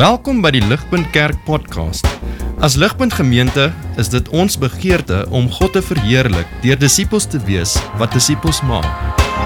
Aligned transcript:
Welkom 0.00 0.38
by 0.40 0.48
die 0.54 0.62
Ligpunt 0.64 1.10
Kerk 1.12 1.36
podcast. 1.44 2.06
As 2.64 2.72
Ligpunt 2.80 3.12
Gemeente 3.12 3.66
is 4.00 4.08
dit 4.08 4.28
ons 4.32 4.54
begeerte 4.56 5.26
om 5.28 5.50
God 5.52 5.74
te 5.76 5.82
verheerlik 5.84 6.48
deur 6.62 6.78
disippels 6.80 7.26
te 7.28 7.36
wees 7.44 7.74
wat 8.00 8.16
disippels 8.16 8.62
maak 8.64 8.88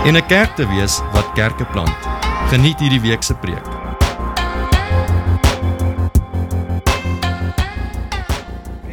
en 0.07 0.15
'n 0.15 0.23
kerk 0.31 0.55
te 0.55 0.63
wees 0.71 1.01
wat 1.11 1.27
kerke 1.35 1.67
plant. 1.75 1.99
Geniet 2.55 2.79
hierdie 2.79 3.03
week 3.03 3.27
se 3.27 3.35
preek. 3.35 3.67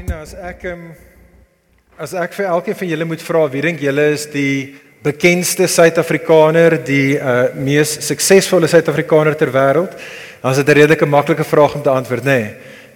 En 0.01 0.09
as 0.17 0.33
ek 0.33 0.63
um, 0.63 0.95
as 1.99 2.13
ek 2.13 2.33
vir 2.33 2.45
elkeen 2.45 2.75
van 2.75 2.87
julle 2.87 3.05
moet 3.05 3.21
vra 3.21 3.45
wie 3.53 3.61
dink 3.61 3.79
julle 3.79 4.09
is 4.17 4.25
die 4.25 4.81
bekendste 5.03 5.67
Suid-Afrikaner, 5.67 6.83
die 6.85 7.17
uh, 7.17 7.53
mees 7.53 7.93
suksesvolle 8.05 8.67
Suid-Afrikaner 8.67 9.37
ter 9.37 9.53
wêreld? 9.53 9.93
Dan 10.41 10.51
is 10.51 10.57
dit 10.57 10.67
'n 10.67 10.71
redelike 10.71 11.05
maklike 11.05 11.43
vraag 11.43 11.75
om 11.75 11.81
te 11.81 11.89
antwoord, 11.89 12.23
nê? 12.23 12.25
Nee, 12.25 12.55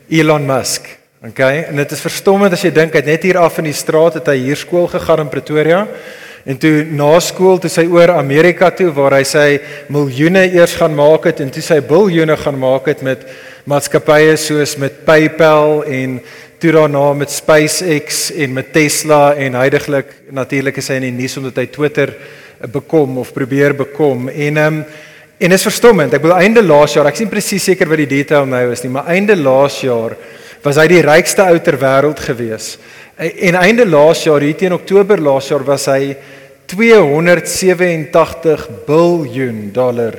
Elon 0.09 0.45
Musk. 0.45 0.97
Okay? 1.27 1.63
En 1.63 1.75
dit 1.75 1.91
is 1.91 2.01
verstommend 2.01 2.53
as 2.53 2.61
jy 2.61 2.71
dink 2.71 2.93
hy 2.93 3.01
het 3.01 3.05
net 3.05 3.23
hier 3.23 3.37
af 3.37 3.57
in 3.57 3.63
die 3.63 3.73
straat 3.73 4.13
het 4.13 4.27
hy 4.27 4.37
hier 4.37 4.57
skool 4.57 4.87
gegaan 4.87 5.19
in 5.19 5.29
Pretoria. 5.29 5.87
En 6.45 6.57
toe 6.57 6.83
na 6.85 7.19
skool 7.19 7.57
toe 7.57 7.69
sy 7.69 7.87
oor 7.89 8.11
Amerika 8.11 8.69
toe 8.69 8.91
waar 8.93 9.15
hy 9.17 9.23
sy 9.23 9.59
miljoene 9.89 10.43
eers 10.53 10.75
gaan 10.77 10.93
maak 10.95 11.25
het 11.25 11.39
en 11.41 11.49
toe 11.49 11.61
sy 11.61 11.79
biljoene 11.81 12.37
gaan 12.37 12.59
maak 12.59 12.85
het 12.85 13.01
met 13.01 13.25
maatskappye 13.65 14.35
soos 14.37 14.75
met 14.77 15.05
PayPal 15.05 15.83
en 15.83 16.19
toe 16.61 16.71
daarna 16.71 17.13
met 17.13 17.33
SpaceX 17.33 18.31
en 18.31 18.53
met 18.53 18.73
Tesla 18.73 19.33
en 19.33 19.57
heidaglik 19.57 20.13
natuurlik 20.29 20.77
is 20.77 20.87
hy 20.89 20.99
in 21.01 21.09
die 21.09 21.17
nuus 21.23 21.37
omdat 21.41 21.57
hy 21.57 21.65
Twitter 21.73 22.13
bekom 22.73 23.17
of 23.17 23.33
probeer 23.33 23.73
bekom 23.73 24.29
en 24.29 24.57
ehm 24.57 24.79
um, 24.79 24.85
en 25.37 25.51
is 25.51 25.65
verstommend. 25.67 26.13
Ek 26.13 26.21
bedoel 26.23 26.43
einde 26.45 26.63
laas 26.63 26.95
jaar, 26.95 27.07
ek 27.09 27.19
sien 27.19 27.31
presies 27.31 27.63
seker 27.63 27.89
wat 27.91 27.97
die 28.03 28.13
detail 28.17 28.45
nou 28.49 28.71
is 28.71 28.83
nie, 28.85 28.93
maar 28.93 29.09
einde 29.11 29.35
laas 29.35 29.81
jaar 29.83 30.15
was 30.65 30.77
hy 30.81 30.87
die 30.89 31.01
rykste 31.05 31.43
ou 31.45 31.59
ter 31.61 31.77
wêreld 31.77 32.19
gewees. 32.25 32.77
En 33.17 33.55
einde 33.59 33.85
laas 33.87 34.23
jaar, 34.25 34.41
hier 34.41 34.57
teen 34.57 34.73
Oktober 34.75 35.21
laas 35.21 35.49
jaar 35.51 35.63
was 35.67 35.85
hy 35.91 36.15
287 36.71 38.67
biljoen 38.87 39.69
dollar 39.75 40.15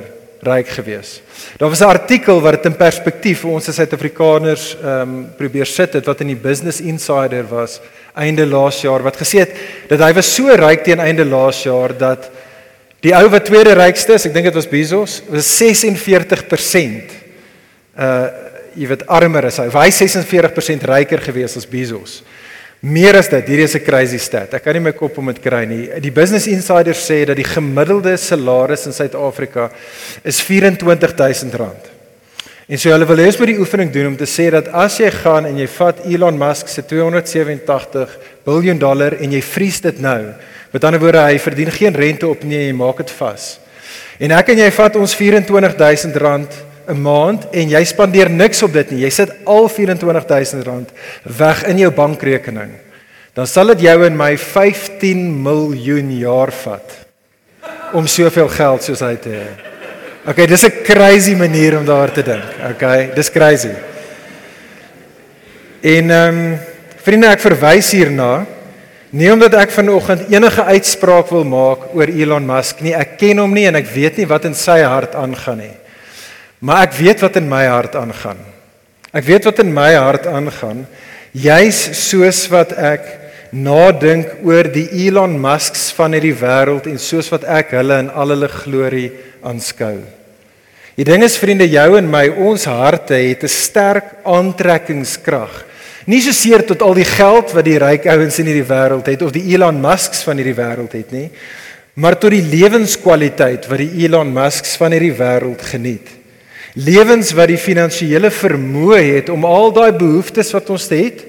ryk 0.47 0.67
gewees. 0.77 1.21
Daar 1.57 1.69
was 1.69 1.81
'n 1.81 1.91
artikel 1.91 2.41
wat 2.41 2.53
dit 2.53 2.65
in 2.65 2.77
perspektief 2.77 3.39
vir 3.41 3.51
ons 3.51 3.69
as 3.69 3.75
Suid-Afrikaners 3.75 4.77
ehm 4.81 5.01
um, 5.01 5.29
probeer 5.37 5.65
sit 5.65 5.93
het 5.93 6.05
wat 6.05 6.21
in 6.21 6.27
die 6.27 6.35
Business 6.35 6.79
Insider 6.79 7.43
was 7.49 7.81
einde 8.15 8.45
laas 8.45 8.81
jaar 8.81 9.03
wat 9.03 9.17
gesê 9.17 9.39
het 9.39 9.51
dat 9.89 9.99
hy 9.99 10.13
was 10.13 10.35
so 10.35 10.47
ryk 10.47 10.83
teen 10.83 10.99
einde 10.99 11.25
laas 11.25 11.63
jaar 11.63 11.97
dat 11.97 12.29
die 13.07 13.15
ou 13.15 13.27
wat 13.31 13.47
tweede 13.47 13.75
rykste 13.77 14.17
is, 14.17 14.25
ek 14.27 14.35
dink 14.35 14.49
dit 14.49 14.57
was 14.57 14.67
Bezos, 14.69 15.21
was 15.31 15.47
46% 15.61 17.15
uh 17.97 18.43
jy 18.77 18.85
weet 18.91 19.07
armer 19.09 19.47
as 19.49 19.55
hy. 19.57 19.63
Hy 19.73 19.87
46% 19.89 20.83
ryker 20.85 21.23
gewees 21.25 21.55
as 21.57 21.65
Bezos. 21.65 22.19
Meer 22.85 23.17
as 23.17 23.25
dit, 23.31 23.47
hierdie 23.49 23.65
is 23.65 23.73
'n 23.73 23.81
crazy 23.81 24.19
stat. 24.21 24.53
Ek 24.53 24.63
kan 24.63 24.73
nie 24.73 24.85
my 24.85 24.91
kop 24.91 25.17
om 25.17 25.25
dit 25.33 25.41
kry 25.41 25.65
nie. 25.65 25.89
Die 25.99 26.11
Business 26.11 26.45
Insider 26.45 26.93
sê 26.93 27.25
dat 27.25 27.35
die 27.35 27.43
gemiddelde 27.43 28.15
salaris 28.17 28.85
in 28.85 28.93
Suid-Afrika 28.93 29.71
is 30.23 30.39
R24000. 30.45 31.96
En 32.67 32.75
so 32.75 32.91
hulle 32.91 33.05
wil 33.07 33.21
ons 33.23 33.37
moet 33.39 33.47
die 33.53 33.61
oefening 33.63 33.91
doen 33.93 34.09
om 34.09 34.15
te 34.19 34.27
sê 34.27 34.49
dat 34.51 34.65
as 34.75 34.97
jy 34.99 35.07
gaan 35.21 35.45
en 35.47 35.55
jy 35.55 35.69
vat 35.71 36.01
Elon 36.03 36.35
Musk 36.35 36.67
se 36.67 36.81
287 36.83 38.17
miljard 38.43 38.81
dollar 38.81 39.13
en 39.23 39.31
jy 39.31 39.39
vries 39.39 39.77
dit 39.85 40.01
nou, 40.03 40.33
met 40.73 40.87
ander 40.87 40.99
woorde 40.99 41.21
hy 41.29 41.37
verdien 41.39 41.71
geen 41.71 41.95
rente 41.95 42.27
op 42.27 42.43
nie, 42.43 42.65
jy 42.65 42.73
maak 42.75 42.99
dit 42.99 43.13
vas. 43.21 43.45
En 44.19 44.33
ek 44.35 44.51
en 44.51 44.59
jy 44.65 44.67
vat 44.75 44.99
ons 44.99 45.15
R24000 45.15 46.57
'n 46.87 46.99
maand 47.03 47.47
en 47.51 47.69
jy 47.69 47.83
spandeer 47.85 48.29
niks 48.29 48.63
op 48.63 48.73
dit 48.73 48.91
nie. 48.91 49.01
Jy 49.05 49.09
sit 49.11 49.31
al 49.45 49.69
R24000 49.69 50.91
weg 51.23 51.63
in 51.67 51.77
jou 51.77 51.91
bankrekening. 51.91 52.71
Dan 53.33 53.47
sal 53.47 53.67
dit 53.67 53.81
jou 53.87 54.05
en 54.05 54.17
my 54.17 54.37
15 54.37 55.43
miljoen 55.43 56.11
jaar 56.19 56.51
vat 56.51 57.07
om 57.93 58.07
soveel 58.07 58.47
geld 58.47 58.83
soos 58.83 58.99
hy 58.99 59.15
te 59.15 59.29
hê. 59.29 59.76
Okay, 60.27 60.45
dis 60.45 60.63
'n 60.63 60.83
crazy 60.83 61.35
manier 61.35 61.77
om 61.77 61.85
daar 61.85 62.11
te 62.11 62.21
dink. 62.21 62.43
Okay, 62.75 63.11
dis 63.15 63.31
crazy. 63.31 63.71
En 65.81 66.09
ehm 66.11 66.37
um, 66.37 66.59
vriende, 66.99 67.27
ek 67.27 67.39
verwys 67.39 67.91
hierna 67.91 68.45
nie 69.09 69.31
omdat 69.31 69.53
ek 69.53 69.71
vanoggend 69.71 70.27
enige 70.27 70.63
uitspraak 70.63 71.29
wil 71.31 71.45
maak 71.47 71.95
oor 71.95 72.11
Elon 72.11 72.45
Musk 72.45 72.81
nie. 72.83 72.91
Ek 72.91 73.15
ken 73.17 73.39
hom 73.39 73.53
nie 73.53 73.67
en 73.67 73.75
ek 73.79 73.87
weet 73.87 74.17
nie 74.17 74.27
wat 74.27 74.45
in 74.45 74.53
sy 74.53 74.81
hart 74.83 75.15
aangaan 75.15 75.57
nie. 75.57 75.75
Maar 76.59 76.83
ek 76.89 76.99
weet 76.99 77.23
wat 77.23 77.39
in 77.39 77.47
my 77.47 77.63
hart 77.65 77.95
aangaan. 77.95 78.43
Ek 79.13 79.23
weet 79.23 79.45
wat 79.45 79.59
in 79.63 79.73
my 79.73 79.93
hart 79.95 80.27
aangaan. 80.27 80.83
Juis 81.31 81.79
soos 82.09 82.49
wat 82.51 82.75
ek 82.75 83.07
nadink 83.53 84.43
oor 84.43 84.67
die 84.67 84.89
Elon 85.07 85.39
Musks 85.39 85.87
van 85.95 86.11
hierdie 86.11 86.35
wêreld 86.35 86.91
en 86.91 86.99
soos 86.99 87.31
wat 87.31 87.47
ek 87.47 87.71
hulle 87.79 88.03
in 88.03 88.09
al 88.11 88.35
hulle 88.35 88.51
glorie 88.51 89.11
aanskou. 89.41 90.16
Die 90.97 91.05
ding 91.05 91.23
is 91.23 91.37
vriende, 91.37 91.67
jou 91.69 91.97
en 91.99 92.09
my, 92.09 92.25
ons 92.49 92.65
harte 92.65 93.13
het 93.13 93.43
'n 93.43 93.47
sterk 93.47 94.25
aantrekkingskrag. 94.25 95.65
Nie 96.07 96.21
so 96.21 96.31
seer 96.31 96.65
tot 96.65 96.81
al 96.81 96.93
die 96.93 97.05
geld 97.05 97.51
wat 97.51 97.65
die 97.65 97.77
ryk 97.77 98.05
ouens 98.05 98.39
in 98.39 98.45
hierdie 98.45 98.67
wêreld 98.67 99.05
het 99.05 99.21
of 99.21 99.31
die 99.31 99.53
Elon 99.53 99.81
Musks 99.81 100.23
van 100.23 100.37
hierdie 100.37 100.55
wêreld 100.55 100.93
het 100.93 101.11
nie, 101.11 101.29
maar 101.93 102.17
tot 102.17 102.31
die 102.31 102.41
lewenskwaliteit 102.41 103.67
wat 103.67 103.77
die 103.77 104.05
Elon 104.05 104.33
Musks 104.33 104.75
van 104.75 104.91
hierdie 104.91 105.13
wêreld 105.13 105.61
geniet 105.61 106.17
lewens 106.77 107.31
wat 107.33 107.49
die 107.49 107.59
finansiële 107.59 108.29
vermoë 108.33 108.99
het 109.15 109.29
om 109.33 109.45
al 109.47 109.71
daai 109.73 109.91
behoeftes 109.97 110.51
wat 110.53 110.69
ons 110.73 110.85
het 110.93 111.23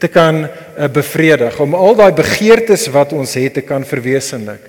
te 0.00 0.08
kan 0.08 0.44
uh, 0.44 0.88
bevredig, 0.92 1.58
om 1.60 1.74
al 1.76 1.96
daai 1.98 2.12
begeertes 2.16 2.86
wat 2.92 3.12
ons 3.16 3.36
het 3.38 3.54
te 3.58 3.62
kan 3.64 3.84
verwesenlik. 3.88 4.64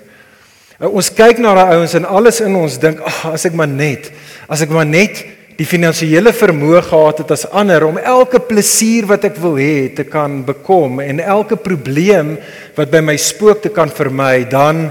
Uh, 0.78 0.88
ons 0.88 1.08
kyk 1.12 1.40
na 1.42 1.54
daai 1.56 1.76
ouens 1.76 1.96
en 1.98 2.08
alles 2.08 2.40
in 2.44 2.56
ons 2.56 2.78
dink, 2.80 3.00
ag, 3.00 3.22
as 3.32 3.48
ek 3.48 3.56
maar 3.56 3.70
net, 3.70 4.10
as 4.48 4.62
ek 4.62 4.72
maar 4.74 4.86
net 4.86 5.24
die 5.56 5.66
finansiële 5.66 6.34
vermoë 6.36 6.82
gehad 6.84 7.22
het 7.22 7.32
as 7.32 7.46
ander 7.56 7.86
om 7.86 7.98
elke 7.98 8.40
plesier 8.44 9.06
wat 9.08 9.24
ek 9.24 9.38
wil 9.40 9.56
hê 9.56 9.88
te 9.96 10.04
kan 10.04 10.42
bekom 10.44 11.00
en 11.00 11.22
elke 11.22 11.56
probleem 11.56 12.34
wat 12.76 12.92
by 12.92 13.00
my 13.00 13.16
spook 13.16 13.62
te 13.64 13.72
kan 13.72 13.92
vermy, 13.92 14.44
dan 14.50 14.90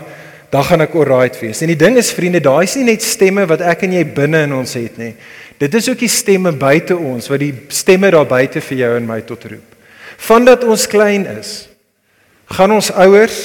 dan 0.53 0.63
gaan 0.63 0.85
ek 0.85 0.93
alright 0.95 1.35
wees. 1.41 1.59
En 1.65 1.67
die 1.67 1.75
ding 1.75 1.97
is 1.99 2.13
vriende, 2.15 2.39
daai 2.39 2.63
is 2.63 2.77
nie 2.77 2.85
net 2.93 3.03
stemme 3.03 3.43
wat 3.49 3.59
ek 3.65 3.81
en 3.83 3.95
jy 3.97 4.05
binne 4.15 4.45
in 4.45 4.53
ons 4.55 4.75
het 4.77 4.95
nie. 5.01 5.09
Dit 5.59 5.73
is 5.75 5.89
ook 5.89 5.99
die 5.99 6.11
stemme 6.11 6.53
buite 6.55 6.95
ons 6.95 7.27
wat 7.31 7.41
die 7.41 7.51
stemme 7.73 8.11
daar 8.13 8.27
buite 8.29 8.61
vir 8.63 8.79
jou 8.79 8.91
en 8.95 9.09
my 9.09 9.17
tot 9.27 9.43
roep. 9.51 9.75
Vandat 10.21 10.63
ons 10.63 10.85
klein 10.87 11.25
is, 11.33 11.65
gaan 12.55 12.71
ons 12.71 12.91
ouers 13.03 13.39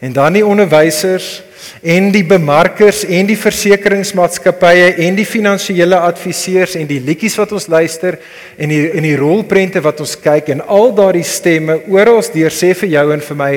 en 0.00 0.12
dan 0.12 0.38
die 0.38 0.46
onderwysers 0.46 1.42
en 1.82 2.10
die 2.14 2.24
bemarkers 2.26 3.02
en 3.04 3.26
die 3.28 3.38
versekeringsmaatskappye 3.38 4.92
en 5.04 5.16
die 5.18 5.26
finansiële 5.26 5.98
adviseurs 6.08 6.76
en 6.78 6.86
die 6.90 7.00
liedjies 7.02 7.38
wat 7.38 7.54
ons 7.56 7.68
luister 7.70 8.18
en 8.56 8.72
die 8.72 8.84
en 8.92 9.06
die 9.06 9.16
rolprente 9.18 9.82
wat 9.84 10.00
ons 10.04 10.14
kyk 10.22 10.52
en 10.54 10.62
al 10.66 10.94
daardie 10.96 11.26
stemme 11.26 11.80
oral 11.90 12.22
deur 12.34 12.54
sê 12.54 12.74
vir 12.78 12.94
jou 12.94 13.08
en 13.14 13.26
vir 13.30 13.42
my 13.42 13.50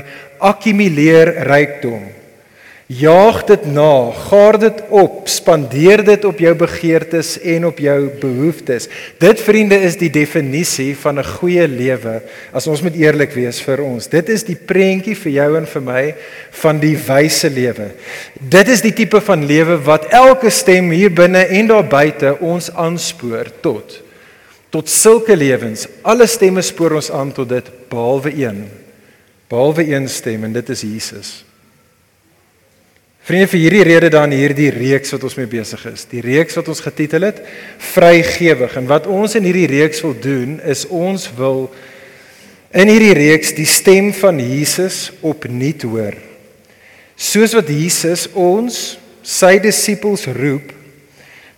akkumuleer 0.52 1.36
rykdom. 1.50 2.21
Jaag 2.92 3.46
dit 3.48 3.66
na, 3.72 4.12
gaar 4.28 4.58
dit 4.60 4.80
op, 4.92 5.22
spandeer 5.30 6.02
dit 6.04 6.26
op 6.28 6.40
jou 6.44 6.52
begeertes 6.60 7.38
en 7.40 7.70
op 7.70 7.78
jou 7.80 7.98
behoeftes. 8.20 8.90
Dit 9.22 9.40
vriende 9.40 9.78
is 9.80 9.96
die 10.00 10.10
definisie 10.12 10.92
van 11.00 11.20
'n 11.20 11.24
goeie 11.24 11.68
lewe 11.68 12.22
as 12.52 12.68
ons 12.68 12.82
moet 12.82 12.96
eerlik 12.96 13.32
wees 13.32 13.62
vir 13.62 13.80
ons. 13.82 14.08
Dit 14.08 14.30
is 14.30 14.44
die 14.44 14.56
prentjie 14.56 15.16
vir 15.16 15.32
jou 15.32 15.58
en 15.58 15.66
vir 15.66 15.82
my 15.82 16.16
van 16.52 16.80
die 16.80 16.98
wyse 16.98 17.50
lewe. 17.50 17.92
Dit 18.34 18.68
is 18.68 18.82
die 18.82 18.94
tipe 18.94 19.22
van 19.22 19.46
lewe 19.46 19.78
wat 19.78 20.12
elke 20.12 20.50
stem 20.50 20.92
hier 20.92 21.14
binne 21.14 21.48
en 21.48 21.68
daar 21.68 21.88
buite 21.88 22.40
ons 22.40 22.72
aanspoor 22.74 23.46
tot 23.62 24.02
tot 24.70 24.90
sulke 24.90 25.36
lewens. 25.36 25.88
Alle 26.02 26.28
stemme 26.28 26.62
spoor 26.62 26.96
ons 26.96 27.12
aan 27.12 27.32
tot 27.32 27.50
dit 27.50 27.90
behalwe 27.90 28.32
een. 28.36 28.70
Behalwe 29.48 29.88
een 29.88 30.10
stem 30.10 30.44
en 30.44 30.54
dit 30.54 30.70
is 30.70 30.82
Jesus. 30.82 31.51
Vriende, 33.32 33.48
vir 33.48 33.62
hierdie 33.64 33.84
rede 33.88 34.08
dan 34.12 34.34
hierdie 34.36 34.74
reeks 34.76 35.14
wat 35.16 35.22
ons 35.24 35.38
mee 35.40 35.48
besig 35.48 35.86
is. 35.88 36.02
Die 36.12 36.20
reeks 36.20 36.58
wat 36.58 36.68
ons 36.68 36.82
getitel 36.84 37.24
het 37.24 37.38
Vrygewig. 37.94 38.74
En 38.76 38.90
wat 38.90 39.08
ons 39.08 39.38
in 39.40 39.48
hierdie 39.48 39.70
reeks 39.72 40.02
wil 40.04 40.18
doen 40.20 40.58
is 40.68 40.82
ons 40.92 41.30
wil 41.38 41.62
in 42.76 42.92
hierdie 42.92 43.14
reeks 43.16 43.54
die 43.56 43.70
stem 43.72 44.12
van 44.20 44.36
Jesus 44.44 45.14
opnuut 45.24 45.88
hoor. 45.88 46.20
Soos 47.16 47.56
wat 47.56 47.72
Jesus 47.72 48.28
ons 48.36 48.82
sy 49.24 49.54
disippels 49.64 50.28
roep 50.36 50.76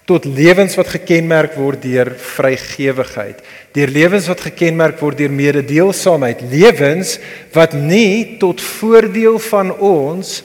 tot 0.05 0.29
lewens 0.29 0.77
wat 0.77 0.93
gekenmerk 0.99 1.57
word 1.57 1.81
deur 1.89 2.13
vrygewigheid, 2.37 3.41
deur 3.73 3.97
lewens 3.97 4.29
wat 4.29 4.45
gekenmerk 4.51 5.01
word 5.01 5.25
deur 5.25 5.33
mededeelsaamheid, 5.41 6.45
lewens 6.53 7.17
wat 7.57 7.73
nie 7.73 8.37
tot 8.37 8.61
voordeel 8.61 9.41
van 9.49 9.73
ons 9.73 10.43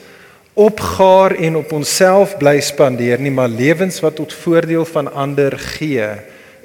opgaar 0.59 1.37
en 1.39 1.55
op 1.61 1.71
onsself 1.71 2.35
bly 2.39 2.57
spandeer 2.59 3.21
nie, 3.23 3.31
maar 3.31 3.51
lewens 3.51 4.01
wat 4.03 4.17
tot 4.19 4.35
voordeel 4.35 4.83
van 4.89 5.07
ander 5.07 5.55
gee 5.79 6.09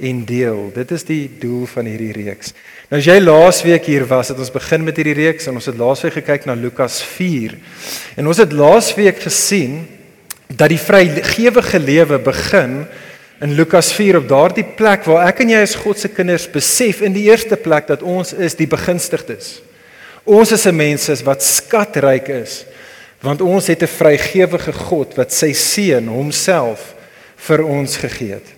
en 0.02 0.24
deel. 0.26 0.72
Dit 0.74 0.90
is 0.96 1.06
die 1.06 1.28
doel 1.38 1.68
van 1.70 1.86
hierdie 1.86 2.12
reeks. 2.16 2.50
Nou 2.90 2.98
as 2.98 3.06
jy 3.06 3.20
laasweek 3.22 3.86
hier 3.86 4.06
was, 4.10 4.32
het 4.32 4.40
ons 4.42 4.52
begin 4.52 4.82
met 4.86 4.98
hierdie 4.98 5.16
reeks 5.20 5.46
en 5.46 5.60
ons 5.60 5.70
het 5.70 5.78
laasweek 5.78 6.18
gekyk 6.18 6.48
na 6.50 6.58
Lukas 6.58 6.98
4. 7.14 7.54
En 8.18 8.30
ons 8.30 8.42
het 8.42 8.52
laasweek 8.54 9.22
gesien 9.28 9.84
dat 10.50 10.74
die 10.74 10.80
vrygewige 10.80 11.78
lewe 11.78 12.18
begin 12.22 12.82
in 13.44 13.54
Lukas 13.54 13.92
4 13.94 14.20
op 14.24 14.28
daardie 14.30 14.66
plek 14.76 15.06
waar 15.06 15.28
ek 15.30 15.44
en 15.44 15.54
jy 15.54 15.62
as 15.62 15.78
God 15.78 16.02
se 16.02 16.10
kinders 16.10 16.50
besef 16.50 17.02
in 17.06 17.14
die 17.14 17.28
eerste 17.30 17.56
plek 17.60 17.86
dat 17.90 18.02
ons 18.02 18.34
is 18.34 18.58
die 18.58 18.70
begunstigdes. 18.70 19.60
Ons 20.24 20.52
is 20.52 20.66
'n 20.66 20.74
mense 20.74 21.14
wat 21.24 21.42
skatryk 21.42 22.28
is 22.42 22.64
want 23.20 23.40
ons 23.40 23.66
het 23.66 23.82
'n 23.82 23.86
vrygewige 23.86 24.72
God 24.72 25.14
wat 25.16 25.32
sy 25.32 25.52
seun 25.52 26.08
homself 26.08 26.94
vir 27.36 27.64
ons 27.64 27.96
gegee 27.96 28.32
het. 28.32 28.54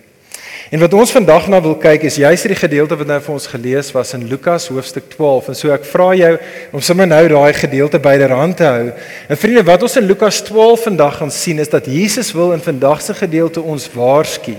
En 0.67 0.79
wat 0.79 0.93
ons 0.93 1.11
vandag 1.15 1.45
na 1.47 1.61
wil 1.63 1.77
kyk 1.79 2.03
is 2.09 2.17
juist 2.19 2.43
hierdie 2.43 2.59
gedeelte 2.59 2.95
wat 2.99 3.07
nou 3.07 3.19
vir 3.23 3.33
ons 3.37 3.47
gelees 3.47 3.91
was 3.95 4.09
in 4.17 4.25
Lukas 4.27 4.65
hoofstuk 4.67 5.05
12. 5.13 5.47
En 5.47 5.55
so 5.55 5.71
ek 5.71 5.85
vra 5.87 6.09
jou 6.19 6.33
om 6.75 6.83
sommer 6.83 7.07
nou 7.07 7.21
daai 7.31 7.53
gedeelte 7.55 7.99
byderhand 8.03 8.57
te 8.59 8.67
hou. 8.67 8.89
En 9.31 9.39
vriende, 9.39 9.63
wat 9.63 9.85
ons 9.87 9.95
in 9.95 10.09
Lukas 10.09 10.41
12 10.43 10.83
vandag 10.89 11.21
gaan 11.21 11.31
sien 11.31 11.63
is 11.63 11.71
dat 11.71 11.87
Jesus 11.87 12.33
wil 12.35 12.51
in 12.51 12.63
vandag 12.63 13.01
se 13.01 13.15
gedeelte 13.15 13.63
ons 13.63 13.87
waarsku. 13.93 14.57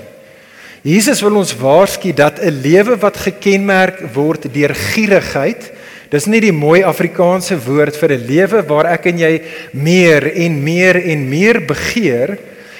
Jesus 0.80 1.20
wil 1.20 1.36
ons 1.42 1.52
waarsku 1.60 2.14
dat 2.16 2.40
'n 2.40 2.56
lewe 2.62 2.96
wat 2.96 3.16
gekenmerk 3.16 4.00
word 4.14 4.48
deur 4.54 4.74
gierigheid, 4.74 5.72
dis 6.12 6.26
nie 6.30 6.40
die 6.40 6.54
mooi 6.54 6.80
Afrikaanse 6.86 7.58
woord 7.66 7.96
vir 7.96 8.12
'n 8.12 8.26
lewe 8.26 8.62
waar 8.68 8.86
ek 8.94 9.06
en 9.06 9.18
jy 9.18 9.42
meer 9.72 10.24
en 10.34 10.62
meer 10.64 10.96
en 10.96 11.28
meer 11.28 11.60
begeer 11.60 12.38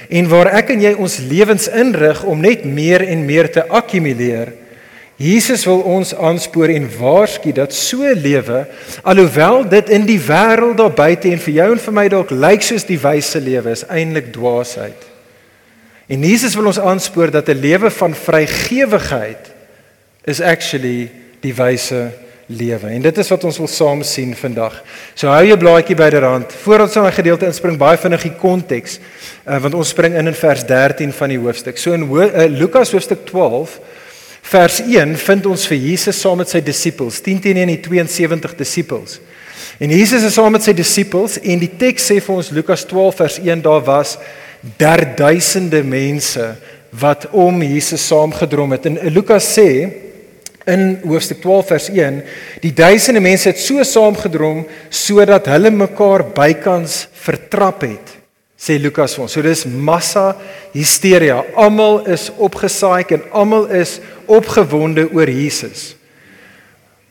en 0.09 0.29
waar 0.29 0.49
ek 0.57 0.71
en 0.71 0.81
jy 0.81 0.95
ons 0.97 1.19
lewens 1.19 1.69
inrig 1.69 2.25
om 2.25 2.41
net 2.41 2.65
meer 2.65 3.03
en 3.03 3.27
meer 3.27 3.51
te 3.53 3.63
akkumuleer. 3.69 4.53
Jesus 5.19 5.65
wil 5.67 5.81
ons 5.81 6.15
aanspoor 6.15 6.71
en 6.71 6.87
waarsku 6.99 7.53
dat 7.53 7.75
so 7.75 8.07
lewe, 8.15 8.67
alhoewel 9.03 9.69
dit 9.69 9.89
in 9.91 10.07
die 10.07 10.21
wêreld 10.21 10.79
daar 10.79 10.95
buite 10.95 11.29
en 11.29 11.39
vir 11.39 11.55
jou 11.55 11.73
en 11.73 11.79
vir 11.79 11.93
my 11.93 12.09
dalk 12.09 12.31
lyk 12.31 12.63
soos 12.63 12.87
die 12.87 13.01
wyse 13.03 13.41
lewe, 13.41 13.71
is 13.71 13.85
eintlik 13.91 14.33
dwaasheid. 14.33 15.05
En 16.09 16.23
Jesus 16.23 16.55
wil 16.55 16.67
ons 16.67 16.81
aanspoor 16.81 17.31
dat 17.31 17.49
'n 17.49 17.61
lewe 17.61 17.91
van 17.91 18.15
vrygewigheid 18.15 19.53
is 20.25 20.41
actually 20.41 21.11
die 21.41 21.53
wyse 21.55 21.95
lewe 21.95 22.28
lewe. 22.49 22.89
En 22.89 23.03
dit 23.05 23.19
is 23.19 23.29
wat 23.29 23.45
ons 23.45 23.59
wil 23.61 23.69
saam 23.69 24.03
sien 24.07 24.33
vandag. 24.37 24.79
So 25.15 25.29
hou 25.29 25.45
jou 25.45 25.57
blaadjie 25.61 25.97
byderhand. 25.97 26.53
Voordat 26.63 26.89
ons 26.89 26.97
in 26.97 27.05
'n 27.05 27.13
gedeelte 27.13 27.47
inspring, 27.47 27.77
baie 27.77 27.99
vinnig 27.99 28.23
die 28.23 28.37
konteks, 28.41 28.99
uh, 29.47 29.61
want 29.61 29.75
ons 29.75 29.89
spring 29.89 30.15
in 30.15 30.27
in 30.27 30.35
vers 30.35 30.65
13 30.65 31.13
van 31.13 31.29
die 31.29 31.39
hoofstuk. 31.39 31.79
So 31.79 31.93
in 31.93 32.03
Ho 32.03 32.21
uh, 32.21 32.47
Lukas 32.49 32.93
hoofstuk 32.93 33.27
12 33.27 33.81
vers 34.43 34.81
1 34.81 35.17
vind 35.17 35.47
ons 35.47 35.67
vir 35.67 35.77
Jesus 35.77 36.21
saam 36.21 36.39
met 36.39 36.49
sy 36.49 36.61
disippels, 36.61 37.21
10 37.21 37.41
teenoor 37.41 37.67
die 37.67 37.81
72 37.81 38.55
disippels. 38.57 39.21
En 39.79 39.91
Jesus 39.91 40.23
is 40.23 40.35
saam 40.35 40.53
met 40.53 40.63
sy 40.63 40.73
disippels 40.73 41.39
en 41.39 41.59
die 41.59 41.77
teks 41.77 42.11
sê 42.11 42.21
vir 42.21 42.35
ons 42.35 42.51
Lukas 42.51 42.85
12 42.85 43.15
vers 43.15 43.39
1 43.39 43.63
daar 43.63 43.85
was 43.85 44.19
derduisende 44.79 45.83
mense 45.83 46.57
wat 46.91 47.29
om 47.31 47.63
Jesus 47.63 48.07
saamgedrom 48.07 48.73
het. 48.73 48.87
En 48.87 48.99
Lukas 49.13 49.59
sê 49.59 50.08
in 50.69 51.01
hoofstuk 51.07 51.41
12 51.45 51.73
vers 51.73 51.89
1 51.95 52.23
die 52.63 52.75
duisende 52.77 53.23
mense 53.25 53.51
het 53.51 53.61
so 53.63 53.83
saamgedrom 53.83 54.65
sodat 54.91 55.49
hulle 55.51 55.73
mekaar 55.75 56.27
bykans 56.37 57.07
vertrap 57.25 57.85
het 57.89 58.19
sê 58.59 58.75
Lukas 58.83 59.15
vir 59.15 59.25
ons. 59.25 59.35
So 59.37 59.45
dis 59.45 59.63
massa 59.71 60.33
hysteria. 60.75 61.39
Almal 61.57 62.03
is 62.11 62.27
opgesaai 62.43 63.07
en 63.15 63.23
almal 63.31 63.69
is 63.79 64.01
opgewonde 64.27 65.07
oor 65.15 65.31
Jesus. 65.31 65.95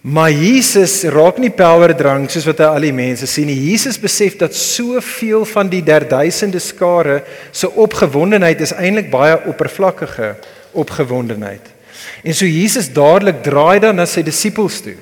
Maar 0.07 0.31
Jesus 0.31 1.01
raak 1.11 1.39
nie 1.41 1.51
power 1.51 1.91
drank 1.97 2.31
soos 2.31 2.45
wat 2.47 2.61
hy 2.63 2.67
al 2.69 2.85
die 2.85 2.93
mense 2.95 3.27
sien 3.27 3.47
nie. 3.49 3.57
Jesus 3.71 3.97
besef 3.99 4.37
dat 4.39 4.55
soveel 4.55 5.47
van 5.47 5.71
die 5.71 5.81
derduisende 5.83 6.61
skare 6.63 7.21
se 7.51 7.71
opgewondenheid 7.71 8.61
is 8.63 8.75
eintlik 8.75 9.09
baie 9.11 9.39
oppervlakkige 9.49 10.35
opgewondenheid 10.77 11.76
En 12.23 12.33
so 12.33 12.45
Jesus 12.45 12.89
dadelik 12.93 13.43
draai 13.43 13.79
dan 13.79 13.95
na 13.95 14.05
sy 14.05 14.23
disippels 14.25 14.81
toe. 14.81 14.97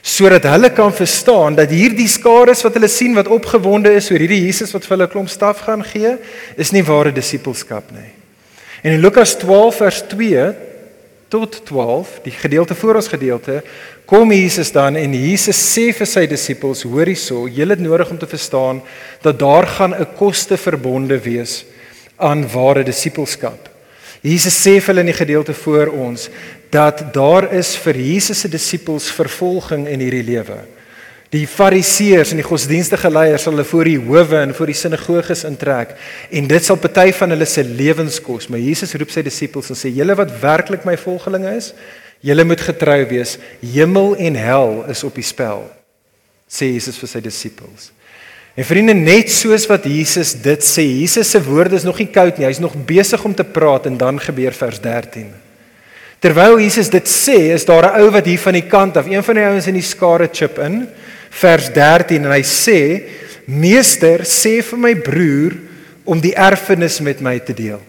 Sodat 0.00 0.46
hulle 0.48 0.70
kan 0.72 0.92
verstaan 0.96 1.56
dat 1.58 1.72
hierdie 1.72 2.08
skares 2.08 2.64
wat 2.64 2.76
hulle 2.76 2.88
sien 2.88 3.14
wat 3.16 3.28
opgewonde 3.28 3.92
is 3.92 4.08
oor 4.10 4.22
hierdie 4.22 4.46
Jesus 4.46 4.72
wat 4.72 4.86
vir 4.86 4.96
hulle 4.96 5.08
'n 5.08 5.12
klomp 5.12 5.28
staf 5.28 5.60
gaan 5.66 5.84
gee, 5.84 6.16
is 6.56 6.72
nie 6.72 6.82
ware 6.82 7.12
disippelskap 7.12 7.92
nie. 7.92 8.10
En 8.82 8.92
in 8.92 9.00
Lukas 9.00 9.36
12 9.36 9.76
vers 9.76 10.02
2 10.08 10.54
tot 11.28 11.60
12, 11.64 12.20
die 12.24 12.32
gedeelte 12.32 12.74
voor 12.74 12.94
ons 12.94 13.08
gedeelte, 13.08 13.62
kom 14.04 14.32
Jesus 14.32 14.72
dan 14.72 14.96
en 14.96 15.12
Jesus 15.14 15.56
sê 15.56 15.92
vir 15.92 16.06
sy 16.06 16.26
disippels: 16.26 16.82
"Hoor 16.82 17.06
hierso, 17.06 17.46
julle 17.46 17.76
het 17.76 17.80
nodig 17.80 18.10
om 18.10 18.18
te 18.18 18.26
verstaan 18.26 18.82
dat 19.22 19.38
daar 19.38 19.66
gaan 19.66 19.94
'n 19.94 20.06
koste 20.16 20.56
verbonde 20.56 21.20
wees 21.20 21.64
aan 22.16 22.48
ware 22.48 22.82
disippelskap." 22.82 23.69
Jesus 24.22 24.56
sê 24.60 24.76
vir 24.76 24.92
hulle 24.92 25.04
in 25.06 25.12
die 25.12 25.16
gedeelte 25.16 25.54
voor 25.56 25.92
ons 25.96 26.28
dat 26.70 27.02
daar 27.14 27.48
is 27.56 27.72
vir 27.80 27.96
Jesus 27.96 28.42
se 28.44 28.50
disippels 28.52 29.08
vervolging 29.10 29.88
in 29.88 30.02
hierdie 30.04 30.26
lewe. 30.26 30.58
Die 31.30 31.46
fariseërs 31.46 32.32
en 32.34 32.40
die 32.40 32.46
godsdienstige 32.46 33.10
leiers 33.10 33.46
sal 33.46 33.54
hulle 33.54 33.66
voor 33.66 33.86
die 33.86 33.98
howe 34.02 34.38
en 34.42 34.54
voor 34.54 34.70
die 34.70 34.78
sinagoges 34.78 35.44
intrek 35.46 35.94
en 36.30 36.48
dit 36.50 36.66
sal 36.66 36.78
party 36.82 37.08
van 37.14 37.34
hulle 37.34 37.46
se 37.46 37.64
lewens 37.64 38.18
kos. 38.22 38.50
Maar 38.50 38.62
Jesus 38.62 38.94
roep 38.98 39.14
sy 39.14 39.22
disippels 39.26 39.70
en 39.70 39.78
sê: 39.78 39.94
"Julle 39.94 40.18
wat 40.18 40.34
werklik 40.42 40.84
my 40.84 40.96
volgelinge 40.98 41.56
is, 41.56 41.72
julle 42.20 42.44
moet 42.44 42.60
getrou 42.60 43.04
wees. 43.08 43.38
Hemel 43.62 44.16
en 44.16 44.34
hel 44.34 44.84
is 44.90 45.04
op 45.04 45.14
die 45.14 45.26
spel." 45.26 45.68
sê 46.50 46.66
Jesus 46.74 46.98
vir 46.98 47.08
sy 47.08 47.22
disippels. 47.22 47.90
En 48.58 48.66
vriende, 48.66 48.94
net 48.94 49.30
soos 49.30 49.66
wat 49.70 49.86
Jesus 49.86 50.34
dit 50.42 50.64
sê, 50.66 50.82
Jesus 50.82 51.30
se 51.30 51.42
woorde 51.42 51.78
is 51.78 51.86
nog 51.86 52.00
nie 52.02 52.10
koud 52.10 52.38
nie. 52.38 52.48
Hy's 52.48 52.62
nog 52.62 52.74
besig 52.86 53.22
om 53.24 53.34
te 53.34 53.46
praat 53.46 53.86
en 53.86 53.96
dan 54.00 54.18
gebeur 54.20 54.56
vers 54.56 54.80
13. 54.82 55.30
Terwyl 56.20 56.58
Jesus 56.60 56.90
dit 56.92 57.06
sê, 57.08 57.38
is 57.54 57.64
daar 57.64 57.86
'n 57.86 58.00
ou 58.02 58.10
wat 58.10 58.26
hier 58.26 58.38
van 58.38 58.52
die 58.52 58.66
kant 58.68 58.96
af, 58.96 59.06
een 59.06 59.22
van 59.22 59.34
die 59.34 59.44
ouens 59.44 59.66
in 59.66 59.74
die 59.74 59.82
skare 59.86 60.28
chip 60.32 60.58
in, 60.58 60.88
vers 61.30 61.72
13 61.72 62.24
en 62.24 62.32
hy 62.32 62.42
sê: 62.42 63.02
"Meester, 63.46 64.20
sê 64.24 64.62
vir 64.62 64.78
my 64.78 64.94
broer 64.94 65.56
om 66.04 66.20
die 66.20 66.34
erfenis 66.34 67.00
met 67.00 67.20
my 67.20 67.38
te 67.38 67.54
deel." 67.54 67.80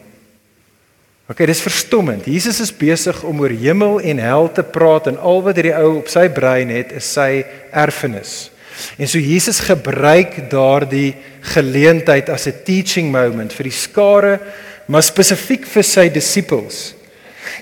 OK, 1.27 1.45
dis 1.45 1.61
verstommend. 1.61 2.25
Jesus 2.25 2.59
is 2.59 2.71
besig 2.71 3.23
om 3.23 3.39
oor 3.39 3.49
hemel 3.49 3.99
en 3.99 4.17
hel 4.19 4.51
te 4.51 4.63
praat 4.63 5.07
en 5.07 5.17
al 5.17 5.41
wat 5.41 5.55
hierdie 5.55 5.75
ou 5.75 5.97
op 5.97 6.07
sy 6.07 6.29
brein 6.29 6.69
het, 6.69 6.91
is 6.91 7.07
sy 7.13 7.45
erfenis. 7.71 8.51
En 8.97 9.07
so 9.07 9.19
Jesus 9.19 9.59
gebruik 9.59 10.49
daardie 10.49 11.15
geleentheid 11.41 12.29
as 12.29 12.47
'n 12.47 12.63
teaching 12.63 13.11
moment 13.11 13.53
vir 13.53 13.63
die 13.63 13.77
skare, 13.77 14.39
maar 14.87 15.03
spesifiek 15.03 15.65
vir 15.65 15.83
sy 15.83 16.09
disippels. 16.09 16.93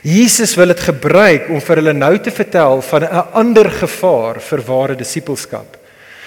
Jesus 0.04 0.56
wil 0.56 0.68
dit 0.68 0.80
gebruik 0.80 1.50
om 1.50 1.62
vir 1.62 1.76
hulle 1.76 1.94
nou 1.94 2.18
te 2.20 2.32
vertel 2.32 2.82
van 2.82 3.04
'n 3.04 3.26
ander 3.34 3.70
gevaar 3.70 4.40
vir 4.40 4.62
ware 4.62 4.96
disippelskap. 4.96 5.78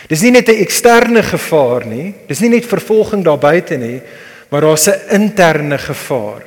Dis 0.08 0.22
nie 0.22 0.30
net 0.30 0.48
'n 0.48 0.60
eksterne 0.60 1.22
gevaar 1.22 1.86
nie, 1.86 2.14
dis 2.28 2.40
nie 2.40 2.48
net 2.48 2.66
vervolging 2.66 3.24
daar 3.24 3.38
buite 3.38 3.76
nie, 3.76 4.00
maar 4.50 4.60
daar's 4.60 4.88
'n 4.88 5.00
interne 5.10 5.78
gevaar 5.78 6.42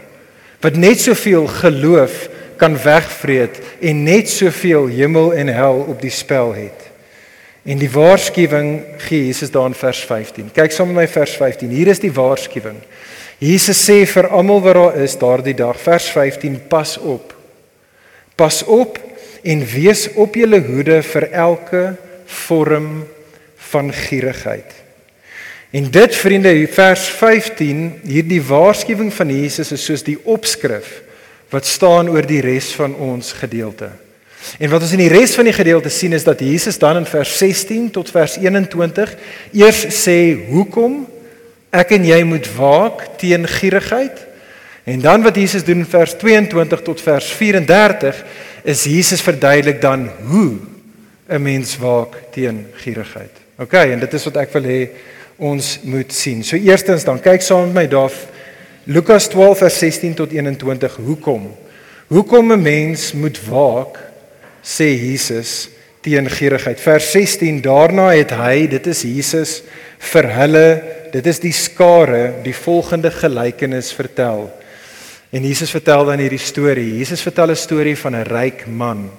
wat 0.62 0.76
net 0.76 1.00
soveel 1.00 1.48
geloof 1.48 2.30
kan 2.58 2.78
wegvreet 2.78 3.60
en 3.82 4.04
net 4.04 4.30
soveel 4.30 4.88
hemel 4.88 5.34
en 5.34 5.48
hel 5.48 5.86
op 5.88 6.02
die 6.02 6.10
spel 6.10 6.54
het. 6.54 6.85
En 7.66 7.80
die 7.82 7.90
waarskuwing 7.90 8.84
gee 9.08 9.26
Jesus 9.26 9.50
daar 9.52 9.72
in 9.72 9.78
vers 9.78 10.04
15. 10.06 10.52
Kyk 10.54 10.74
saam 10.74 10.92
met 10.94 11.00
my 11.00 11.08
vers 11.10 11.34
15. 11.40 11.72
Hier 11.74 11.90
is 11.90 12.02
die 12.04 12.14
waarskuwing. 12.14 12.78
Jesus 13.42 13.82
sê 13.82 14.04
vir 14.08 14.30
almal 14.30 14.62
wat 14.62 14.78
daar 14.78 15.00
is 15.02 15.18
daardie 15.18 15.56
dag, 15.58 15.80
vers 15.82 16.06
15, 16.14 16.60
pas 16.70 16.94
op. 17.02 17.34
Pas 18.38 18.62
op 18.70 19.00
en 19.42 19.66
wees 19.66 20.06
op 20.14 20.38
julle 20.38 20.62
hoede 20.62 21.02
vir 21.10 21.28
elke 21.32 21.84
vorm 22.46 23.04
van 23.72 23.92
gierigheid. 23.94 24.72
En 25.76 25.90
dit 25.92 26.16
vriende, 26.16 26.54
vers 26.72 27.10
15, 27.18 27.84
hierdie 28.06 28.42
waarskuwing 28.46 29.10
van 29.14 29.34
Jesus 29.34 29.74
is 29.74 29.84
soos 29.90 30.06
die 30.06 30.20
opskrif 30.24 31.02
wat 31.50 31.66
staan 31.66 32.10
oor 32.14 32.26
die 32.26 32.44
res 32.46 32.72
van 32.78 32.94
ons 32.96 33.34
gedeelte. 33.42 33.90
En 34.60 34.70
wat 34.70 34.82
ons 34.82 34.94
in 34.96 35.04
die 35.04 35.12
res 35.12 35.36
van 35.36 35.48
die 35.48 35.56
gedeelte 35.56 35.90
sien 35.90 36.14
is 36.14 36.24
dat 36.24 36.40
Jesus 36.40 36.78
dan 36.82 37.00
in 37.02 37.08
vers 37.10 37.38
16 37.38 37.90
tot 37.96 38.12
vers 38.14 38.38
21 38.38 39.16
eers 39.54 39.82
sê 39.96 40.18
hoekom 40.50 41.04
ek 41.76 41.96
en 41.98 42.06
jy 42.08 42.22
moet 42.28 42.48
waak 42.56 43.04
teen 43.20 43.48
gierigheid. 43.48 44.22
En 44.86 45.02
dan 45.02 45.26
wat 45.26 45.36
Jesus 45.36 45.66
doen 45.66 45.82
in 45.82 45.90
vers 45.90 46.14
22 46.22 46.86
tot 46.86 47.02
vers 47.02 47.32
34 47.34 48.22
is 48.64 48.86
Jesus 48.90 49.22
verduidelik 49.26 49.82
dan 49.82 50.10
hoe 50.30 50.58
'n 51.28 51.42
mens 51.42 51.78
waak 51.78 52.32
teen 52.32 52.68
gierigheid. 52.74 53.32
OK, 53.58 53.74
en 53.74 54.00
dit 54.00 54.14
is 54.14 54.24
wat 54.24 54.38
ek 54.38 54.54
wil 54.54 54.64
hê 54.64 54.90
ons 55.38 55.80
moet 55.84 56.14
sien. 56.14 56.44
So 56.44 56.56
eerstens 56.56 57.04
dan 57.04 57.20
kyk 57.20 57.42
saam 57.42 57.66
met 57.66 57.74
my 57.74 57.88
daar 57.88 58.12
Lukas 58.84 59.28
12 59.28 59.58
vers 59.58 59.78
16 59.80 60.14
tot 60.14 60.32
21 60.32 60.96
hoekom 60.96 61.52
Hoekom 62.08 62.52
'n 62.52 62.62
mens 62.62 63.14
moet 63.14 63.40
waak, 63.50 63.98
sê 64.66 64.90
Jesus 64.98 65.70
teen 66.02 66.30
gierigheid. 66.30 66.80
Vers 66.82 67.12
16: 67.14 67.62
Daarna 67.62 68.10
het 68.14 68.34
hy, 68.38 68.68
dit 68.70 68.88
is 68.90 69.04
Jesus, 69.06 69.56
vir 70.12 70.30
hulle, 70.36 70.68
dit 71.14 71.28
is 71.32 71.42
die 71.42 71.54
skare, 71.56 72.42
die 72.46 72.54
volgende 72.54 73.12
gelykenis 73.14 73.94
vertel. 73.96 74.48
En 75.36 75.46
Jesus 75.46 75.72
vertel 75.74 76.06
dan 76.08 76.22
hierdie 76.22 76.42
storie. 76.42 76.98
Jesus 77.00 77.22
vertel 77.22 77.52
'n 77.52 77.56
storie 77.56 77.98
van 77.98 78.16
'n 78.16 78.26
ryk 78.26 78.68
man. 78.68 79.10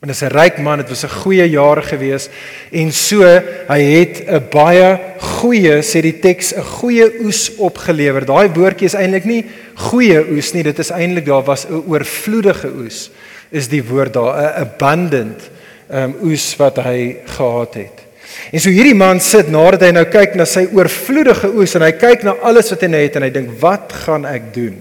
En 0.00 0.08
dis 0.08 0.22
'n 0.22 0.32
ryk 0.32 0.58
man, 0.58 0.78
dit 0.78 0.88
was 0.88 1.04
'n 1.04 1.20
goeie 1.22 1.48
jaar 1.50 1.82
gewees 1.82 2.28
en 2.70 2.92
so 2.92 3.22
hy 3.68 3.80
het 3.80 4.28
'n 4.28 4.48
baie 4.50 4.98
goeie 5.18 5.82
sê 5.82 6.00
die 6.02 6.20
teks 6.20 6.52
'n 6.52 6.62
goeie 6.62 7.24
oes 7.24 7.56
opgelewer. 7.56 8.24
Daai 8.24 8.48
woordjie 8.48 8.86
is 8.86 8.94
eintlik 8.94 9.24
nie 9.24 9.44
goeie 9.74 10.20
oes 10.30 10.52
nie, 10.52 10.62
dit 10.62 10.78
is 10.78 10.90
eintlik 10.90 11.24
daar 11.26 11.44
was 11.44 11.64
'n 11.64 11.84
oorvloedige 11.86 12.68
oes 12.68 13.10
is 13.54 13.68
die 13.70 13.82
woord 13.82 14.16
daar, 14.16 14.34
'n 14.34 14.66
abundant 14.66 15.50
um, 15.90 16.16
oes 16.26 16.46
wat 16.58 16.80
hy 16.82 17.22
gehad 17.36 17.74
het. 17.74 18.04
En 18.52 18.60
so 18.60 18.72
hierdie 18.72 18.96
man 18.96 19.20
sit 19.22 19.50
nadat 19.52 19.86
hy 19.86 19.92
nou 19.94 20.04
kyk 20.10 20.36
na 20.38 20.46
sy 20.48 20.66
oorvloedige 20.74 21.50
oes 21.54 21.74
en 21.78 21.86
hy 21.86 21.92
kyk 21.96 22.24
na 22.26 22.36
alles 22.42 22.70
wat 22.74 22.82
hy 22.82 22.90
nou 22.92 23.02
het 23.02 23.16
en 23.16 23.26
hy 23.26 23.30
dink 23.34 23.50
wat 23.62 23.92
gaan 24.04 24.26
ek 24.28 24.52
doen? 24.54 24.78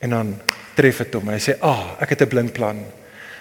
En 0.00 0.14
dan 0.14 0.34
tref 0.78 1.02
dit 1.04 1.14
hom. 1.18 1.28
Hy 1.28 1.40
sê: 1.42 1.56
"Ag, 1.60 1.98
ah, 1.98 2.02
ek 2.02 2.10
het 2.10 2.22
'n 2.22 2.28
blink 2.28 2.52
plan." 2.52 2.78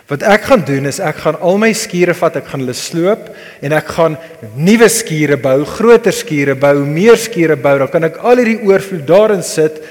Wat 0.08 0.24
ek 0.24 0.46
gaan 0.48 0.64
doen 0.64 0.86
is 0.88 1.02
ek 1.04 1.18
gaan 1.20 1.36
al 1.44 1.58
my 1.58 1.74
skure 1.74 2.14
vat, 2.14 2.38
ek 2.40 2.46
gaan 2.48 2.62
hulle 2.64 2.74
sloop 2.74 3.28
en 3.62 3.74
ek 3.74 3.90
gaan 3.92 4.18
nuwe 4.56 4.88
skure 4.88 5.36
bou, 5.36 5.66
groter 5.66 6.16
skure 6.16 6.56
bou, 6.56 6.86
meer 6.86 7.18
skure 7.20 7.58
bou. 7.60 7.78
Dan 7.78 7.92
kan 7.92 8.08
ek 8.08 8.22
al 8.24 8.40
hierdie 8.40 8.64
oorvloed 8.64 9.04
daarin 9.08 9.44
sit. 9.44 9.82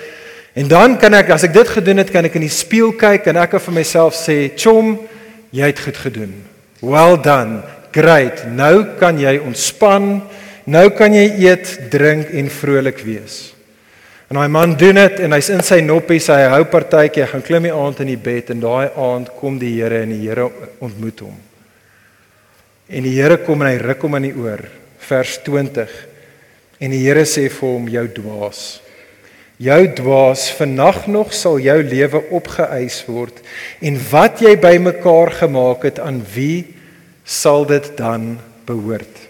En 0.57 0.69
dan 0.69 0.95
kan 0.97 1.13
ek 1.19 1.35
as 1.35 1.45
ek 1.45 1.53
dit 1.53 1.69
gedoen 1.69 2.01
het, 2.01 2.11
kan 2.13 2.25
ek 2.25 2.39
in 2.39 2.47
die 2.47 2.53
spieël 2.53 2.95
kyk 2.97 3.29
en 3.29 3.43
ek 3.43 3.51
kan 3.55 3.63
vir 3.67 3.75
myself 3.77 4.17
sê, 4.17 4.57
"Chom, 4.57 4.97
jy 5.53 5.67
het 5.67 5.81
goed 5.81 5.97
gedoen. 5.97 6.33
Well 6.81 7.21
done. 7.21 7.63
Great. 7.93 8.47
Nou 8.49 8.97
kan 8.99 9.19
jy 9.19 9.39
ontspan. 9.39 10.23
Nou 10.65 10.91
kan 10.91 11.13
jy 11.13 11.29
eet, 11.45 11.91
drink 11.91 12.31
en 12.31 12.49
vrolik 12.49 12.99
wees." 13.05 13.53
En 14.29 14.37
daai 14.37 14.49
man 14.49 14.75
doen 14.77 14.95
dit 14.95 15.21
en 15.21 15.33
hy's 15.33 15.51
in 15.51 15.63
sy 15.63 15.81
noppies, 15.81 16.27
hy 16.27 16.49
hou 16.51 16.65
partytjie, 16.65 17.23
hy 17.23 17.29
gaan 17.31 17.43
klim 17.43 17.63
die 17.63 17.73
aand 17.73 18.01
in 18.01 18.07
die 18.07 18.17
bed 18.17 18.51
en 18.51 18.61
daai 18.61 18.91
aand 18.97 19.29
kom 19.39 19.59
die 19.59 19.75
Here 19.77 20.03
en 20.03 20.11
die 20.11 20.29
Here 20.29 20.51
ontmoet 20.81 21.21
hom. 21.21 21.37
En 22.89 23.03
die 23.03 23.15
Here 23.15 23.37
kom 23.37 23.63
en 23.63 23.69
hy 23.69 23.79
ruk 23.79 24.03
hom 24.03 24.15
in 24.15 24.23
die 24.23 24.35
oor, 24.35 24.65
vers 24.99 25.39
20. 25.45 25.89
En 26.81 26.91
die 26.91 27.05
Here 27.05 27.23
sê 27.23 27.49
vir 27.49 27.69
hom: 27.69 27.89
"Jou 27.89 28.09
dwaas. 28.09 28.81
Jou 29.57 29.87
dwaas, 29.97 30.51
vannag 30.53 31.07
nog 31.07 31.33
sal 31.33 31.59
jou 31.59 31.79
lewe 31.83 32.21
opgeëis 32.31 33.05
word 33.09 33.41
en 33.81 33.97
wat 34.11 34.43
jy 34.45 34.57
bymekaar 34.61 35.33
gemaak 35.33 35.87
het, 35.89 35.99
aan 35.99 36.21
wie 36.35 36.75
sal 37.25 37.65
dit 37.65 37.97
dan 37.97 38.37
behoort?" 38.69 39.27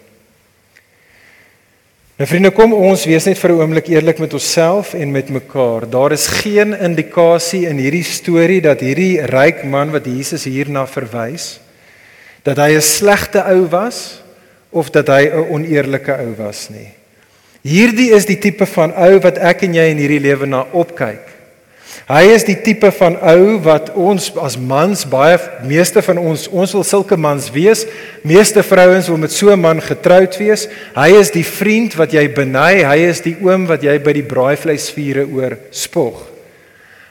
Nou 2.17 2.25
vriende, 2.25 2.49
kom 2.49 2.73
ons 2.73 3.03
wees 3.05 3.27
net 3.29 3.37
vir 3.37 3.53
'n 3.53 3.61
oomblik 3.61 3.89
eerlik 3.93 4.19
met 4.19 4.33
onsself 4.33 4.95
en 4.95 5.11
met 5.13 5.29
mekaar. 5.29 5.85
Daar 5.91 6.13
is 6.13 6.27
geen 6.27 6.73
indikasie 6.73 7.69
in 7.69 7.77
hierdie 7.77 8.05
storie 8.05 8.61
dat 8.61 8.81
hierdie 8.81 9.21
ryk 9.21 9.65
man 9.65 9.91
wat 9.93 10.07
Jesus 10.07 10.45
hierna 10.45 10.87
verwys, 10.87 11.61
dat 12.43 12.57
hy 12.57 12.73
'n 12.75 12.81
slegte 12.81 13.45
ou 13.45 13.69
was 13.69 14.23
of 14.71 14.91
dat 14.91 15.09
hy 15.09 15.29
'n 15.29 15.51
oneerlike 15.51 16.13
ou 16.13 16.35
was 16.37 16.69
nie. 16.71 16.89
Hierdie 17.67 18.13
is 18.15 18.29
die 18.29 18.39
tipe 18.39 18.67
van 18.71 18.93
ou 18.95 19.17
wat 19.25 19.41
ek 19.43 19.65
en 19.67 19.75
jy 19.75 19.89
in 19.91 19.99
hierdie 19.99 20.23
lewe 20.23 20.47
na 20.47 20.63
opkyk. 20.77 21.33
Hy 22.07 22.23
is 22.31 22.45
die 22.47 22.55
tipe 22.63 22.93
van 22.95 23.17
ou 23.19 23.57
wat 23.65 23.89
ons 23.99 24.29
as 24.39 24.55
mans 24.55 25.03
baie 25.11 25.41
meeste 25.67 25.99
van 26.07 26.21
ons 26.23 26.45
ons 26.47 26.75
wil 26.77 26.85
sulke 26.87 27.19
mans 27.19 27.49
wees. 27.51 27.83
Meeste 28.23 28.63
vrouens 28.63 29.09
wil 29.11 29.19
met 29.19 29.35
so 29.35 29.51
'n 29.51 29.59
man 29.59 29.81
getroud 29.83 30.39
wees. 30.39 30.69
Hy 30.95 31.11
is 31.19 31.31
die 31.31 31.43
vriend 31.43 31.97
wat 31.99 32.13
jy 32.13 32.29
beny, 32.29 32.85
hy 32.87 32.99
is 33.11 33.21
die 33.21 33.37
oom 33.43 33.67
wat 33.67 33.83
jy 33.83 33.99
by 33.99 34.13
die 34.13 34.23
braaivleisvure 34.23 35.27
oor 35.27 35.59
spog. 35.73 36.31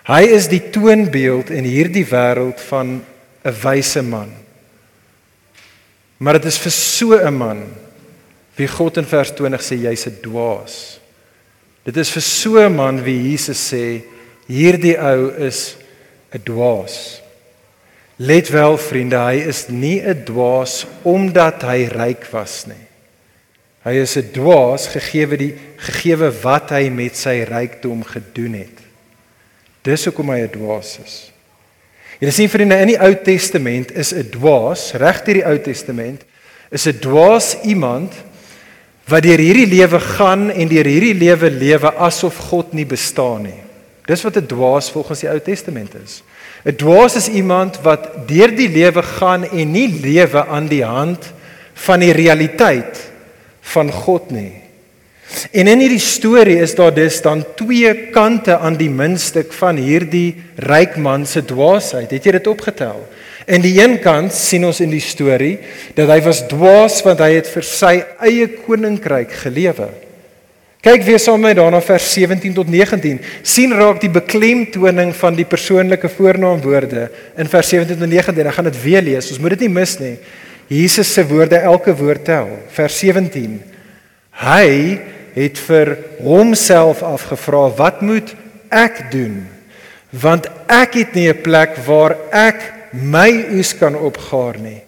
Hy 0.08 0.24
is 0.24 0.48
die 0.48 0.62
toonbeeld 0.72 1.50
in 1.50 1.66
hierdie 1.66 2.06
wêreld 2.06 2.60
van 2.70 3.02
'n 3.44 3.56
wyse 3.64 4.02
man. 4.02 4.32
Maar 6.20 6.34
dit 6.34 6.46
is 6.46 6.58
vir 6.58 6.72
so 6.72 7.12
'n 7.18 7.38
man 7.38 7.85
wie 8.56 8.68
God 8.68 8.98
in 8.98 9.06
vers 9.06 9.32
20 9.36 9.62
sê 9.62 9.76
jy's 9.76 10.08
'n 10.08 10.22
dwaas. 10.22 11.00
Dit 11.86 11.98
is 11.98 12.10
vir 12.10 12.22
so 12.22 12.58
'n 12.58 12.76
man 12.76 13.04
wie 13.04 13.32
Jesus 13.32 13.74
sê 13.74 14.04
Hierdie 14.48 14.98
ou 14.98 15.32
is 15.42 15.76
'n 16.34 16.42
dwaas. 16.44 17.22
Let 18.18 18.50
wel 18.50 18.78
vriende, 18.78 19.18
hy 19.18 19.42
is 19.48 19.68
nie 19.68 20.00
'n 20.02 20.24
dwaas 20.26 20.86
omdat 21.04 21.64
hy 21.64 21.90
ryk 21.90 22.26
was 22.32 22.66
nie. 22.68 22.86
Hy 23.84 24.02
is 24.02 24.18
'n 24.18 24.32
dwaas 24.34 24.88
gegeewe 24.88 25.38
die 25.38 25.54
gegeewe 25.78 26.32
wat 26.44 26.70
hy 26.70 26.90
met 26.90 27.16
sy 27.18 27.44
rykdom 27.44 28.04
gedoen 28.04 28.54
het. 28.54 28.78
Dis 29.84 30.06
hoekom 30.06 30.30
hy 30.30 30.42
'n 30.42 30.52
dwaas 30.52 31.00
is. 31.04 31.32
Jy 32.20 32.32
sien 32.32 32.50
vriende, 32.50 32.80
in 32.80 32.88
die 32.88 33.02
Ou 33.02 33.14
Testament 33.16 33.92
is 33.92 34.14
'n 34.14 34.30
dwaas, 34.32 34.94
reg 34.94 35.24
deur 35.26 35.34
die 35.34 35.46
Ou 35.46 35.58
Testament, 35.60 36.24
is 36.72 36.88
'n 36.88 37.00
dwaas 37.00 37.58
iemand 37.64 38.14
wat 39.08 39.24
deur 39.24 39.42
hierdie 39.42 39.68
lewe 39.70 40.00
gaan 40.00 40.50
en 40.50 40.68
deur 40.68 40.88
hierdie 40.90 41.14
lewe 41.14 41.50
lewe 41.50 41.92
asof 42.02 42.38
God 42.50 42.74
nie 42.74 42.86
bestaan 42.86 43.44
nie. 43.44 43.62
Dis 44.06 44.24
wat 44.24 44.38
'n 44.38 44.48
dwaas 44.48 44.92
volgens 44.92 45.20
die 45.20 45.30
Ou 45.30 45.40
Testament 45.40 45.94
is. 46.04 46.24
'n 46.66 46.76
Dwaas 46.76 47.16
is 47.16 47.30
iemand 47.30 47.80
wat 47.82 48.28
deur 48.28 48.56
die 48.56 48.70
lewe 48.70 49.04
gaan 49.04 49.46
en 49.46 49.72
nie 49.72 49.88
lewe 49.88 50.46
aan 50.46 50.68
die 50.68 50.84
hand 50.86 51.34
van 51.74 52.00
die 52.00 52.12
realiteit 52.12 53.12
van 53.62 53.92
God 53.92 54.32
nie. 54.32 54.65
En 55.52 55.68
in 55.68 55.82
hierdie 55.82 56.02
storie 56.02 56.58
is 56.62 56.76
daar 56.78 56.94
dus 56.94 57.22
dan 57.22 57.44
twee 57.58 57.94
kante 58.14 58.58
aan 58.58 58.78
die 58.78 58.90
muntstuk 58.90 59.54
van 59.58 59.80
hierdie 59.82 60.36
ryk 60.56 60.98
man 61.02 61.26
se 61.26 61.42
dwaasheid. 61.46 62.12
Het 62.12 62.28
jy 62.28 62.36
dit 62.38 62.48
opgetel? 62.48 63.02
En 63.46 63.62
die 63.62 63.76
een 63.78 64.00
kant 64.02 64.34
sien 64.34 64.66
ons 64.66 64.82
in 64.82 64.94
die 64.94 65.04
storie 65.04 65.58
dat 65.98 66.10
hy 66.10 66.18
was 66.26 66.46
dwaas 66.50 67.02
want 67.06 67.22
hy 67.22 67.36
het 67.38 67.50
vir 67.52 67.66
sy 67.68 67.94
eie 68.26 68.48
koninkryk 68.66 69.34
gelewe. 69.44 69.92
Kyk 70.86 71.02
weer 71.02 71.22
saam 71.22 71.42
met 71.42 71.56
my 71.56 71.58
daarna 71.58 71.80
vers 71.82 72.08
17 72.14 72.54
tot 72.54 72.70
19. 72.70 73.18
sien 73.42 73.72
raak 73.74 73.98
die 74.04 74.12
beklemtoning 74.14 75.16
van 75.18 75.38
die 75.38 75.48
persoonlike 75.50 76.10
voornaamwoorde 76.14 77.08
in 77.42 77.50
vers 77.50 77.72
17 77.74 77.98
tot 77.98 78.10
19. 78.10 78.46
Ek 78.46 78.58
gaan 78.60 78.70
dit 78.70 78.82
weer 78.84 79.02
lees. 79.02 79.32
Ons 79.34 79.42
moet 79.42 79.56
dit 79.58 79.66
nie 79.66 79.74
mis 79.80 79.96
nie. 80.02 80.14
Jesus 80.70 81.10
se 81.14 81.26
woorde 81.26 81.58
elke 81.58 81.94
woord 81.98 82.26
tel. 82.26 82.52
Vers 82.78 83.00
17. 83.02 83.58
Hy 84.46 85.02
het 85.36 85.60
vir 85.68 85.98
homself 86.24 87.04
afgevra, 87.04 87.70
"Wat 87.76 88.02
moet 88.02 88.36
ek 88.70 89.12
doen? 89.12 89.48
Want 90.10 90.48
ek 90.68 90.94
het 90.94 91.14
nie 91.14 91.30
'n 91.30 91.42
plek 91.42 91.76
waar 91.86 92.16
ek 92.32 92.74
my 92.92 93.46
oes 93.52 93.76
kan 93.78 93.96
opgaar 93.96 94.58
nie." 94.58 94.82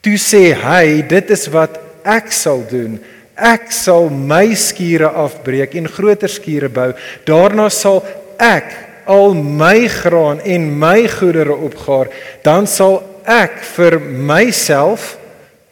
Toe 0.00 0.16
sê 0.16 0.54
hy, 0.54 1.02
"Dit 1.02 1.30
is 1.30 1.46
wat 1.48 1.78
ek 2.04 2.32
sal 2.32 2.64
doen." 2.68 3.00
Ek 3.38 3.70
sal 3.70 4.08
my 4.10 4.54
skure 4.54 5.08
afbreek 5.08 5.74
en 5.74 5.88
groter 5.88 6.28
skure 6.28 6.68
bou. 6.68 6.92
Daarna 7.24 7.68
sal 7.68 8.04
ek 8.38 8.74
al 9.06 9.34
my 9.34 9.86
graan 9.88 10.40
en 10.40 10.78
my 10.78 11.06
goedere 11.08 11.54
opgaar. 11.54 12.08
Dan 12.42 12.66
sal 12.66 13.02
ek 13.24 13.62
vir 13.76 14.00
myself 14.00 15.14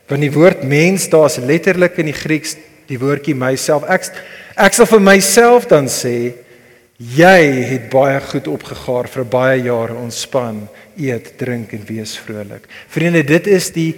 want 0.07 0.23
die 0.23 0.31
woord 0.31 0.63
mens 0.63 1.09
daar's 1.11 1.41
letterlik 1.43 1.97
in 1.99 2.07
die 2.07 2.15
Grieks 2.15 2.55
die 2.89 2.99
woordjie 3.01 3.35
myself. 3.35 3.87
Ek 3.89 4.11
ek 4.57 4.77
sal 4.77 4.89
vir 4.89 5.03
myself 5.05 5.69
dan 5.69 5.89
sê 5.93 6.35
jy 6.97 7.41
het 7.71 7.91
baie 7.93 8.21
goed 8.25 8.47
opgegaar 8.49 9.09
vir 9.13 9.27
baie 9.29 9.57
jare 9.67 9.99
ontspan, 10.01 10.63
eet, 10.97 11.35
drink 11.37 11.75
en 11.77 11.85
wees 11.89 12.17
vrolik. 12.17 12.65
Vriende, 12.89 13.23
dit 13.27 13.51
is 13.53 13.71
die 13.75 13.91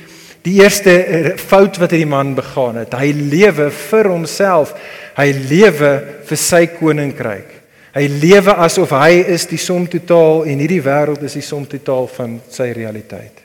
Die 0.47 0.61
eerste 0.63 1.35
fout 1.37 1.77
wat 1.81 1.93
hierdie 1.93 2.09
man 2.09 2.31
begaan 2.37 2.79
het, 2.79 2.95
hy 2.95 3.11
lewe 3.13 3.69
vir 3.75 4.09
homself. 4.09 4.71
Hy 5.19 5.33
lewe 5.51 5.91
vir 6.29 6.41
sy 6.41 6.63
koninkryk. 6.77 7.51
Hy 7.97 8.05
lewe 8.23 8.55
asof 8.63 8.93
hy 8.95 9.25
is 9.35 9.49
die 9.51 9.59
som 9.59 9.87
totaal 9.91 10.45
en 10.47 10.63
hierdie 10.63 10.83
wêreld 10.85 11.25
is 11.27 11.35
die 11.41 11.45
som 11.45 11.65
totaal 11.67 12.07
van 12.15 12.37
sy 12.53 12.69
realiteit. 12.77 13.43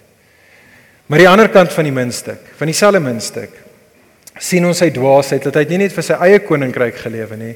Maar 1.09 1.23
die 1.23 1.29
ander 1.29 1.49
kant 1.51 1.73
van 1.73 1.87
die 1.87 1.95
muntstuk, 1.95 2.53
van 2.59 2.69
dieselfde 2.69 3.01
muntstuk, 3.03 3.55
sien 4.39 4.65
ons 4.65 4.77
sy 4.77 4.89
dwaasheid 4.93 5.43
dat 5.43 5.55
hy 5.55 5.65
nie 5.69 5.83
net 5.85 5.95
vir 5.95 6.03
sy 6.03 6.17
eie 6.25 6.39
koninkryk 6.39 6.95
gelewe 7.03 7.37
nie, 7.37 7.55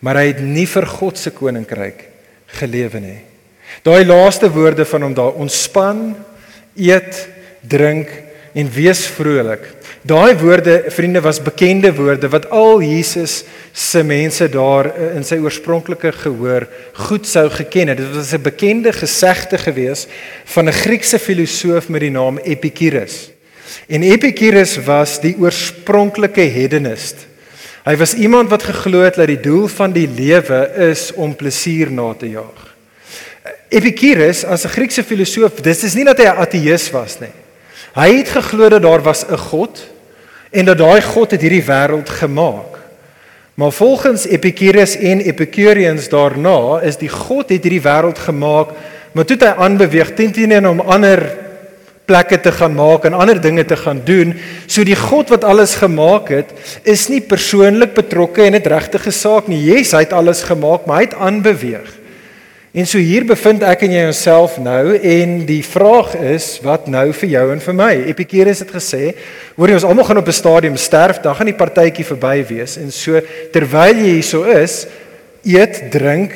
maar 0.00 0.20
hy 0.20 0.30
het 0.30 0.40
nie 0.44 0.66
vir 0.66 0.86
God 0.86 1.18
se 1.18 1.30
koninkryk 1.30 2.04
gelewe 2.60 3.00
nie. 3.00 3.18
Daai 3.84 4.04
laaste 4.06 4.48
woorde 4.52 4.86
van 4.88 5.02
hom 5.02 5.14
daar 5.16 5.36
ontspan, 5.40 6.14
eet, 6.76 7.26
drink 7.66 8.12
en 8.56 8.70
wees 8.72 9.04
vrolik. 9.12 9.66
Daai 10.06 10.36
woorde, 10.38 10.84
vriende, 10.94 11.20
was 11.20 11.42
bekende 11.42 11.90
woorde 11.94 12.28
wat 12.30 12.46
al 12.54 12.80
Jesus 12.80 13.40
se 13.72 14.02
mense 14.06 14.46
daar 14.48 14.88
eh, 14.92 15.16
in 15.18 15.26
sy 15.26 15.40
oorspronklike 15.42 16.12
gehoor 16.14 16.68
goed 17.08 17.26
sou 17.26 17.48
geken 17.50 17.90
het. 17.92 17.98
Dit 17.98 18.14
was 18.14 18.32
'n 18.32 18.42
bekende 18.42 18.92
gesegde 18.92 19.58
gewees 19.58 20.06
van 20.44 20.68
'n 20.68 20.72
Griekse 20.72 21.18
filosoof 21.18 21.88
met 21.88 22.00
die 22.00 22.10
naam 22.10 22.38
Epicurus. 22.38 23.35
En 23.86 24.02
Epicurus 24.02 24.76
was 24.84 25.20
die 25.20 25.36
oorspronklike 25.38 26.40
hedonist. 26.40 27.26
Hy 27.86 27.94
was 27.96 28.14
iemand 28.14 28.50
wat 28.50 28.66
geglo 28.66 29.04
het 29.06 29.14
dat 29.14 29.30
die 29.30 29.40
doel 29.40 29.68
van 29.70 29.92
die 29.94 30.08
lewe 30.10 30.60
is 30.90 31.12
om 31.14 31.36
plesier 31.38 31.90
na 31.90 32.12
te 32.18 32.28
jaag. 32.32 32.62
Epicurus 33.68 34.44
as 34.44 34.64
'n 34.64 34.74
Griekse 34.74 35.04
filosoof, 35.04 35.60
dis 35.62 35.84
is 35.84 35.94
nie 35.94 36.04
dat 36.04 36.18
hy 36.18 36.24
'n 36.24 36.42
ateïs 36.42 36.90
was 36.90 37.20
nie. 37.20 37.34
Hy 37.94 38.16
het 38.16 38.28
geglo 38.28 38.68
dat 38.68 38.82
daar 38.82 39.02
was 39.02 39.24
'n 39.24 39.36
God 39.36 39.86
en 40.50 40.64
dat 40.64 40.78
daai 40.78 41.02
God 41.02 41.30
het 41.30 41.40
hierdie 41.40 41.64
wêreld 41.64 42.08
gemaak. 42.08 42.76
Maar 43.54 43.72
volgens 43.72 44.26
Epicurus 44.26 44.96
en 44.96 45.20
Epicureans 45.20 46.08
daarna 46.08 46.80
is 46.80 46.96
die 46.96 47.08
God 47.08 47.48
het 47.48 47.62
hierdie 47.62 47.80
wêreld 47.80 48.18
gemaak, 48.18 48.68
maar 49.12 49.24
toe 49.24 49.36
het 49.36 49.48
hy 49.48 49.62
aanbeweeg 49.62 50.14
teen 50.14 50.32
teen 50.32 50.68
om 50.68 50.80
ander 50.80 51.45
plekke 52.06 52.38
te 52.40 52.52
gaan 52.54 52.74
maak 52.74 53.04
en 53.04 53.18
ander 53.18 53.40
dinge 53.40 53.64
te 53.64 53.76
gaan 53.76 54.00
doen. 54.06 54.34
So 54.66 54.84
die 54.86 54.96
God 54.96 55.30
wat 55.34 55.44
alles 55.44 55.74
gemaak 55.74 56.30
het, 56.30 56.54
is 56.86 57.08
nie 57.10 57.20
persoonlik 57.20 57.94
betrokke 57.94 58.46
in 58.46 58.54
'n 58.54 58.62
regte 58.62 58.98
saak 59.10 59.48
nie. 59.48 59.62
Jesus 59.62 60.00
het 60.00 60.12
alles 60.12 60.42
gemaak, 60.42 60.86
maar 60.86 60.96
hy 60.96 61.04
het 61.04 61.14
aanbeweeg. 61.14 62.06
En 62.76 62.84
so 62.84 62.98
hier 63.00 63.24
bevind 63.24 63.62
ek 63.62 63.86
en 63.86 63.92
jy 63.94 64.02
onsself 64.04 64.58
nou 64.60 64.98
en 65.00 65.46
die 65.48 65.62
vraag 65.64 66.10
is 66.20 66.58
wat 66.60 66.90
nou 66.92 67.06
vir 67.12 67.30
jou 67.30 67.44
en 67.54 67.60
vir 67.60 67.74
my. 67.74 67.92
Epicurus 68.12 68.60
het 68.60 68.74
gesê, 68.74 69.14
hoor 69.56 69.68
jy 69.68 69.78
ons 69.78 69.86
almal 69.88 70.04
gaan 70.04 70.20
op 70.20 70.28
'n 70.28 70.32
stadium 70.32 70.76
sterf, 70.76 71.22
dan 71.24 71.34
gaan 71.34 71.46
die 71.46 71.56
partytjie 71.56 72.04
verby 72.04 72.44
wees 72.44 72.76
en 72.76 72.92
so 72.92 73.20
terwyl 73.50 73.96
jy 73.96 74.20
hierso 74.20 74.44
is, 74.44 74.86
eet, 75.42 75.90
drink 75.90 76.32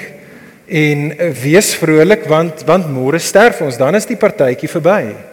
en 0.67 1.12
wees 1.43 1.75
vrolik 1.75 2.25
want 2.25 2.65
want 2.65 2.89
môre 2.89 3.19
sterf 3.19 3.61
ons, 3.61 3.77
dan 3.77 3.95
is 3.95 4.07
die 4.07 4.17
partytjie 4.17 4.69
verby. 4.69 5.30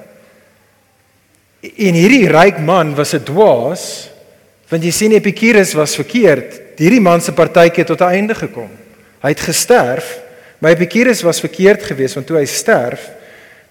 En 1.61 1.93
hierdie 1.93 2.27
ryk 2.29 2.59
man 2.59 2.95
was 2.95 3.13
'n 3.13 3.23
dwaas 3.23 4.09
want 4.69 4.83
jy 4.83 4.91
sien 4.91 5.11
Epicurus 5.11 5.73
was 5.73 5.95
verkeerd. 5.95 6.77
Hierdie 6.77 7.01
man 7.01 7.21
se 7.21 7.31
partytjie 7.31 7.83
het 7.83 7.87
tot 7.87 8.01
'n 8.01 8.13
einde 8.13 8.35
gekom. 8.35 8.69
Hy 9.21 9.29
het 9.29 9.39
gesterf 9.39 10.27
My 10.59 10.73
Epicurus 10.73 11.21
was 11.21 11.39
verkeerd 11.39 11.83
geweest 11.85 12.17
want 12.17 12.27
toe 12.29 12.39
hy 12.39 12.45
sterf, 12.49 13.03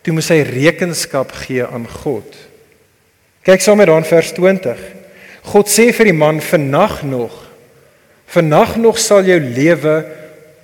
toe 0.07 0.15
moes 0.15 0.31
hy 0.31 0.43
rekenskap 0.47 1.33
gee 1.43 1.65
aan 1.67 1.87
God. 2.03 2.29
Kyk 3.47 3.63
saam 3.63 3.81
met 3.81 3.91
dan 3.91 4.07
vers 4.07 4.31
20. 4.37 4.79
God 5.51 5.71
sê 5.71 5.89
vir 5.95 6.11
die 6.11 6.15
man: 6.15 6.39
"Vannag 6.43 7.03
nog, 7.07 7.35
vannag 8.31 8.77
nog 8.83 8.99
sal 9.03 9.27
jou 9.27 9.39
lewe 9.41 9.97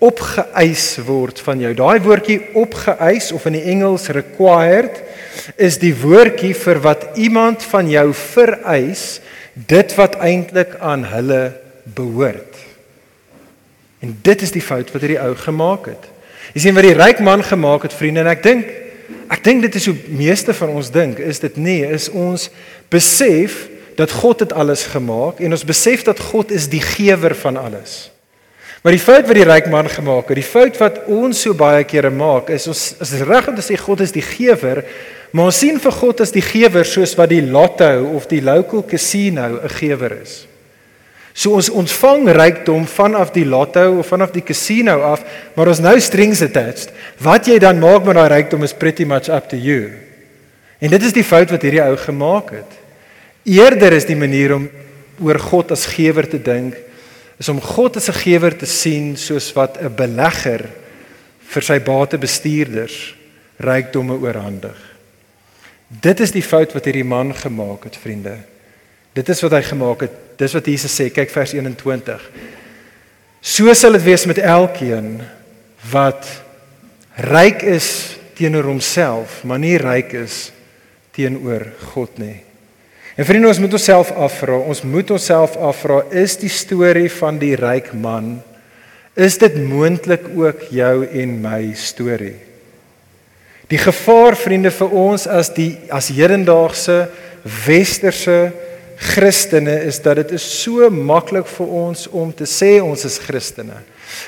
opgeëis 0.03 0.99
word 1.07 1.41
van 1.41 1.63
jou." 1.63 1.73
Daai 1.79 2.01
woordjie 2.03 2.41
opgeëis 2.59 3.33
of 3.33 3.47
in 3.47 3.59
die 3.59 3.69
Engels 3.73 4.09
required 4.13 5.03
is 5.57 5.79
die 5.79 5.95
woordjie 5.95 6.55
vir 6.55 6.81
wat 6.83 7.07
iemand 7.15 7.63
van 7.63 7.89
jou 7.91 8.13
vereis, 8.15 9.21
dit 9.55 9.95
wat 9.95 10.19
eintlik 10.21 10.77
aan 10.81 11.05
hulle 11.05 11.53
behoort. 11.85 12.57
En 14.03 14.19
dit 14.23 14.43
is 14.43 14.51
die 14.51 14.63
fout 14.63 14.91
wat 14.93 15.03
hierdie 15.05 15.21
ou 15.23 15.35
gemaak 15.39 15.87
het. 15.87 16.09
Jy 16.53 16.61
sien 16.67 16.77
wat 16.77 16.87
die 16.87 16.97
ryk 16.99 17.21
man 17.25 17.43
gemaak 17.47 17.87
het, 17.87 17.95
vriende, 17.95 18.25
en 18.25 18.33
ek 18.35 18.43
dink 18.45 18.79
ek 19.33 19.41
dink 19.45 19.63
dit 19.65 19.77
is 19.79 19.87
hoe 19.89 19.97
meeste 20.13 20.53
van 20.53 20.75
ons 20.77 20.91
dink, 20.93 21.17
is 21.19 21.41
dit 21.41 21.57
nie 21.57 21.81
is 21.89 22.11
ons 22.13 22.51
besef 22.93 23.69
dat 23.97 24.13
God 24.13 24.45
het 24.45 24.53
alles 24.53 24.85
gemaak 24.93 25.41
en 25.41 25.57
ons 25.57 25.65
besef 25.65 26.05
dat 26.05 26.21
God 26.21 26.53
is 26.53 26.69
die 26.69 26.83
gewer 26.85 27.33
van 27.37 27.57
alles. 27.57 28.12
Maar 28.83 28.97
die 28.97 29.03
fout 29.03 29.29
wat 29.29 29.39
die 29.39 29.47
ryk 29.47 29.69
man 29.71 29.87
gemaak 29.87 30.31
het, 30.33 30.39
die 30.41 30.47
fout 30.47 30.79
wat 30.83 31.05
ons 31.07 31.45
so 31.45 31.55
baie 31.55 31.85
kere 31.87 32.11
maak, 32.11 32.51
is 32.51 32.67
ons 32.71 32.81
is 33.05 33.13
reg 33.23 33.47
om 33.47 33.55
te 33.55 33.63
sê 33.63 33.79
God 33.79 34.03
is 34.03 34.15
die 34.15 34.25
gewer, 34.27 34.83
maar 35.31 35.53
ons 35.53 35.61
sien 35.63 35.79
vir 35.81 35.95
God 35.95 36.23
as 36.25 36.35
die 36.35 36.43
gewer 36.43 36.87
soos 36.89 37.15
wat 37.17 37.31
die 37.31 37.45
lotto 37.47 37.93
of 38.17 38.27
die 38.31 38.43
local 38.43 38.83
casino 38.83 39.61
'n 39.63 39.69
gewer 39.79 40.19
is. 40.23 40.47
So 41.33 41.55
ons 41.55 41.71
ontvang 41.71 42.29
rykdom 42.29 42.85
vanaf 42.85 43.33
die 43.33 43.47
lotto 43.47 44.01
of 44.01 44.07
vanaf 44.07 44.33
die 44.33 44.45
casino 44.45 45.01
af, 45.01 45.23
maar 45.55 45.69
ons 45.69 45.81
nou 45.81 45.99
strings 46.01 46.43
attached. 46.43 46.91
Wat 47.19 47.47
jy 47.47 47.59
dan 47.59 47.79
maak 47.79 48.05
met 48.05 48.17
daai 48.17 48.29
rykdom 48.29 48.63
is 48.65 48.75
pretty 48.75 49.05
much 49.05 49.31
up 49.31 49.49
to 49.49 49.57
you. 49.57 49.93
En 50.81 50.91
dit 50.91 51.03
is 51.03 51.13
die 51.13 51.25
fout 51.25 51.51
wat 51.51 51.63
hierdie 51.63 51.83
ou 51.83 51.97
gemaak 51.97 52.51
het. 52.51 52.73
Eerder 53.45 53.93
is 53.93 54.05
die 54.05 54.17
manier 54.17 54.55
om 54.55 54.69
oor 55.23 55.39
God 55.39 55.71
as 55.71 55.87
gewer 55.87 56.29
te 56.29 56.43
dink 56.43 56.75
is 57.43 57.51
om 57.51 57.59
God 57.61 57.97
as 57.99 58.09
'n 58.09 58.23
gewer 58.23 58.55
te 58.57 58.67
sien 58.67 59.17
soos 59.17 59.53
wat 59.53 59.79
'n 59.81 59.95
belegger 59.95 60.71
vir 61.53 61.63
sy 61.63 61.79
batebestuurders 61.81 63.15
rykdomme 63.59 64.15
oorhandig. 64.15 64.79
Dit 65.89 66.21
is 66.21 66.31
die 66.31 66.43
fout 66.43 66.73
wat 66.73 66.85
hierdie 66.85 67.05
man 67.05 67.35
gemaak 67.35 67.85
het, 67.85 67.97
vriende. 67.97 68.39
Dit 69.13 69.29
is 69.29 69.43
wat 69.43 69.53
hy 69.53 69.63
gemaak 69.63 70.01
het. 70.01 70.13
Dis 70.39 70.53
wat 70.53 70.67
Jesus 70.67 70.95
sê, 71.01 71.11
kyk 71.11 71.31
vers 71.31 71.53
21. 71.53 72.31
So 73.41 73.75
sal 73.75 73.93
dit 73.93 74.03
wees 74.03 74.25
met 74.27 74.39
elkeen 74.39 75.23
wat 75.91 76.27
ryk 77.17 77.63
is 77.63 78.17
teenoor 78.35 78.65
homself, 78.65 79.45
maar 79.45 79.59
nie 79.59 79.77
ryk 79.77 80.13
is 80.13 80.53
teenoor 81.11 81.67
God 81.93 82.19
nie. 82.19 82.43
En 83.17 83.27
vriende, 83.29 83.49
ons 83.49 83.61
moet 83.61 83.73
onsself 83.77 84.13
afvra, 84.17 84.57
ons 84.57 84.83
moet 84.83 85.11
onsself 85.11 85.57
afvra, 85.61 86.01
is 86.11 86.39
die 86.41 86.53
storie 86.53 87.11
van 87.13 87.39
die 87.41 87.55
ryk 87.61 87.93
man 87.93 88.39
is 89.13 89.37
dit 89.37 89.57
moontlik 89.69 90.25
ook 90.37 90.71
jou 90.73 91.05
en 91.05 91.35
my 91.43 91.75
storie? 91.77 92.39
Die 93.69 93.81
gevaar 93.81 94.37
vriende 94.37 94.73
vir 94.73 94.95
ons 94.97 95.27
as 95.29 95.51
die 95.53 95.75
as 95.93 96.11
hedendaagse 96.13 97.07
westerse 97.67 98.53
Christene 99.03 99.75
is 99.89 99.99
dat 100.03 100.21
dit 100.21 100.35
is 100.37 100.45
so 100.63 100.89
maklik 100.93 101.49
vir 101.51 101.71
ons 101.85 102.07
om 102.09 102.31
te 102.33 102.47
sê 102.49 102.77
ons 102.85 103.05
is 103.05 103.19
Christene. 103.21 103.81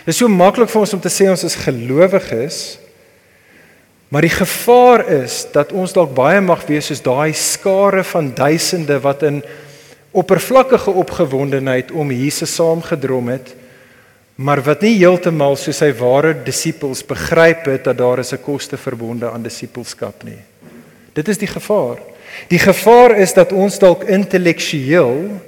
Dit 0.05 0.15
is 0.15 0.21
so 0.23 0.29
maklik 0.29 0.73
vir 0.73 0.83
ons 0.83 0.95
om 0.97 1.03
te 1.03 1.13
sê 1.13 1.29
ons 1.31 1.45
is 1.47 1.59
gelowiges. 1.65 2.63
Maar 4.15 4.23
die 4.23 4.31
gevaar 4.31 5.09
is 5.11 5.41
dat 5.51 5.73
ons 5.75 5.91
dalk 5.91 6.13
baie 6.15 6.39
mag 6.39 6.61
wees 6.69 6.87
soos 6.87 7.01
daai 7.03 7.33
skare 7.35 8.05
van 8.07 8.29
duisende 8.31 9.01
wat 9.03 9.25
in 9.27 9.41
oppervlakkige 10.15 10.93
opgewondenheid 11.03 11.91
om 11.91 12.13
Jesus 12.15 12.55
saamgedrom 12.55 13.33
het, 13.33 13.51
maar 14.39 14.63
wat 14.63 14.87
nie 14.87 14.93
heeltemal 15.01 15.59
soos 15.59 15.83
sy 15.83 15.91
ware 15.99 16.31
disippels 16.47 17.03
begryp 17.03 17.67
het 17.67 17.91
dat 17.91 17.99
daar 17.99 18.23
is 18.23 18.31
'n 18.33 18.43
koste 18.47 18.77
verbonde 18.77 19.27
aan 19.31 19.43
disippelskap 19.43 20.23
nie. 20.23 20.39
Dit 21.13 21.29
is 21.29 21.39
die 21.39 21.51
gevaar. 21.51 21.99
Die 22.49 22.59
gevaar 22.59 23.19
is 23.19 23.35
dat 23.35 23.53
ons 23.53 23.79
dalk 23.79 24.05
intellektueel 24.05 25.41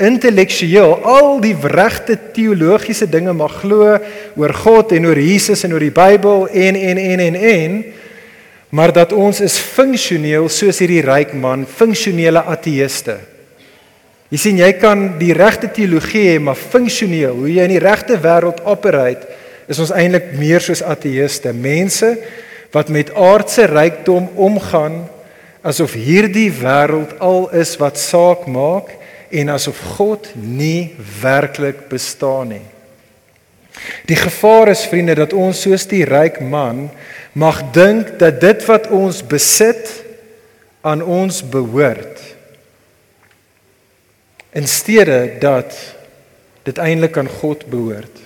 intellektueel 0.00 0.96
al 1.06 1.36
die 1.42 1.54
regte 1.54 2.16
teologiese 2.34 3.06
dinge 3.06 3.32
mag 3.36 3.60
glo 3.60 3.92
oor 4.34 4.54
God 4.64 4.94
en 4.96 5.06
oor 5.06 5.20
Jesus 5.20 5.62
en 5.64 5.76
oor 5.76 5.84
die 5.84 5.94
Bybel 5.94 6.48
en 6.50 6.78
en 6.78 6.98
en 6.98 7.20
en 7.20 7.36
en 7.38 7.76
maar 8.74 8.90
dat 8.90 9.12
ons 9.14 9.38
is 9.40 9.54
funksioneel 9.54 10.48
soos 10.50 10.80
hierdie 10.82 11.04
ryk 11.06 11.30
man, 11.38 11.62
funksionele 11.62 12.40
ateëste. 12.42 13.14
Jy 14.34 14.40
sien 14.40 14.58
jy 14.58 14.70
kan 14.82 15.04
die 15.20 15.30
regte 15.36 15.68
teologie 15.70 16.24
hê 16.32 16.40
maar 16.42 16.58
funksioneel, 16.58 17.36
hoe 17.38 17.52
jy 17.52 17.68
in 17.68 17.76
die 17.76 17.84
regte 17.84 18.18
wêreld 18.18 18.64
operate, 18.66 19.28
is 19.70 19.78
ons 19.78 19.94
eintlik 19.94 20.32
meer 20.40 20.64
soos 20.64 20.82
ateëste, 20.82 21.52
mense 21.54 22.10
wat 22.74 22.90
met 22.90 23.14
aardse 23.14 23.68
rykdom 23.70 24.26
omgaan 24.34 25.04
asof 25.62 25.94
hierdie 25.94 26.50
wêreld 26.58 27.14
al 27.22 27.46
is 27.54 27.76
wat 27.78 28.00
saak 28.02 28.48
maak 28.50 28.90
en 29.34 29.50
asof 29.54 29.80
God 29.96 30.30
nie 30.38 30.94
werklik 31.20 31.88
bestaan 31.90 32.54
nie. 32.54 32.66
Die 34.06 34.16
gevaar 34.16 34.70
is 34.70 34.86
vriende 34.86 35.16
dat 35.18 35.34
ons 35.34 35.64
soos 35.66 35.86
die 35.90 36.04
ryk 36.06 36.38
man 36.40 36.86
mag 37.34 37.60
dink 37.74 38.14
dat 38.20 38.38
dit 38.40 38.62
wat 38.68 38.86
ons 38.94 39.22
besit 39.26 39.90
aan 40.86 41.02
ons 41.02 41.40
behoort 41.42 42.20
in 44.54 44.68
steede 44.70 45.34
dat 45.42 45.74
dit 46.62 46.78
eintlik 46.78 47.16
aan 47.18 47.28
God 47.40 47.66
behoort. 47.66 48.20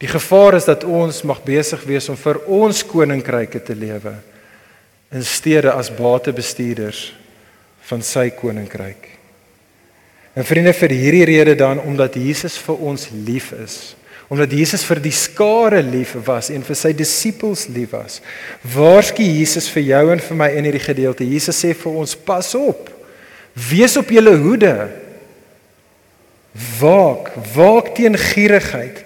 Die 0.00 0.08
gevaar 0.08 0.56
is 0.56 0.64
dat 0.64 0.84
ons 0.84 1.22
mag 1.22 1.42
besig 1.44 1.84
wees 1.88 2.08
om 2.08 2.16
vir 2.16 2.40
ons 2.48 2.80
koninkryke 2.86 3.60
te 3.64 3.76
lewe 3.76 4.14
in 5.12 5.24
steede 5.24 5.72
as 5.72 5.92
batebestuurders 5.92 7.10
van 7.88 8.02
sy 8.02 8.30
koninkryk. 8.34 9.15
En 10.36 10.44
vriende 10.44 10.74
vir 10.76 10.92
hierdie 10.92 11.24
rede 11.24 11.54
dan 11.56 11.80
omdat 11.80 12.18
Jesus 12.20 12.58
vir 12.60 12.82
ons 12.84 13.08
lief 13.24 13.54
is, 13.56 13.94
omdat 14.28 14.52
Jesus 14.52 14.84
vir 14.84 15.00
die 15.00 15.14
skare 15.14 15.80
lief 15.80 16.12
was 16.26 16.50
en 16.52 16.64
vir 16.66 16.76
sy 16.76 16.92
disippels 16.96 17.64
lief 17.72 17.94
was. 17.96 18.18
Waarskynlik 18.74 19.38
Jesus 19.38 19.70
vir 19.72 19.86
jou 19.86 20.02
en 20.12 20.20
vir 20.20 20.38
my 20.42 20.50
in 20.58 20.68
hierdie 20.68 20.82
gedeelte. 20.84 21.24
Jesus 21.24 21.56
sê 21.64 21.72
vir 21.72 21.96
ons: 22.02 22.16
"Pas 22.16 22.52
op. 22.58 22.90
Wees 23.56 23.96
op 23.96 24.12
julle 24.12 24.36
hoede. 24.36 24.74
Waak, 26.80 27.32
waak 27.54 27.94
teen 27.94 28.16
gierigheid. 28.18 29.04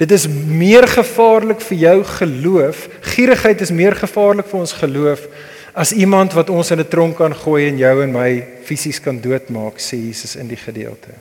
Dit 0.00 0.12
is 0.16 0.24
meer 0.28 0.88
gevaarlik 0.88 1.60
vir 1.60 1.76
jou 1.76 2.04
geloof. 2.04 2.88
Gierigheid 3.00 3.60
is 3.60 3.70
meer 3.70 3.96
gevaarlik 3.96 4.48
vir 4.48 4.60
ons 4.60 4.72
geloof 4.72 5.28
as 5.72 5.92
iemand 5.92 6.32
wat 6.32 6.50
ons 6.50 6.70
in 6.70 6.80
'n 6.80 6.88
tronk 6.88 7.16
kan 7.16 7.34
gooi 7.34 7.68
en 7.68 7.78
jou 7.78 8.02
en 8.02 8.12
my 8.12 8.44
fisies 8.64 9.00
kan 9.00 9.20
doodmaak, 9.20 9.78
sê 9.78 9.96
Jesus 9.96 10.36
in 10.36 10.48
die 10.48 10.56
gedeelte. 10.56 11.14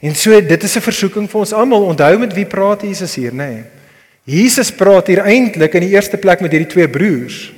En 0.00 0.14
so 0.14 0.40
dit 0.40 0.62
is 0.62 0.76
'n 0.76 0.80
versoeking 0.80 1.30
vir 1.30 1.40
ons 1.40 1.52
almal. 1.52 1.84
Onthou 1.84 2.18
met 2.18 2.34
wie 2.34 2.46
praat 2.46 2.82
Jesus 2.82 3.14
hier, 3.14 3.32
nê? 3.32 3.36
Nee. 3.36 3.62
Jesus 4.24 4.70
praat 4.70 5.06
hier 5.06 5.24
eintlik 5.24 5.74
in 5.74 5.80
die 5.80 5.94
eerste 5.96 6.16
plek 6.16 6.40
met 6.40 6.52
hierdie 6.52 6.70
twee 6.70 6.88
broers. 6.88 7.52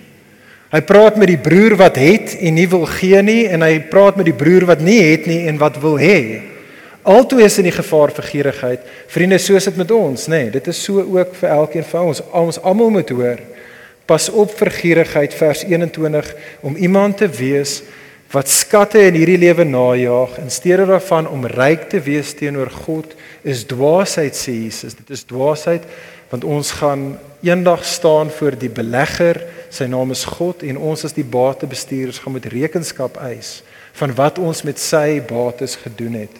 Hy 0.72 0.80
praat 0.80 1.18
met 1.20 1.28
die 1.28 1.40
broer 1.40 1.76
wat 1.76 1.98
het 2.00 2.36
en 2.40 2.54
nie 2.54 2.68
wil 2.68 2.86
gee 2.86 3.22
nie 3.22 3.42
en 3.52 3.60
hy 3.60 3.80
praat 3.90 4.16
met 4.16 4.24
die 4.24 4.36
broer 4.36 4.64
wat 4.64 4.80
nie 4.80 5.02
het 5.02 5.26
nie 5.28 5.42
en 5.50 5.58
wat 5.60 5.76
wil 5.82 5.98
hê. 6.00 6.40
Altoe 7.02 7.42
is 7.42 7.58
in 7.58 7.66
die 7.66 7.74
gevaar 7.74 8.12
vir 8.14 8.24
gierigheid. 8.24 8.80
Vriende, 9.10 9.38
soos 9.42 9.66
dit 9.68 9.76
met 9.76 9.90
ons, 9.90 10.28
nê? 10.30 10.44
Nee, 10.44 10.52
dit 10.54 10.68
is 10.70 10.82
so 10.84 11.02
ook 11.02 11.34
vir 11.34 11.50
elkeen 11.50 11.84
van 11.84 12.12
ons. 12.12 12.22
Ons 12.30 12.60
almal 12.62 12.92
moet 12.94 13.10
hoor. 13.10 13.42
Pas 14.06 14.28
op 14.28 14.54
vir 14.58 14.70
gierigheid 14.70 15.34
vers 15.34 15.64
21 15.64 16.34
om 16.60 16.76
iemand 16.76 17.16
te 17.22 17.28
wees 17.28 17.80
wat 18.32 18.48
skatte 18.48 19.00
in 19.04 19.16
hierdie 19.18 19.38
lewe 19.38 19.64
najag 19.68 20.38
in 20.40 20.50
steede 20.50 20.86
daarvan 20.88 21.28
om 21.28 21.44
ryk 21.46 21.90
te 21.92 22.00
wees 22.00 22.32
teenoor 22.34 22.70
God 22.86 23.12
is 23.44 23.66
dwaasheid 23.68 24.36
sê 24.36 24.54
Jesus. 24.64 24.96
Dit 24.96 25.12
is 25.12 25.26
dwaasheid 25.28 25.84
want 26.32 26.46
ons 26.48 26.70
gaan 26.80 27.18
eendag 27.44 27.84
staan 27.84 28.30
voor 28.32 28.56
die 28.56 28.72
belegger. 28.72 29.42
Sy 29.68 29.84
naam 29.92 30.14
is 30.14 30.24
God 30.24 30.64
en 30.64 30.80
ons 30.80 31.04
as 31.04 31.12
die 31.12 31.26
batebestuurders 31.28 32.22
gaan 32.24 32.38
moet 32.38 32.48
rekenskap 32.52 33.20
eis 33.20 33.60
van 34.00 34.14
wat 34.16 34.40
ons 34.40 34.62
met 34.64 34.80
sy 34.80 35.20
bates 35.28 35.76
gedoen 35.76 36.16
het. 36.22 36.38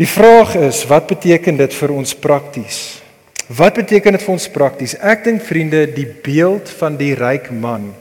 Die 0.00 0.08
vraag 0.08 0.56
is, 0.58 0.82
wat 0.90 1.06
beteken 1.06 1.60
dit 1.60 1.74
vir 1.78 1.92
ons 1.94 2.14
prakties? 2.18 3.01
Wat 3.46 3.74
beteken 3.74 4.12
dit 4.12 4.22
vir 4.22 4.34
ons 4.34 4.50
prakties? 4.52 4.94
Ek 4.98 5.24
dink 5.24 5.42
vriende, 5.42 5.86
die 5.90 6.06
beeld 6.06 6.70
van 6.78 6.96
die 6.96 7.14
ryk 7.18 7.50
man 7.50 7.92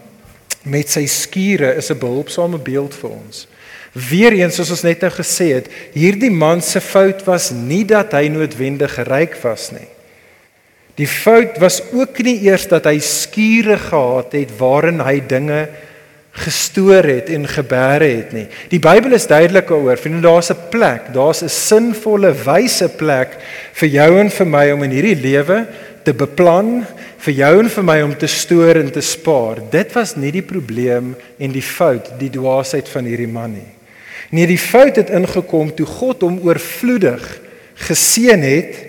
met 0.61 0.91
sy 0.93 1.07
skure 1.09 1.73
is 1.73 1.89
'n 1.89 1.97
behulpsame 1.97 2.59
beeld 2.61 2.93
vir 2.93 3.09
ons. 3.09 3.47
Weereens 3.93 4.55
soos 4.55 4.69
ons 4.69 4.83
net 4.83 5.01
nou 5.01 5.09
gesê 5.11 5.53
het, 5.55 5.67
hierdie 5.93 6.31
man 6.31 6.61
se 6.61 6.79
fout 6.79 7.25
was 7.25 7.51
nie 7.51 7.83
dat 7.83 8.13
hy 8.13 8.27
noodwendig 8.27 8.95
ryk 9.07 9.35
was 9.43 9.71
nie. 9.71 9.87
Die 10.95 11.07
fout 11.07 11.57
was 11.59 11.81
ook 11.91 12.19
nie 12.19 12.37
eers 12.45 12.67
dat 12.67 12.85
hy 12.85 12.99
skure 12.99 13.77
gehad 13.77 14.33
het 14.33 14.51
waarin 14.59 14.99
hy 14.99 15.19
dinge 15.19 15.67
gestoor 16.31 17.03
het 17.03 17.29
en 17.29 17.47
gebeere 17.47 18.07
het 18.07 18.31
nie. 18.31 18.47
Die 18.71 18.79
Bybel 18.79 19.11
is 19.17 19.27
duidelik 19.27 19.67
daaroor. 19.67 19.97
Vriende, 19.97 20.21
daar's 20.21 20.51
'n 20.51 20.69
plek, 20.69 21.13
daar's 21.13 21.43
'n 21.43 21.49
sinvolle, 21.49 22.33
wyse 22.33 22.89
plek 22.89 23.37
vir 23.73 23.89
jou 23.89 24.19
en 24.19 24.29
vir 24.29 24.47
my 24.47 24.71
om 24.71 24.83
in 24.83 24.91
hierdie 24.91 25.21
lewe 25.21 25.67
te 26.03 26.13
beplan 26.13 26.85
vir 27.21 27.33
jou 27.33 27.51
en 27.59 27.69
vir 27.69 27.83
my 27.83 28.01
om 28.01 28.13
te 28.17 28.27
stoor 28.27 28.75
en 28.75 28.91
te 28.91 29.01
spaar. 29.01 29.61
Dit 29.71 29.93
was 29.93 30.15
nie 30.15 30.31
die 30.31 30.45
probleem 30.45 31.15
en 31.37 31.51
die 31.51 31.61
fout, 31.61 32.11
die 32.19 32.31
dwaasheid 32.33 32.89
van 32.89 33.05
hierdie 33.05 33.29
man 33.29 33.53
nie. 33.53 33.71
Nee, 34.31 34.47
die 34.47 34.57
fout 34.57 34.95
het 34.95 35.09
ingekom 35.09 35.73
toe 35.75 35.85
God 35.85 36.21
hom 36.21 36.39
oorvloedig 36.47 37.25
geseën 37.75 38.41
het 38.41 38.79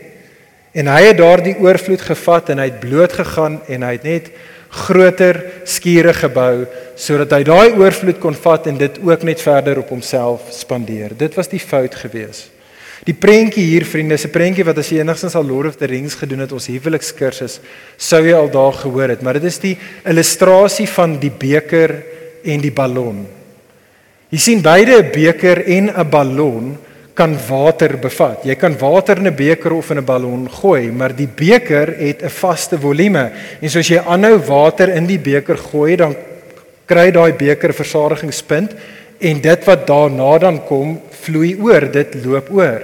en 0.73 0.89
hy 0.89 1.03
het 1.11 1.19
daardie 1.19 1.57
oorvloed 1.61 2.01
gevat 2.01 2.53
en 2.55 2.63
hy 2.63 2.69
het 2.71 2.81
bloot 2.81 3.13
gegaan 3.13 3.61
en 3.69 3.83
hy 3.83 3.93
het 3.99 4.09
net 4.09 4.31
groter 4.73 5.39
skure 5.69 6.15
gebou 6.17 6.65
sodat 6.97 7.35
hy 7.37 7.43
daai 7.45 7.77
oorvloed 7.77 8.21
kon 8.23 8.35
vat 8.35 8.67
en 8.71 8.79
dit 8.81 8.99
ook 9.05 9.23
net 9.29 9.41
verder 9.43 9.83
op 9.83 9.93
homself 9.93 10.49
spandeer. 10.55 11.13
Dit 11.19 11.37
was 11.37 11.51
die 11.53 11.61
fout 11.61 11.95
geweest. 11.95 12.49
Die 13.03 13.17
prentjie 13.19 13.65
hier 13.67 13.85
vriende, 13.85 14.15
'n 14.15 14.31
prentjie 14.31 14.65
wat 14.65 14.79
as 14.79 14.89
jy 14.89 15.01
enigstens 15.01 15.35
al 15.35 15.45
Lord 15.45 15.67
of 15.67 15.77
the 15.77 15.87
Rings 15.87 16.15
gedoen 16.15 16.39
het, 16.39 16.53
ons 16.53 16.67
huwelikskursus, 16.67 17.59
sou 17.99 18.23
jy 18.23 18.33
al 18.33 18.49
daar 18.49 18.73
gehoor 18.73 19.09
het, 19.09 19.23
maar 19.23 19.35
dit 19.35 19.45
is 19.45 19.59
die 19.59 19.77
illustrasie 20.05 20.87
van 20.87 21.19
die 21.19 21.31
beker 21.31 22.03
en 22.45 22.61
die 22.61 22.71
ballon. 22.71 23.27
Jy 24.31 24.39
sien 24.39 24.63
beide 24.63 25.03
'n 25.03 25.11
beker 25.11 25.67
en 25.67 25.91
'n 25.91 26.11
ballon 26.11 26.79
kan 27.15 27.35
water 27.49 27.99
bevat. 28.01 28.45
Jy 28.49 28.55
kan 28.57 28.77
water 28.79 29.19
in 29.19 29.27
'n 29.27 29.37
beker 29.37 29.73
of 29.73 29.91
in 29.91 29.99
'n 29.99 30.05
ballon 30.05 30.49
gooi, 30.49 30.91
maar 30.91 31.15
die 31.15 31.29
beker 31.29 31.95
het 31.99 32.23
'n 32.23 32.29
vaste 32.29 32.79
volume. 32.79 33.31
En 33.61 33.71
soos 33.71 33.89
jy 33.89 33.99
aanhou 33.99 34.39
water 34.39 34.89
in 34.89 35.07
die 35.07 35.19
beker 35.19 35.57
gooi, 35.57 35.97
dan 35.97 36.17
kry 36.87 37.11
daai 37.11 37.33
beker 37.33 37.73
versadigingspunt 37.73 38.75
en 39.21 39.41
dit 39.41 39.65
wat 39.65 39.87
daarna 39.87 40.39
dan 40.39 40.65
kom, 40.67 41.01
vloei 41.11 41.57
oor, 41.61 41.93
dit 41.93 42.25
loop 42.25 42.51
oor. 42.51 42.83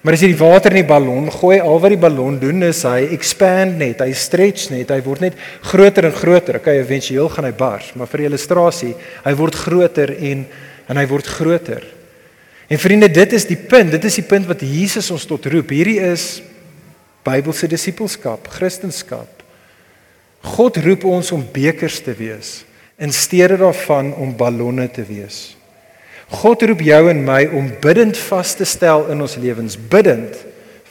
Maar 0.00 0.12
as 0.12 0.20
jy 0.20 0.28
die 0.28 0.44
water 0.44 0.70
in 0.70 0.86
die 0.86 0.88
ballon 0.88 1.26
gooi, 1.30 1.58
al 1.60 1.80
wat 1.80 1.90
die 1.90 1.98
ballon 1.98 2.38
doen 2.38 2.62
is 2.62 2.82
hy 2.82 3.08
expand 3.12 3.78
net, 3.78 4.00
hy 4.00 4.12
stretch 4.12 4.70
net, 4.70 4.90
hy 4.90 5.00
word 5.02 5.20
net 5.20 5.34
groter 5.60 6.04
en 6.04 6.12
groter. 6.12 6.56
Okay, 6.56 6.78
éventueel 6.78 7.28
gaan 7.28 7.44
hy 7.44 7.52
bars, 7.52 7.92
maar 7.94 8.06
vir 8.06 8.20
illustrasie, 8.20 8.94
hy 9.24 9.34
word 9.34 9.54
groter 9.54 10.14
en 10.16 10.46
en 10.88 10.96
hy 10.96 11.04
word 11.06 11.26
groter. 11.26 11.97
En 12.68 12.78
vriende, 12.78 13.08
dit 13.10 13.32
is 13.32 13.46
die 13.48 13.56
punt, 13.56 13.90
dit 13.90 14.04
is 14.04 14.18
die 14.20 14.26
punt 14.28 14.46
wat 14.48 14.60
Jesus 14.60 15.08
ons 15.10 15.24
tot 15.28 15.46
roep. 15.48 15.72
Hierdie 15.72 16.00
is 16.04 16.42
Bybelse 17.24 17.68
disippelskap, 17.68 18.46
Christendom. 18.52 19.26
God 20.54 20.78
roep 20.84 21.04
ons 21.08 21.32
om 21.34 21.42
bekers 21.52 21.98
te 22.04 22.14
wees 22.16 22.62
in 22.98 23.12
steede 23.14 23.58
daarvan 23.60 24.12
om 24.14 24.36
ballonne 24.36 24.88
te 24.90 25.04
wees. 25.06 25.56
God 26.28 26.62
roep 26.66 26.80
jou 26.84 27.00
en 27.10 27.20
my 27.24 27.44
om 27.56 27.70
bidend 27.82 28.18
vas 28.28 28.54
te 28.58 28.66
stel 28.68 29.06
in 29.12 29.22
ons 29.24 29.36
lewens, 29.40 29.76
bidend 29.78 30.34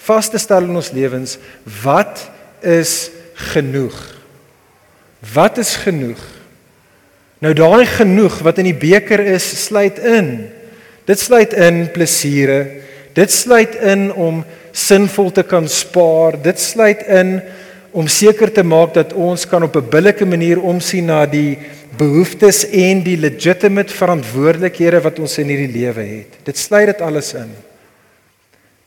vas 0.08 0.30
te 0.32 0.40
stel 0.40 0.66
in 0.70 0.76
ons 0.80 0.92
lewens 0.96 1.36
wat 1.84 2.24
is 2.64 3.10
genoeg? 3.52 3.96
Wat 5.34 5.60
is 5.60 5.76
genoeg? 5.84 6.22
Nou 7.44 7.52
daai 7.54 7.86
genoeg 7.86 8.40
wat 8.46 8.62
in 8.64 8.72
die 8.72 8.78
beker 8.78 9.22
is, 9.36 9.46
sluit 9.68 10.00
in. 10.00 10.50
Dit 11.08 11.20
sluit 11.20 11.54
in 11.56 11.86
plesiere. 11.96 12.60
Dit 13.16 13.32
sluit 13.32 13.78
in 13.80 14.10
om 14.14 14.44
sinvol 14.76 15.32
te 15.32 15.46
kan 15.48 15.68
spaar. 15.72 16.36
Dit 16.44 16.60
sluit 16.60 17.06
in 17.08 17.40
om 17.98 18.10
seker 18.12 18.52
te 18.54 18.66
maak 18.68 18.94
dat 18.94 19.16
ons 19.16 19.48
kan 19.48 19.64
op 19.64 19.76
'n 19.76 19.90
billike 19.90 20.26
manier 20.26 20.60
omsien 20.62 21.06
na 21.06 21.26
die 21.26 21.58
behoeftes 21.98 22.66
en 22.70 23.02
die 23.04 23.18
legitimate 23.18 23.94
verantwoordelikhede 23.94 25.02
wat 25.02 25.20
ons 25.20 25.38
in 25.38 25.48
hierdie 25.48 25.74
lewe 25.82 26.04
het. 26.04 26.38
Dit 26.44 26.58
sluit 26.58 26.86
dit 26.86 27.02
alles 27.02 27.34
in. 27.34 27.50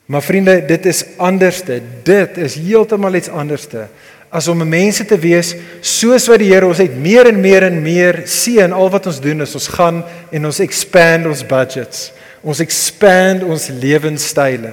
Maar 0.07 0.23
vriende, 0.23 0.65
dit 0.67 0.87
is 0.87 1.05
anderste. 1.17 1.81
Dit 2.03 2.37
is 2.37 2.55
heeltemal 2.55 3.15
iets 3.15 3.29
anderste 3.29 3.89
as 4.31 4.47
om 4.49 4.63
mense 4.63 5.05
te 5.05 5.19
wees 5.19 5.57
soos 5.83 6.29
wat 6.31 6.39
die 6.43 6.53
Here 6.53 6.69
ons 6.69 6.81
het 6.83 6.95
meer 6.95 7.29
en 7.33 7.41
meer 7.43 7.67
en 7.67 7.81
meer 7.83 8.23
sien 8.31 8.73
al 8.73 8.91
wat 8.93 9.09
ons 9.11 9.19
doen 9.23 9.43
is 9.43 9.57
ons 9.59 9.67
gaan 9.75 10.05
en 10.31 10.47
ons 10.47 10.63
expand 10.63 11.27
ons 11.27 11.43
budgets. 11.51 12.11
Ons 12.41 12.63
expand 12.63 13.43
ons 13.45 13.67
lewenstyle. 13.83 14.73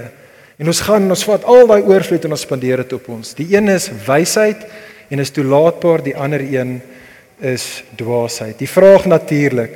En 0.58 0.70
ons 0.70 0.84
gaan 0.88 1.10
ons 1.10 1.26
vat 1.30 1.50
al 1.50 1.67
daai 1.70 1.82
oorvloed 1.89 2.30
en 2.30 2.38
ons 2.38 2.46
spandeer 2.46 2.86
dit 2.86 2.93
op 2.98 3.10
ons. 3.17 3.34
Die 3.38 3.50
een 3.56 3.74
is 3.74 3.89
wysheid 4.06 4.63
en 5.10 5.22
is 5.24 5.34
toelaatbaar, 5.34 6.06
die 6.06 6.15
ander 6.17 6.41
een 6.46 6.78
is 7.41 7.84
dwaasheid. 7.98 8.58
Die 8.62 8.70
vraag 8.70 9.06
natuurlik 9.10 9.76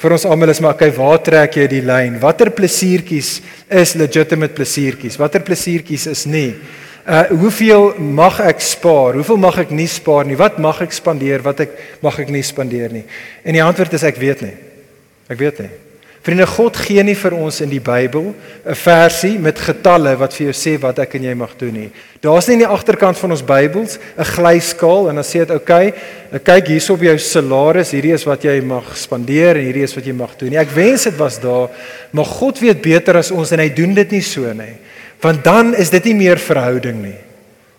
vir 0.00 0.14
ons 0.16 0.24
almal 0.24 0.52
is 0.52 0.60
maar 0.64 0.78
okay, 0.78 0.88
waar 0.96 1.20
trek 1.20 1.58
jy 1.60 1.66
die 1.68 1.84
lyn? 1.84 2.16
Watter 2.22 2.48
plesiertjies 2.56 3.34
is 3.68 3.96
legitimate 4.00 4.56
plesiertjies? 4.56 5.18
Watter 5.20 5.44
plesiertjies 5.44 6.06
is 6.08 6.24
nie? 6.28 6.54
Uh 7.06 7.22
hoeveel 7.32 7.94
mag 7.98 8.40
ek 8.44 8.60
spaar? 8.60 9.16
Hoeveel 9.16 9.40
mag 9.40 9.58
ek 9.62 9.70
nie 9.72 9.88
spaar 9.88 10.26
nie? 10.28 10.36
Wat 10.36 10.58
mag 10.60 10.82
ek 10.84 10.92
spandeer? 10.92 11.40
Wat 11.42 11.62
ek 11.64 11.76
mag 12.04 12.18
ek 12.20 12.28
nie 12.28 12.42
spandeer 12.44 12.92
nie? 12.92 13.06
En 13.44 13.56
die 13.56 13.64
antwoord 13.64 13.96
is 13.96 14.04
ek 14.04 14.20
weet 14.20 14.44
nie. 14.44 14.56
Ek 15.30 15.38
weet 15.40 15.62
nie. 15.64 15.70
Vriende, 16.20 16.44
God 16.44 16.76
gee 16.76 17.00
nie 17.00 17.14
vir 17.16 17.32
ons 17.32 17.62
in 17.64 17.70
die 17.72 17.80
Bybel 17.80 18.34
'n 18.34 18.74
versie 18.76 19.38
met 19.38 19.56
getalle 19.56 20.12
wat 20.20 20.34
vir 20.34 20.50
jou 20.50 20.52
sê 20.52 20.78
wat 20.78 20.98
ek 20.98 21.14
en 21.14 21.24
jy 21.24 21.34
mag 21.34 21.56
doen 21.56 21.72
nie. 21.72 21.90
Daar's 22.20 22.46
nie 22.46 22.60
in 22.60 22.66
die 22.66 22.68
agterkant 22.68 23.16
van 23.16 23.30
ons 23.30 23.42
Bybels 23.42 23.98
'n 24.18 24.24
glyskaal 24.24 25.08
en 25.08 25.14
dan 25.14 25.24
sê 25.24 25.46
dit, 25.46 25.50
"Oké, 25.50 25.72
okay, 25.72 25.94
kyk 26.44 26.66
hierso 26.66 26.92
op 26.92 27.00
jou 27.00 27.18
salaris, 27.18 27.92
hierdie 27.92 28.12
is 28.12 28.26
wat 28.26 28.42
jy 28.42 28.60
mag 28.60 28.84
spandeer 28.96 29.56
en 29.56 29.64
hierdie 29.64 29.82
is 29.82 29.94
wat 29.94 30.04
jy 30.04 30.12
mag 30.12 30.36
doen 30.36 30.50
nie." 30.50 30.58
Ek 30.58 30.70
wens 30.70 31.04
dit 31.04 31.16
was 31.16 31.40
daar, 31.40 31.70
maar 32.12 32.26
God 32.26 32.58
weet 32.58 32.82
beter 32.82 33.16
as 33.16 33.30
ons 33.30 33.52
en 33.52 33.58
hy 33.58 33.70
doen 33.70 33.94
dit 33.94 34.10
nie 34.10 34.22
so 34.22 34.52
nie. 34.52 34.76
Want 35.20 35.44
dan 35.44 35.74
is 35.76 35.90
dit 35.90 36.04
nie 36.10 36.14
meer 36.14 36.38
verhouding 36.38 37.02
nie. 37.02 37.18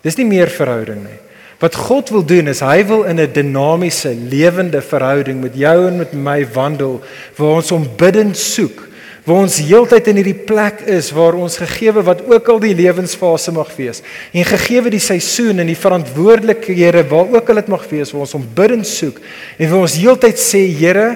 Dis 0.02 0.16
nie 0.18 0.26
meer 0.26 0.50
verhouding 0.50 1.02
nie. 1.02 1.18
Wat 1.62 1.74
God 1.78 2.10
wil 2.10 2.24
doen 2.26 2.50
is 2.50 2.60
hy 2.60 2.82
wil 2.86 3.04
in 3.06 3.20
'n 3.20 3.32
dinamiese, 3.32 4.14
lewende 4.14 4.82
verhouding 4.82 5.40
met 5.40 5.54
jou 5.54 5.86
en 5.86 5.98
met 5.98 6.12
my 6.12 6.46
wandel 6.54 7.00
waar 7.36 7.62
ons 7.62 7.70
hom 7.70 7.86
bidend 7.96 8.36
soek, 8.36 8.88
waar 9.24 9.44
ons 9.44 9.60
heeltyd 9.62 10.08
in 10.10 10.18
hierdie 10.18 10.40
plek 10.48 10.80
is 10.90 11.12
waar 11.14 11.36
ons 11.38 11.60
gegeewe 11.62 12.02
wat 12.02 12.24
ook 12.26 12.48
al 12.50 12.58
die 12.62 12.74
lewensfase 12.74 13.52
mag 13.54 13.70
wees 13.76 14.02
en 14.34 14.48
gegeewe 14.48 14.90
die 14.90 15.02
seisoen 15.02 15.62
en 15.62 15.70
die 15.70 15.78
verantwoordelikhede 15.78 17.04
waar 17.10 17.30
ook 17.30 17.52
al 17.52 17.60
dit 17.60 17.70
mag 17.70 17.86
wees 17.92 18.10
waar 18.10 18.26
ons 18.26 18.34
hom 18.34 18.48
bidend 18.56 18.88
soek 18.88 19.20
en 19.58 19.70
waar 19.70 19.86
ons 19.86 19.98
heeltyd 20.00 20.42
sê 20.42 20.64
Here 20.72 21.06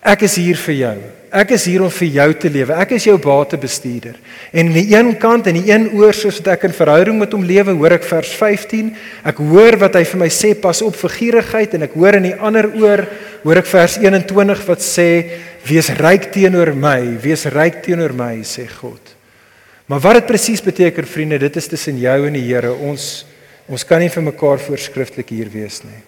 ek 0.00 0.24
is 0.24 0.38
hier 0.40 0.56
vir 0.64 0.78
jou 0.78 0.96
Ek 1.28 1.50
is 1.52 1.66
hier 1.68 1.82
om 1.84 1.90
vir 1.92 2.08
jou 2.08 2.26
te 2.40 2.48
lewe. 2.48 2.72
Ek 2.80 2.94
is 2.96 3.04
jou 3.04 3.16
batebestuurder. 3.20 4.14
En 4.52 4.70
aan 4.70 4.76
die 4.78 4.94
een 4.94 5.10
kant 5.20 5.48
en 5.50 5.58
die 5.58 5.68
een 5.68 5.90
oor 5.98 6.16
soos 6.16 6.38
wat 6.40 6.54
ek 6.54 6.68
in 6.70 6.76
verhouding 6.76 7.18
met 7.20 7.34
hom 7.36 7.44
lewe, 7.44 7.74
hoor 7.76 7.98
ek 7.98 8.06
vers 8.08 8.30
15. 8.38 8.94
Ek 9.28 9.42
hoor 9.50 9.76
wat 9.82 9.98
hy 9.98 10.04
vir 10.08 10.22
my 10.22 10.30
sê 10.32 10.54
pas 10.56 10.80
op 10.86 10.96
vir 10.96 11.14
gierigheid 11.18 11.76
en 11.76 11.84
ek 11.84 11.98
hoor 12.00 12.16
in 12.16 12.30
die 12.30 12.34
ander 12.34 12.70
oor 12.80 13.04
hoor 13.44 13.60
ek 13.60 13.68
vers 13.70 13.98
21 14.00 14.64
wat 14.66 14.82
sê 14.82 15.08
wees 15.68 15.92
ryk 16.00 16.30
teenoor 16.34 16.72
my, 16.74 16.98
wees 17.22 17.44
ryk 17.52 17.82
teenoor 17.84 18.16
my 18.16 18.40
sê 18.48 18.64
God. 18.72 19.14
Maar 19.88 20.02
wat 20.04 20.18
dit 20.18 20.28
presies 20.28 20.64
beteken 20.64 21.06
vriende, 21.08 21.38
dit 21.44 21.60
is 21.60 21.68
tussen 21.68 22.00
jou 22.00 22.18
en 22.28 22.36
die 22.36 22.44
Here. 22.44 22.72
Ons 22.72 23.26
ons 23.68 23.84
kan 23.84 24.00
nie 24.00 24.08
vir 24.08 24.24
mekaar 24.24 24.60
voorskrifklik 24.64 25.28
hier 25.36 25.48
wees 25.52 25.82
nie. 25.84 26.00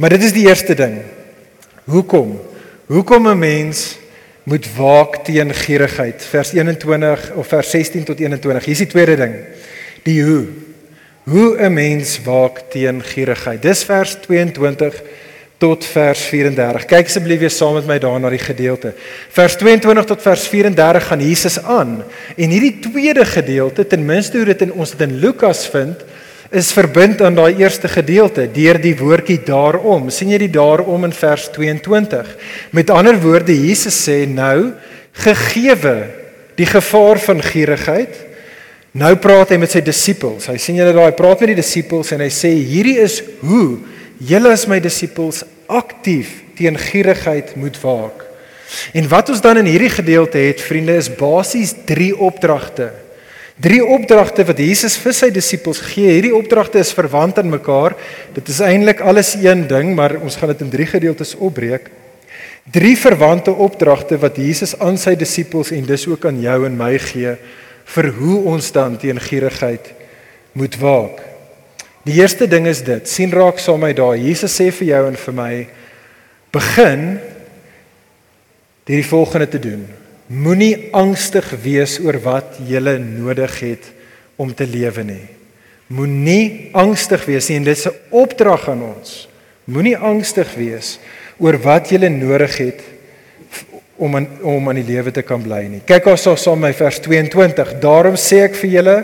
Maar 0.00 0.14
dit 0.16 0.22
is 0.24 0.32
die 0.32 0.46
eerste 0.48 0.72
ding. 0.72 1.02
Hoekom? 1.92 2.38
Hoekom 2.88 3.28
'n 3.28 3.38
mens 3.38 3.98
moet 4.42 4.66
waak 4.76 5.24
teen 5.24 5.54
gierigheid. 5.54 6.24
Vers 6.24 6.52
21 6.52 7.32
of 7.32 7.46
vers 7.46 7.70
16 7.70 8.04
tot 8.04 8.20
21. 8.20 8.64
Hier 8.64 8.72
is 8.72 8.78
die 8.78 8.86
tweede 8.86 9.16
ding. 9.16 9.34
Die 10.02 10.22
hoe. 10.24 10.46
Hoe 11.24 11.56
'n 11.58 11.72
mens 11.72 12.20
waak 12.24 12.62
teen 12.70 13.02
gierigheid. 13.02 13.62
Dis 13.62 13.84
vers 13.84 14.16
22 14.20 15.02
tot 15.60 15.84
vers 15.84 16.20
34. 16.20 16.84
Kyk 16.88 17.10
asseblief 17.10 17.42
weer 17.42 17.52
saam 17.52 17.74
met 17.76 17.86
my 17.86 17.98
daar 18.00 18.20
na 18.20 18.30
die 18.32 18.40
gedeelte. 18.40 18.94
Vers 19.28 19.58
22 19.60 20.04
tot 20.08 20.22
vers 20.22 20.46
34 20.48 21.06
gaan 21.06 21.20
Jesus 21.20 21.58
aan. 21.62 22.02
En 22.36 22.48
hierdie 22.48 22.78
tweede 22.78 23.24
gedeelte, 23.24 23.86
ten 23.86 24.04
minste 24.04 24.36
hoe 24.36 24.46
dit 24.46 24.62
in 24.62 24.72
ons 24.72 24.94
dit 24.96 25.04
in 25.04 25.18
Lukas 25.20 25.66
vind, 25.68 26.00
is 26.50 26.72
verbind 26.74 27.20
aan 27.22 27.36
daai 27.38 27.60
eerste 27.62 27.88
gedeelte 27.88 28.48
deur 28.50 28.78
die 28.82 28.96
woordjie 28.98 29.38
daarom. 29.46 30.10
sien 30.10 30.32
jy 30.32 30.40
die 30.46 30.54
daarom 30.54 31.04
in 31.06 31.14
vers 31.14 31.46
22? 31.54 32.26
Met 32.74 32.90
ander 32.90 33.18
woorde, 33.22 33.54
Jesus 33.54 33.94
sê 33.94 34.24
nou 34.26 34.72
gegeewe 35.22 36.10
die 36.58 36.66
gevaar 36.66 37.20
van 37.22 37.42
gierigheid. 37.42 38.16
Nou 38.98 39.14
praat 39.22 39.54
hy 39.54 39.60
met 39.62 39.70
sy 39.70 39.82
disippels. 39.86 40.48
Hy 40.50 40.58
sien 40.58 40.80
julle 40.80 40.94
daai 40.96 41.14
praat 41.14 41.44
met 41.44 41.52
die 41.52 41.60
disippels 41.62 42.10
en 42.16 42.24
hy 42.24 42.30
sê 42.34 42.50
hierdie 42.50 42.98
is 42.98 43.20
hoe 43.44 43.78
julle 44.18 44.50
as 44.50 44.66
my 44.66 44.80
disippels 44.82 45.44
aktief 45.70 46.40
teen 46.58 46.74
gierigheid 46.76 47.54
moet 47.56 47.78
waak. 47.84 48.26
En 48.94 49.06
wat 49.10 49.30
ons 49.30 49.42
dan 49.42 49.62
in 49.62 49.70
hierdie 49.70 49.92
gedeelte 49.92 50.42
het, 50.42 50.60
vriende, 50.62 50.98
is 50.98 51.10
basies 51.14 51.72
3 51.86 52.10
opdragte. 52.18 52.90
Drie 53.60 53.82
opdragte 53.84 54.44
wat 54.48 54.60
Jesus 54.62 54.96
vir 54.96 55.12
sy 55.12 55.28
disippels 55.34 55.82
gee. 55.84 56.08
Hierdie 56.08 56.36
opdragte 56.36 56.80
is 56.80 56.94
verwant 56.96 57.38
aan 57.38 57.50
mekaar. 57.52 57.92
Dit 58.32 58.48
is 58.48 58.60
eintlik 58.64 59.02
alles 59.04 59.34
een 59.36 59.66
ding, 59.68 59.92
maar 59.96 60.16
ons 60.20 60.38
gaan 60.40 60.54
dit 60.54 60.62
in 60.64 60.70
drie 60.72 60.86
gedeeltes 60.88 61.34
opbreek. 61.36 61.90
Drie 62.72 62.94
verwante 62.96 63.52
opdragte 63.52 64.16
wat 64.22 64.38
Jesus 64.40 64.72
aan 64.80 64.96
sy 65.00 65.12
disippels 65.18 65.74
en 65.76 65.84
dus 65.84 66.06
ook 66.08 66.24
aan 66.28 66.40
jou 66.40 66.56
en 66.64 66.78
my 66.78 66.94
gee 67.02 67.34
vir 67.90 68.08
hoe 68.16 68.38
ons 68.54 68.70
dan 68.72 68.96
teen 69.00 69.20
gierigheid 69.20 69.92
moet 70.56 70.76
waak. 70.80 71.20
Die 72.08 72.16
eerste 72.20 72.48
ding 72.48 72.68
is 72.70 72.80
dit. 72.86 73.08
sien 73.08 73.32
raak 73.32 73.58
saam 73.58 73.82
met 73.82 73.96
daai. 73.96 74.22
Jesus 74.24 74.56
sê 74.56 74.70
vir 74.72 74.94
jou 74.94 75.02
en 75.08 75.16
vir 75.16 75.36
my 75.36 75.52
begin 76.54 77.04
deur 78.88 78.96
die 78.96 79.06
volgende 79.06 79.48
te 79.48 79.58
doen. 79.62 79.84
Moenie 80.30 80.92
angstig 80.94 81.48
wees 81.58 81.96
oor 81.98 82.20
wat 82.22 82.60
jy 82.62 82.78
nodig 83.02 83.56
het 83.64 83.88
om 84.38 84.52
te 84.54 84.62
lewe 84.62 85.02
nie. 85.02 85.26
Moenie 85.90 86.70
angstig 86.70 87.24
wees 87.26 87.48
nie 87.50 87.56
en 87.58 87.66
dit 87.66 87.76
is 87.76 87.86
'n 87.86 87.98
opdrag 88.10 88.68
aan 88.68 88.82
ons. 88.82 89.26
Moenie 89.66 89.96
angstig 89.96 90.54
wees 90.54 90.98
oor 91.38 91.58
wat 91.58 91.90
jy 91.90 91.98
nodig 92.08 92.56
het 92.58 92.80
om 93.96 94.16
aan, 94.16 94.28
om 94.42 94.68
aan 94.68 94.80
die 94.80 94.94
lewe 94.94 95.10
te 95.10 95.22
kan 95.22 95.42
bly 95.42 95.66
nie. 95.66 95.82
Kyk 95.84 96.06
ons 96.06 96.22
saam 96.22 96.60
my 96.60 96.72
vers 96.72 97.00
22. 97.00 97.80
Daarom 97.80 98.14
sê 98.14 98.44
ek 98.44 98.54
vir 98.54 98.70
julle, 98.70 98.96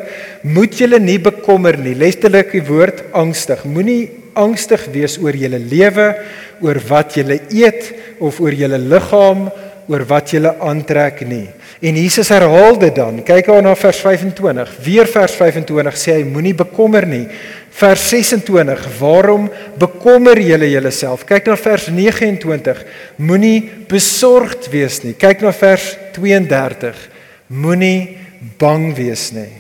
moet 0.43 0.79
julle 0.79 0.99
nie 1.01 1.19
bekommer 1.19 1.77
nie. 1.77 1.95
Letterlik 1.95 2.53
die 2.53 2.65
woord 2.65 3.03
angstig. 3.13 3.65
Moenie 3.65 4.11
angstig 4.35 4.87
wees 4.93 5.19
oor 5.19 5.37
julle 5.37 5.59
lewe, 5.59 6.15
oor 6.61 6.81
wat 6.89 7.15
julle 7.15 7.41
eet 7.51 7.93
of 8.21 8.41
oor 8.41 8.53
julle 8.53 8.79
liggaam 8.79 9.51
oor 9.87 10.05
wat 10.09 10.33
jy 10.35 10.43
aantrek 10.45 11.23
nie. 11.29 11.47
En 11.81 11.97
Jesus 11.99 12.31
herhaal 12.33 12.79
dit 12.81 12.95
dan. 12.97 13.21
Kyk 13.25 13.51
aan 13.53 13.67
na 13.69 13.75
vers 13.79 13.99
25. 14.03 14.73
Weer 14.85 15.09
vers 15.11 15.35
25 15.39 15.99
sê 16.01 16.17
hy 16.19 16.25
moenie 16.27 16.55
bekommer 16.57 17.07
nie. 17.07 17.27
Vers 17.77 18.07
26. 18.11 18.87
Waarom 18.99 19.51
bekommer 19.79 20.41
julle 20.41 20.71
julleself? 20.71 21.27
Kyk 21.29 21.51
na 21.53 21.59
vers 21.61 21.91
29. 21.93 22.83
Moenie 23.21 23.61
besorgd 23.91 24.71
wees 24.73 25.03
nie. 25.05 25.15
Kyk 25.19 25.45
na 25.45 25.53
vers 25.53 25.93
32. 26.17 27.07
Moenie 27.53 28.17
bang 28.59 28.91
wees 28.97 29.31
nie. 29.37 29.53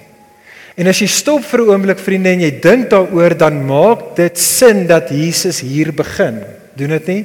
En 0.76 0.88
as 0.90 0.98
jy 1.00 1.08
stop 1.08 1.44
vir 1.44 1.60
'n 1.60 1.70
oomblik 1.72 1.98
vriende 1.98 2.30
en 2.30 2.40
jy 2.40 2.50
dink 2.60 2.90
daaroor 2.90 3.36
dan 3.36 3.64
maak 3.64 4.16
dit 4.16 4.38
sin 4.38 4.86
dat 4.86 5.08
Jesus 5.08 5.60
hier 5.60 5.92
begin. 5.92 6.44
Doen 6.76 6.88
dit 6.88 7.06
nie? 7.06 7.24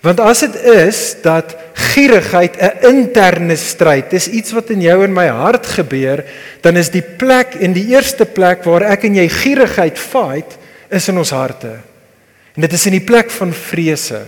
Want 0.00 0.20
as 0.20 0.40
dit 0.40 0.54
is 0.64 1.16
dat 1.20 1.56
gierigheid 1.92 2.56
'n 2.56 2.86
interne 2.88 3.56
stryd 3.56 4.12
is, 4.12 4.28
iets 4.28 4.52
wat 4.52 4.70
in 4.70 4.80
jou 4.80 5.04
en 5.04 5.12
my 5.12 5.26
hart 5.26 5.66
gebeur, 5.66 6.24
dan 6.60 6.76
is 6.76 6.88
die 6.88 7.02
plek 7.02 7.54
en 7.60 7.72
die 7.72 7.86
eerste 7.92 8.24
plek 8.24 8.64
waar 8.64 8.82
ek 8.82 9.04
en 9.04 9.14
jy 9.14 9.28
gierigheid 9.28 9.98
fight, 9.98 10.58
is 10.90 11.08
in 11.08 11.18
ons 11.18 11.30
harte. 11.30 11.80
En 12.56 12.60
dit 12.60 12.72
is 12.72 12.86
in 12.86 12.92
die 12.92 13.06
plek 13.06 13.30
van 13.30 13.52
vrese. 13.52 14.24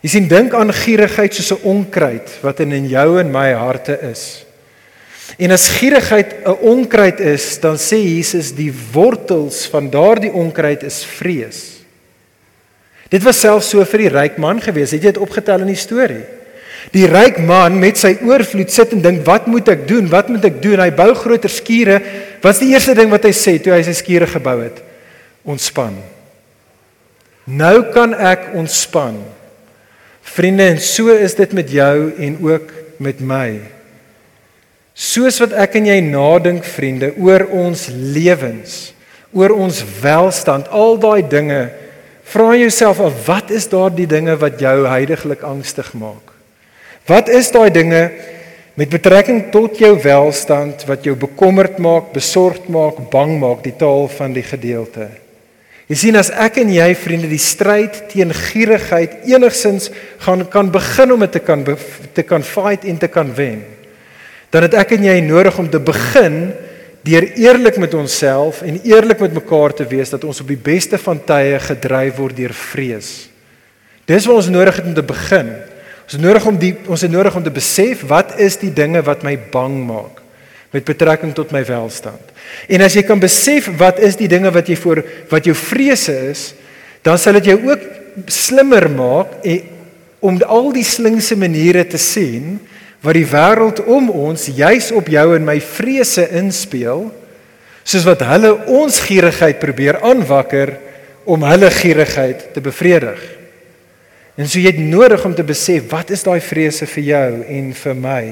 Jy 0.00 0.08
sien 0.08 0.28
dink 0.28 0.54
aan 0.54 0.72
gierigheid 0.72 1.34
soos 1.34 1.52
'n 1.52 1.64
onkruid 1.64 2.28
wat 2.42 2.60
in 2.60 2.72
in 2.72 2.88
jou 2.88 3.20
en 3.20 3.30
my 3.30 3.52
harte 3.52 3.98
is. 4.10 4.44
En 5.38 5.50
as 5.50 5.68
gierigheid 5.68 6.44
'n 6.44 6.58
onkruid 6.60 7.20
is, 7.20 7.60
dan 7.60 7.76
sê 7.76 7.96
Jesus 7.96 8.52
die 8.52 8.72
wortels 8.92 9.66
van 9.66 9.90
daardie 9.90 10.32
onkruid 10.32 10.82
is 10.82 11.04
vrees. 11.04 11.73
Dit 13.12 13.22
was 13.22 13.40
selfs 13.40 13.68
so 13.72 13.84
vir 13.84 14.06
die 14.06 14.12
ryk 14.12 14.38
man 14.40 14.62
gewees. 14.62 14.94
Het 14.94 15.02
jy 15.02 15.12
dit 15.12 15.22
opgetel 15.22 15.64
in 15.64 15.72
die 15.72 15.80
storie? 15.80 16.22
Die 16.92 17.06
ryk 17.08 17.38
man 17.44 17.78
met 17.80 17.96
sy 18.00 18.14
oorvloed 18.24 18.72
sit 18.72 18.92
en 18.92 19.00
dink, 19.00 19.24
"Wat 19.24 19.46
moet 19.46 19.68
ek 19.68 19.88
doen? 19.88 20.08
Wat 20.08 20.28
moet 20.28 20.44
ek 20.44 20.62
doen?" 20.62 20.80
Hy 20.80 20.90
bou 20.90 21.14
groter 21.14 21.50
skure. 21.50 22.00
Wat's 22.42 22.58
die 22.58 22.72
eerste 22.72 22.94
ding 22.94 23.10
wat 23.10 23.24
hy 23.24 23.32
sê 23.32 23.62
toe 23.62 23.72
hy 23.72 23.82
sy 23.82 23.92
skure 23.92 24.26
gebou 24.26 24.60
het? 24.62 24.82
Ontspan. 25.44 25.96
Nou 27.44 27.92
kan 27.92 28.14
ek 28.14 28.54
ontspan. 28.54 29.22
Vriende, 30.22 30.62
en 30.62 30.80
so 30.80 31.08
is 31.08 31.34
dit 31.34 31.52
met 31.52 31.70
jou 31.70 32.12
en 32.18 32.38
ook 32.40 32.72
met 32.98 33.20
my. 33.20 33.60
Soos 34.94 35.38
wat 35.42 35.52
ek 35.52 35.74
en 35.74 35.86
jy 35.86 36.00
nadink, 36.00 36.64
vriende, 36.64 37.12
oor 37.18 37.44
ons 37.50 37.88
lewens, 37.92 38.94
oor 39.32 39.50
ons 39.50 39.84
welstand, 40.00 40.68
al 40.68 40.96
daai 40.98 41.28
dinge 41.28 41.70
Vra 42.24 42.54
jouself 42.56 43.00
af 43.00 43.26
wat 43.26 43.50
is 43.50 43.68
daardie 43.68 44.06
dinge 44.08 44.36
wat 44.40 44.60
jou 44.60 44.76
heidaglik 44.88 45.44
angstig 45.44 45.92
maak? 45.98 46.32
Wat 47.06 47.28
is 47.28 47.50
daai 47.52 47.68
dinge 47.70 48.08
met 48.74 48.90
betrekking 48.90 49.50
tot 49.52 49.76
jou 49.78 49.92
welstand 50.02 50.86
wat 50.88 51.04
jou 51.04 51.14
bekommerd 51.20 51.76
maak, 51.78 52.14
besorgd 52.16 52.70
maak, 52.72 52.96
bang 53.12 53.36
maak, 53.38 53.60
die 53.62 53.76
taal 53.76 54.08
van 54.08 54.32
die 54.32 54.46
gedeelte? 54.46 55.10
Jy 55.84 55.98
sien 56.00 56.16
as 56.16 56.30
ek 56.32 56.62
en 56.62 56.70
jy 56.72 56.86
vriende 56.96 57.28
die 57.28 57.42
stryd 57.42 58.06
teen 58.08 58.32
gierigheid 58.32 59.26
enigsins 59.28 59.90
gaan 60.24 60.46
kan 60.48 60.70
begin 60.72 61.12
om 61.12 61.24
dit 61.26 61.34
te 61.36 61.42
kan 61.44 61.60
te 62.16 62.24
kan 62.24 62.42
fight 62.42 62.86
en 62.88 62.96
te 62.98 63.10
kan 63.12 63.28
wen. 63.36 63.60
Dan 64.48 64.64
het 64.64 64.78
ek 64.80 64.94
en 64.96 65.04
jy 65.10 65.18
nodig 65.26 65.58
om 65.60 65.68
te 65.68 65.82
begin 65.82 66.54
deur 67.04 67.26
eerlik 67.36 67.76
met 67.76 67.94
onsself 67.94 68.62
en 68.64 68.80
eerlik 68.82 69.20
met 69.20 69.36
mekaar 69.36 69.74
te 69.76 69.86
wees 69.88 70.10
dat 70.14 70.24
ons 70.24 70.40
op 70.40 70.48
die 70.48 70.60
beste 70.60 70.98
van 70.98 71.20
tye 71.20 71.58
gedryf 71.60 72.16
word 72.16 72.36
deur 72.36 72.54
vrees. 72.56 73.12
Dis 74.08 74.26
wat 74.28 74.40
ons 74.40 74.52
nodig 74.52 74.78
het 74.80 74.88
om 74.88 74.96
te 74.96 75.04
begin. 75.04 75.52
Ons 76.04 76.20
nodig 76.20 76.46
om 76.48 76.58
die 76.60 76.74
ons 76.88 77.04
het 77.04 77.12
nodig 77.12 77.36
om 77.36 77.44
te 77.44 77.52
besef 77.52 78.04
wat 78.08 78.36
is 78.40 78.56
die 78.60 78.72
dinge 78.72 79.04
wat 79.04 79.24
my 79.24 79.36
bang 79.52 79.78
maak 79.88 80.20
met 80.74 80.84
betrekking 80.88 81.30
tot 81.36 81.52
my 81.54 81.62
welstand. 81.68 82.32
En 82.66 82.82
as 82.82 82.96
jy 82.96 83.04
kan 83.06 83.20
besef 83.22 83.68
wat 83.78 84.00
is 84.02 84.16
die 84.18 84.28
dinge 84.28 84.50
wat 84.52 84.68
jy 84.68 84.74
voor 84.80 85.04
wat 85.30 85.46
jou 85.46 85.54
vrese 85.54 86.16
is, 86.32 86.48
dan 87.06 87.20
sal 87.20 87.38
dit 87.38 87.52
jou 87.52 87.60
ook 87.68 87.84
slimmer 88.32 88.88
maak 88.90 89.38
en 89.44 89.70
om 90.24 90.40
al 90.48 90.72
die 90.72 90.86
slinkse 90.86 91.36
maniere 91.36 91.84
te 91.86 92.00
sien 92.00 92.56
wat 93.04 93.18
die 93.18 93.28
wêreld 93.28 93.82
om 93.84 94.08
ons 94.08 94.48
juis 94.48 94.88
op 94.96 95.10
jou 95.12 95.26
en 95.36 95.44
my 95.44 95.58
vrese 95.60 96.24
inspel 96.40 97.10
soos 97.84 98.06
wat 98.08 98.24
hulle 98.24 98.54
ons 98.72 98.96
gierigheid 99.04 99.60
probeer 99.60 100.00
aanwakker 100.00 100.72
om 101.28 101.44
hulle 101.44 101.68
gierigheid 101.72 102.46
te 102.56 102.62
bevredig. 102.64 103.20
En 104.40 104.48
so 104.48 104.58
jy 104.58 104.72
het 104.72 104.80
nodig 104.80 105.20
om 105.24 105.34
te 105.36 105.44
besef 105.46 105.86
wat 105.92 106.10
is 106.16 106.24
daai 106.24 106.40
vrese 106.42 106.88
vir 106.90 107.04
jou 107.10 107.28
en 107.54 107.68
vir 107.76 107.98
my. 107.98 108.22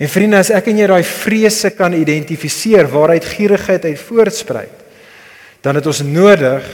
En 0.00 0.10
vriende, 0.10 0.40
as 0.40 0.50
ek 0.54 0.72
en 0.72 0.82
jy 0.82 0.88
daai 0.90 1.06
vrese 1.06 1.70
kan 1.76 1.94
identifiseer 1.96 2.90
waaruit 2.90 3.30
gierigheid 3.30 3.86
uit 3.86 4.02
voortspruit, 4.08 4.76
dan 5.62 5.76
het 5.78 5.86
ons 5.86 6.02
nodig 6.02 6.66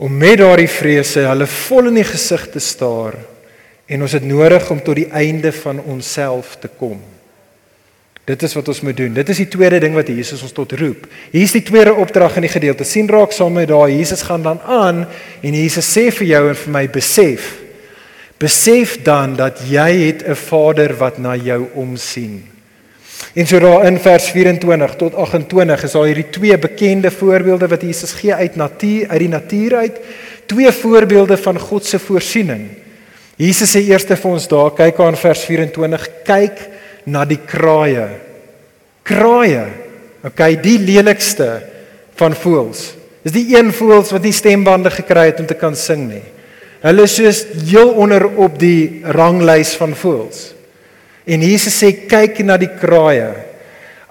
om 0.00 0.18
met 0.18 0.38
daardie 0.40 0.70
vrese 0.70 1.26
hulle 1.28 1.46
vol 1.50 1.90
in 1.92 2.00
die 2.00 2.08
gesig 2.08 2.48
te 2.54 2.62
staar 2.62 3.18
en 3.86 4.02
ons 4.02 4.12
het 4.12 4.24
nodig 4.24 4.70
om 4.70 4.80
tot 4.82 4.96
die 4.96 5.10
einde 5.12 5.52
van 5.52 5.80
onsself 5.80 6.56
te 6.60 6.70
kom. 6.78 7.00
Dit 8.24 8.42
is 8.42 8.54
wat 8.56 8.68
ons 8.72 8.80
moet 8.80 8.96
doen. 8.96 9.12
Dit 9.12 9.28
is 9.28 9.42
die 9.42 9.50
tweede 9.52 9.82
ding 9.84 9.92
wat 9.96 10.08
Jesus 10.08 10.40
ons 10.42 10.54
tot 10.56 10.72
roep. 10.80 11.04
Hier 11.32 11.44
is 11.44 11.52
die 11.52 11.64
tweede 11.64 11.92
opdrag 11.92 12.38
in 12.40 12.46
die 12.46 12.54
gedeelte. 12.54 12.86
sien 12.88 13.08
raak 13.08 13.32
saam 13.36 13.52
met 13.52 13.68
daai 13.68 13.98
Jesus 13.98 14.24
gaan 14.24 14.42
dan 14.42 14.60
aan 14.64 15.04
en 15.42 15.52
Jesus 15.52 15.90
sê 15.92 16.08
vir 16.08 16.26
jou 16.30 16.48
en 16.48 16.56
vir 16.56 16.72
my 16.72 16.86
besef. 16.88 17.50
Besef 18.40 18.96
dan 19.04 19.36
dat 19.36 19.60
jy 19.68 19.90
het 20.08 20.24
'n 20.26 20.34
Vader 20.34 20.96
wat 20.96 21.18
na 21.18 21.36
jou 21.36 21.68
omsien. 21.74 22.48
En 23.34 23.46
so 23.46 23.58
daar 23.58 23.84
in 23.84 23.98
vers 23.98 24.30
24 24.30 24.96
tot 24.96 25.14
28 25.14 25.82
is 25.82 25.92
daar 25.92 26.04
hierdie 26.04 26.30
twee 26.30 26.58
bekende 26.58 27.10
voorbeelde 27.10 27.68
wat 27.68 27.82
Jesus 27.82 28.12
gee 28.12 28.34
uit 28.34 28.56
natuur 28.56 29.08
uit 29.08 29.18
die 29.18 29.28
natuur 29.28 29.76
uit. 29.76 30.00
Twee 30.46 30.72
voorbeelde 30.72 31.36
van 31.36 31.58
God 31.58 31.84
se 31.84 31.98
voorsiening. 31.98 32.83
Jesus 33.40 33.72
sê 33.74 33.82
eers 33.88 34.06
vir 34.06 34.30
ons 34.30 34.46
daar, 34.50 34.70
kyk 34.76 35.00
aan 35.02 35.16
vers 35.18 35.42
24, 35.48 36.04
kyk 36.26 36.60
na 37.10 37.24
die 37.26 37.40
kraaie. 37.42 38.06
Kraaie. 39.04 39.64
Okay, 40.24 40.54
die 40.56 40.78
lelikste 40.80 41.48
van 42.16 42.36
voëls. 42.38 42.94
Dis 43.24 43.34
die 43.34 43.56
een 43.56 43.72
voëls 43.74 44.12
wat 44.14 44.24
nie 44.24 44.32
stembande 44.36 44.92
gekry 44.92 45.28
het 45.30 45.42
om 45.42 45.48
te 45.48 45.58
kan 45.58 45.76
sing 45.76 46.06
nie. 46.08 46.22
Hulle 46.84 47.06
is 47.08 47.16
soos 47.16 47.42
heel 47.64 47.90
onder 48.00 48.26
op 48.28 48.56
die 48.60 49.02
ranglys 49.16 49.74
van 49.80 49.96
voëls. 49.96 50.52
En 51.24 51.44
Jesus 51.44 51.76
sê 51.80 51.90
kyk 52.08 52.42
na 52.44 52.58
die 52.60 52.70
kraaie. 52.72 53.32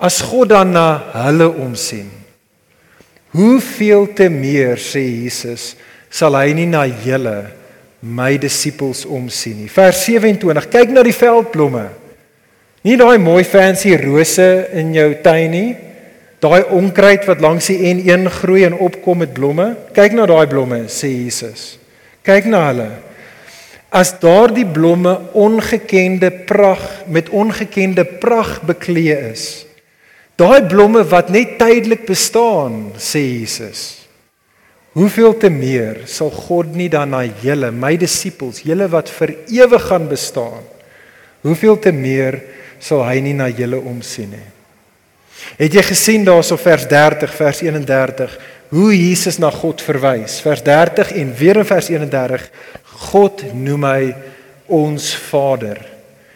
As 0.01 0.19
God 0.25 0.51
dan 0.51 0.73
na 0.73 0.87
hulle 1.23 1.47
omsien. 1.63 2.09
Hoeveel 3.33 4.09
te 4.17 4.27
meer 4.29 4.81
sê 4.81 5.01
Jesus 5.01 5.73
sal 6.13 6.35
hy 6.37 6.51
nie 6.57 6.69
na 6.69 6.83
julle 6.85 7.62
my 8.03 8.35
disippels 8.37 9.05
omsien 9.07 9.61
nie. 9.63 9.71
Vers 9.71 10.03
27. 10.03 10.67
Kyk 10.71 10.91
na 10.91 11.03
die 11.05 11.15
veldblomme. 11.15 11.87
Nie 12.83 12.97
daai 12.99 13.15
mooi 13.21 13.45
fancy 13.47 13.95
rose 13.95 14.47
in 14.75 14.91
jou 14.95 15.07
tuin 15.23 15.53
nie. 15.55 15.69
Daai 16.43 16.65
onkruid 16.75 17.23
wat 17.29 17.39
langs 17.39 17.69
die 17.71 17.79
N1 17.93 18.27
groei 18.41 18.65
en 18.67 18.75
opkom 18.75 19.23
met 19.23 19.31
blomme. 19.35 19.69
Kyk 19.95 20.17
na 20.17 20.27
daai 20.27 20.43
blomme, 20.51 20.83
sê 20.91 21.07
Jesus. 21.07 21.77
Kyk 22.27 22.49
na 22.51 22.65
hulle. 22.67 22.89
As 23.93 24.11
daardie 24.19 24.67
blomme 24.67 25.13
ongekende 25.39 26.33
prag 26.49 26.83
met 27.07 27.31
ongekende 27.31 28.03
prag 28.19 28.57
bekleë 28.67 29.19
is. 29.31 29.47
Daai 30.35 30.65
blomme 30.67 31.05
wat 31.07 31.31
net 31.31 31.55
tydelik 31.61 32.03
bestaan, 32.09 32.89
sê 32.99 33.21
Jesus. 33.21 34.02
Hoeveel 34.93 35.33
te 35.41 35.49
meer 35.49 36.03
sal 36.09 36.29
God 36.29 36.75
nie 36.77 36.89
dan 36.91 37.15
na 37.15 37.23
julle, 37.25 37.71
my 37.73 37.95
disippels, 37.97 38.61
julle 38.61 38.85
wat 38.93 39.09
vir 39.09 39.35
ewig 39.49 39.87
gaan 39.89 40.05
bestaan. 40.09 40.61
Hoeveel 41.41 41.79
te 41.81 41.91
meer 41.91 42.37
sal 42.83 43.01
hy 43.07 43.17
nie 43.25 43.33
na 43.37 43.49
julle 43.49 43.79
omsien 43.81 44.35
nie. 44.35 44.49
Het 45.57 45.79
jy 45.79 45.83
gesien 45.85 46.25
daarso 46.27 46.57
vers 46.61 46.85
30 46.89 47.33
vers 47.35 47.63
31 47.65 48.37
hoe 48.73 48.91
Jesus 48.93 49.39
na 49.41 49.49
God 49.53 49.81
verwys? 49.85 50.39
Vers 50.41 50.63
30 50.65 51.11
en 51.19 51.33
weer 51.37 51.59
in 51.61 51.67
vers 51.67 51.89
31 51.93 52.45
God 53.09 53.43
noem 53.53 53.89
hy 53.89 54.13
ons 54.73 55.11
Vader. 55.29 55.81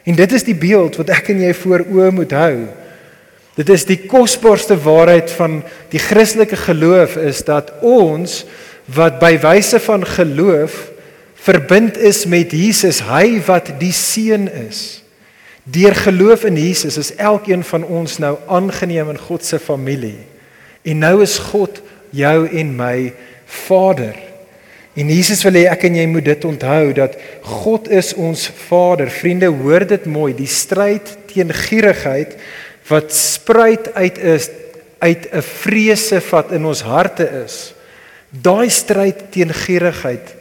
En 0.07 0.17
dit 0.17 0.33
is 0.33 0.45
die 0.45 0.57
beeld 0.57 0.99
wat 0.99 1.13
ek 1.13 1.31
en 1.33 1.41
jy 1.45 1.53
voor 1.61 1.85
oë 1.85 2.11
moet 2.15 2.35
hou. 2.37 2.57
Dit 3.57 3.71
is 3.73 3.87
die 3.89 3.99
kosbaarste 4.05 4.77
waarheid 4.77 5.31
van 5.33 5.61
die 5.89 6.01
Christelike 6.01 6.59
geloof 6.67 7.15
is 7.17 7.41
dat 7.47 7.71
ons 7.81 8.43
wat 8.93 9.17
by 9.19 9.33
wyse 9.41 9.79
van 9.81 10.05
geloof 10.05 10.91
verbind 11.47 11.97
is 11.97 12.25
met 12.29 12.53
Jesus, 12.53 13.01
hy 13.07 13.39
wat 13.47 13.71
die 13.81 13.93
seun 13.95 14.45
is. 14.67 15.01
Deur 15.67 15.95
geloof 15.95 16.45
in 16.47 16.57
Jesus 16.59 16.99
is 17.01 17.11
elkeen 17.15 17.63
van 17.65 17.83
ons 17.83 18.19
nou 18.23 18.35
aangeneem 18.47 19.09
in 19.15 19.19
God 19.19 19.45
se 19.45 19.59
familie. 19.59 20.19
En 20.87 21.01
nou 21.03 21.17
is 21.25 21.39
God 21.49 21.81
jou 22.15 22.45
en 22.47 22.71
my 22.77 23.11
Vader. 23.67 24.15
En 24.97 25.09
Jesus 25.11 25.43
wil 25.45 25.59
hê 25.59 25.65
ek 25.69 25.83
en 25.89 25.97
jy 25.99 26.05
moet 26.09 26.25
dit 26.25 26.45
onthou 26.47 26.93
dat 26.97 27.17
God 27.63 27.89
is 27.93 28.13
ons 28.17 28.47
Vader. 28.67 29.11
Vriende, 29.13 29.49
hoor 29.51 29.85
dit 29.87 30.07
mooi, 30.09 30.31
die 30.37 30.49
stryd 30.49 31.11
teen 31.29 31.51
gierigheid 31.53 32.37
wat 32.87 33.13
spruit 33.13 33.93
uit 33.93 34.17
is 34.17 34.49
uit 34.99 35.27
'n 35.31 35.41
vrese 35.41 36.21
wat 36.29 36.51
in 36.51 36.65
ons 36.65 36.81
harte 36.81 37.43
is. 37.45 37.73
Daai 38.29 38.69
stryd 38.69 39.31
teen 39.31 39.53
gierigheid 39.53 40.35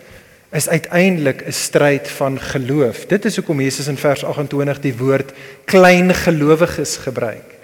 is 0.53 0.69
uiteindelik 0.69 1.47
'n 1.47 1.53
stryd 1.53 2.09
van 2.09 2.41
geloof. 2.41 3.07
Dit 3.07 3.25
is 3.25 3.37
hoekom 3.37 3.61
Jesus 3.61 3.87
in 3.87 3.97
vers 3.97 4.25
28 4.25 4.81
die 4.81 4.97
woord 4.97 5.33
klein 5.65 6.15
gelowiges 6.15 6.97
gebruik. 6.97 7.55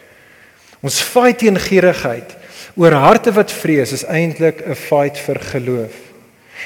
Ons 0.81 1.01
fight 1.01 1.39
teen 1.39 1.59
gierigheid 1.59 2.37
oor 2.75 2.93
harte 2.93 3.33
wat 3.33 3.53
vrees 3.53 3.93
is 3.93 4.05
eintlik 4.05 4.67
'n 4.67 4.75
fight 4.75 5.19
vir 5.19 5.41
geloof. 5.41 5.95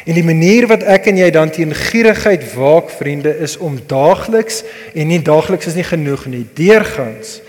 En 0.04 0.14
die 0.14 0.24
manier 0.24 0.66
wat 0.66 0.82
ek 0.82 1.06
en 1.06 1.16
jy 1.16 1.30
dan 1.30 1.50
teen 1.50 1.74
gierigheid 1.74 2.54
waak, 2.54 2.90
vriende, 2.90 3.38
is 3.38 3.56
om 3.56 3.80
daagliks 3.86 4.62
en 4.94 5.06
nie 5.06 5.22
daagliks 5.22 5.66
is 5.66 5.74
nie 5.74 5.84
genoeg 5.84 6.26
nie, 6.26 6.46
deurgangs 6.54 7.40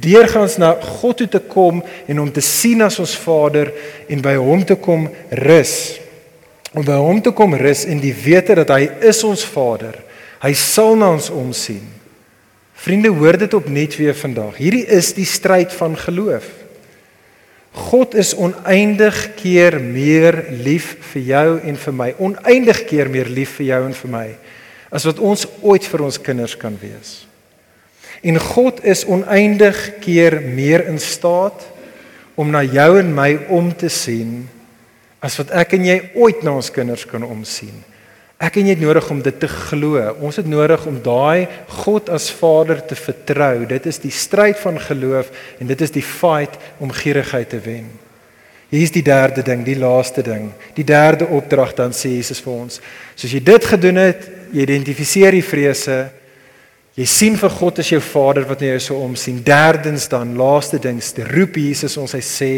deurgangs 0.00 0.58
na 0.60 0.74
God 1.00 1.22
toe 1.22 1.28
te 1.30 1.40
kom 1.40 1.82
en 2.06 2.18
hom 2.20 2.32
te 2.32 2.44
sien 2.44 2.82
as 2.84 2.98
ons 3.00 3.16
Vader 3.22 3.72
en 4.12 4.24
by 4.24 4.34
hom 4.40 4.64
te 4.66 4.76
kom 4.80 5.08
rus 5.30 5.76
om 6.76 6.84
by 6.84 6.98
hom 7.00 7.22
te 7.24 7.32
kom 7.32 7.54
rus 7.56 7.86
in 7.88 8.02
die 8.02 8.12
wete 8.12 8.58
dat 8.58 8.68
hy 8.74 8.84
is 9.08 9.22
ons 9.24 9.46
Vader. 9.48 9.96
Hy 10.42 10.52
sal 10.60 10.96
na 11.00 11.08
ons 11.14 11.30
omsien. 11.32 11.84
Vriende, 12.76 13.08
hoor 13.08 13.38
dit 13.40 13.54
opnuut 13.56 13.96
weer 13.96 14.16
vandag. 14.18 14.58
Hierdie 14.60 14.84
is 14.92 15.14
die 15.16 15.24
stryd 15.24 15.72
van 15.72 15.96
geloof. 15.96 16.44
God 17.88 18.14
is 18.16 18.34
oneindig 18.36 19.16
keer 19.36 19.78
meer 19.80 20.42
lief 20.64 20.94
vir 21.12 21.24
jou 21.30 21.48
en 21.64 21.80
vir 21.80 21.96
my. 21.96 22.10
Oneindig 22.28 22.84
keer 22.88 23.08
meer 23.12 23.28
lief 23.32 23.56
vir 23.58 23.70
jou 23.72 23.82
en 23.88 23.96
vir 23.96 24.12
my 24.12 24.28
as 24.96 25.04
wat 25.04 25.18
ons 25.18 25.42
ooit 25.66 25.84
vir 25.90 26.04
ons 26.06 26.18
kinders 26.22 26.54
kan 26.56 26.76
wees. 26.80 27.25
En 28.22 28.38
God 28.40 28.84
is 28.84 29.04
oneindig 29.04 29.98
keer 30.00 30.40
meer 30.40 30.86
in 30.86 30.98
staat 30.98 31.66
om 32.36 32.50
na 32.52 32.62
jou 32.62 32.98
en 33.00 33.12
my 33.14 33.30
om 33.48 33.72
te 33.76 33.88
sien 33.92 34.44
as 35.24 35.36
wat 35.40 35.50
ek 35.56 35.74
en 35.78 35.86
jy 35.88 35.98
ooit 36.14 36.42
na 36.44 36.54
ons 36.60 36.70
kinders 36.70 37.06
kan 37.08 37.24
omsien. 37.24 37.74
Ek 38.36 38.58
en 38.60 38.68
jy 38.68 38.74
het 38.74 38.82
nodig 38.84 39.06
om 39.10 39.22
dit 39.24 39.38
te 39.40 39.48
glo. 39.48 40.00
Ons 40.20 40.36
het 40.42 40.48
nodig 40.48 40.82
om 40.86 40.98
daai 41.00 41.48
God 41.82 42.10
as 42.12 42.28
Vader 42.36 42.82
te 42.84 42.98
vertrou. 42.98 43.64
Dit 43.68 43.88
is 43.88 43.98
die 44.02 44.12
stryd 44.12 44.60
van 44.60 44.76
geloof 44.80 45.30
en 45.56 45.70
dit 45.70 45.84
is 45.86 45.94
die 45.94 46.04
fight 46.04 46.58
om 46.78 46.92
gierigheid 46.92 47.48
te 47.54 47.62
wen. 47.64 47.88
Hier 48.68 48.82
is 48.82 48.92
die 48.92 49.04
derde 49.06 49.44
ding, 49.46 49.62
die 49.64 49.78
laaste 49.78 50.24
ding. 50.26 50.50
Die 50.76 50.84
derde 50.84 51.30
opdrag 51.32 51.72
dan 51.78 51.94
sê 51.96 52.16
Jesus 52.16 52.42
vir 52.44 52.52
ons. 52.52 52.80
Soos 53.16 53.32
jy 53.32 53.40
dit 53.46 53.68
gedoen 53.72 54.02
het, 54.02 54.26
identifiseer 54.52 55.32
die 55.38 55.46
vrese. 55.46 56.00
Jy 56.96 57.04
sien 57.04 57.34
vir 57.36 57.52
God 57.52 57.82
as 57.82 57.90
jou 57.92 58.00
Vader 58.00 58.46
wat 58.48 58.62
na 58.64 58.70
jou 58.70 58.80
so 58.80 59.00
omsien. 59.04 59.42
Derdens 59.44 60.06
dan, 60.08 60.32
laaste 60.38 60.80
ding, 60.80 60.96
te 60.96 61.26
roep 61.28 61.58
Jesus 61.60 61.98
ons 62.00 62.14
hy 62.16 62.22
sê 62.24 62.50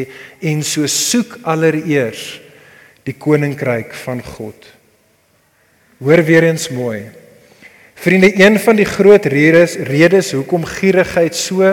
en 0.47 0.63
so 0.63 0.87
soek 0.87 1.41
allereers 1.43 2.39
die 3.09 3.17
koninkryk 3.19 3.97
van 4.05 4.23
God. 4.23 4.69
Hoor 5.99 6.23
weer 6.23 6.47
eens 6.53 6.69
mooi. 6.71 7.09
Vriende, 7.99 8.31
een 8.39 8.61
van 8.63 8.79
die 8.79 8.87
groot 8.87 9.27
redes 9.27 9.75
redes 9.89 10.31
hoekom 10.37 10.69
gierigheid 10.71 11.35
so 11.35 11.73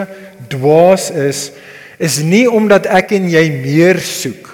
dwaas 0.49 1.12
is, 1.13 1.51
is 2.01 2.17
nie 2.25 2.47
omdat 2.49 2.89
ek 2.89 3.13
en 3.19 3.30
jy 3.30 3.45
meer 3.62 4.01
soek 4.01 4.49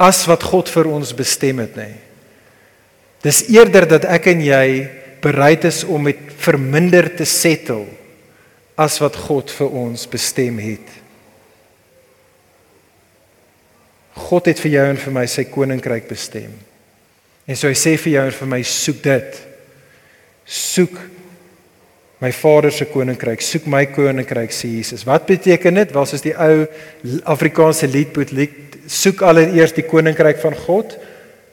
as 0.00 0.24
wat 0.26 0.42
God 0.48 0.72
vir 0.72 0.88
ons 0.88 1.12
bestem 1.16 1.60
het 1.60 1.76
nie. 1.76 1.92
Dis 3.24 3.44
eerder 3.52 3.84
dat 3.92 4.08
ek 4.08 4.32
en 4.32 4.40
jy 4.44 4.64
bereid 5.24 5.64
is 5.64 5.82
om 5.88 6.04
met 6.04 6.20
verminder 6.44 7.08
te 7.16 7.24
settle 7.28 7.86
as 8.76 8.98
wat 9.02 9.16
God 9.26 9.52
vir 9.54 9.80
ons 9.84 10.04
bestem 10.10 10.58
het. 10.60 11.00
God 14.14 14.50
het 14.50 14.60
vir 14.62 14.76
jou 14.76 14.84
en 14.92 15.00
vir 15.00 15.14
my 15.14 15.24
sy 15.30 15.46
koninkryk 15.50 16.06
bestem. 16.10 16.52
En 17.44 17.58
so 17.58 17.68
hy 17.68 17.76
sê 17.76 17.96
vir 18.00 18.16
jou 18.16 18.24
en 18.28 18.38
vir 18.38 18.50
my 18.50 18.60
soek 18.66 19.02
dit. 19.04 19.40
Soek 20.44 21.00
my 22.22 22.30
Vader 22.32 22.72
se 22.72 22.86
koninkryk, 22.88 23.42
soek 23.44 23.66
my 23.68 23.82
koninkryk 23.92 24.54
sê 24.54 24.70
Jesus. 24.78 25.04
Wat 25.04 25.26
beteken 25.28 25.80
dit? 25.82 25.92
Wel 25.92 26.06
soos 26.08 26.24
die 26.24 26.34
ou 26.40 26.64
Afrikaanse 27.34 27.88
liedboek 27.90 28.32
lied, 28.32 28.78
soek 28.88 29.24
allereers 29.26 29.74
die 29.76 29.86
koninkryk 29.88 30.40
van 30.44 30.56
God. 30.64 30.94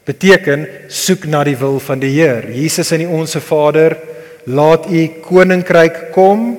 Beteken 0.08 0.66
soek 0.90 1.28
na 1.30 1.44
die 1.46 1.58
wil 1.60 1.80
van 1.84 2.02
die 2.02 2.14
Heer. 2.16 2.50
Jesus 2.54 2.92
in 2.96 3.04
die 3.06 3.12
onsse 3.12 3.42
Vader, 3.44 3.98
laat 4.50 4.88
u 4.90 5.06
koninkryk 5.22 6.10
kom, 6.16 6.56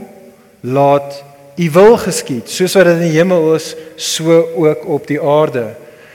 laat 0.63 1.23
u 1.59 1.71
wil 1.75 1.97
geskied, 2.01 2.51
soos 2.51 2.77
wat 2.79 2.89
dit 2.89 3.01
in 3.01 3.09
die 3.09 3.17
hemel 3.19 3.55
is, 3.57 3.73
so 3.99 4.39
ook 4.63 4.87
op 4.87 5.09
die 5.11 5.21
aarde. 5.21 5.73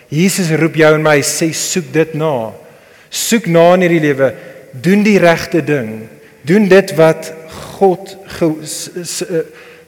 Jesus 0.09 0.49
roep 0.55 0.77
jou 0.79 0.93
en 0.95 1.03
my 1.03 1.19
sê 1.25 1.51
soek 1.55 1.91
dit 1.93 2.15
na. 2.17 2.53
Soek 3.11 3.49
na 3.51 3.73
in 3.75 3.83
hierdie 3.85 4.05
lewe, 4.07 4.31
doen 4.71 5.03
die 5.03 5.19
regte 5.19 5.61
ding. 5.65 6.07
Doen 6.47 6.67
dit 6.71 6.93
wat 6.95 7.33
God 7.77 8.15
ge, 8.37 8.49
s, 8.63 8.87
s, 9.03 9.19
s, 9.27 9.43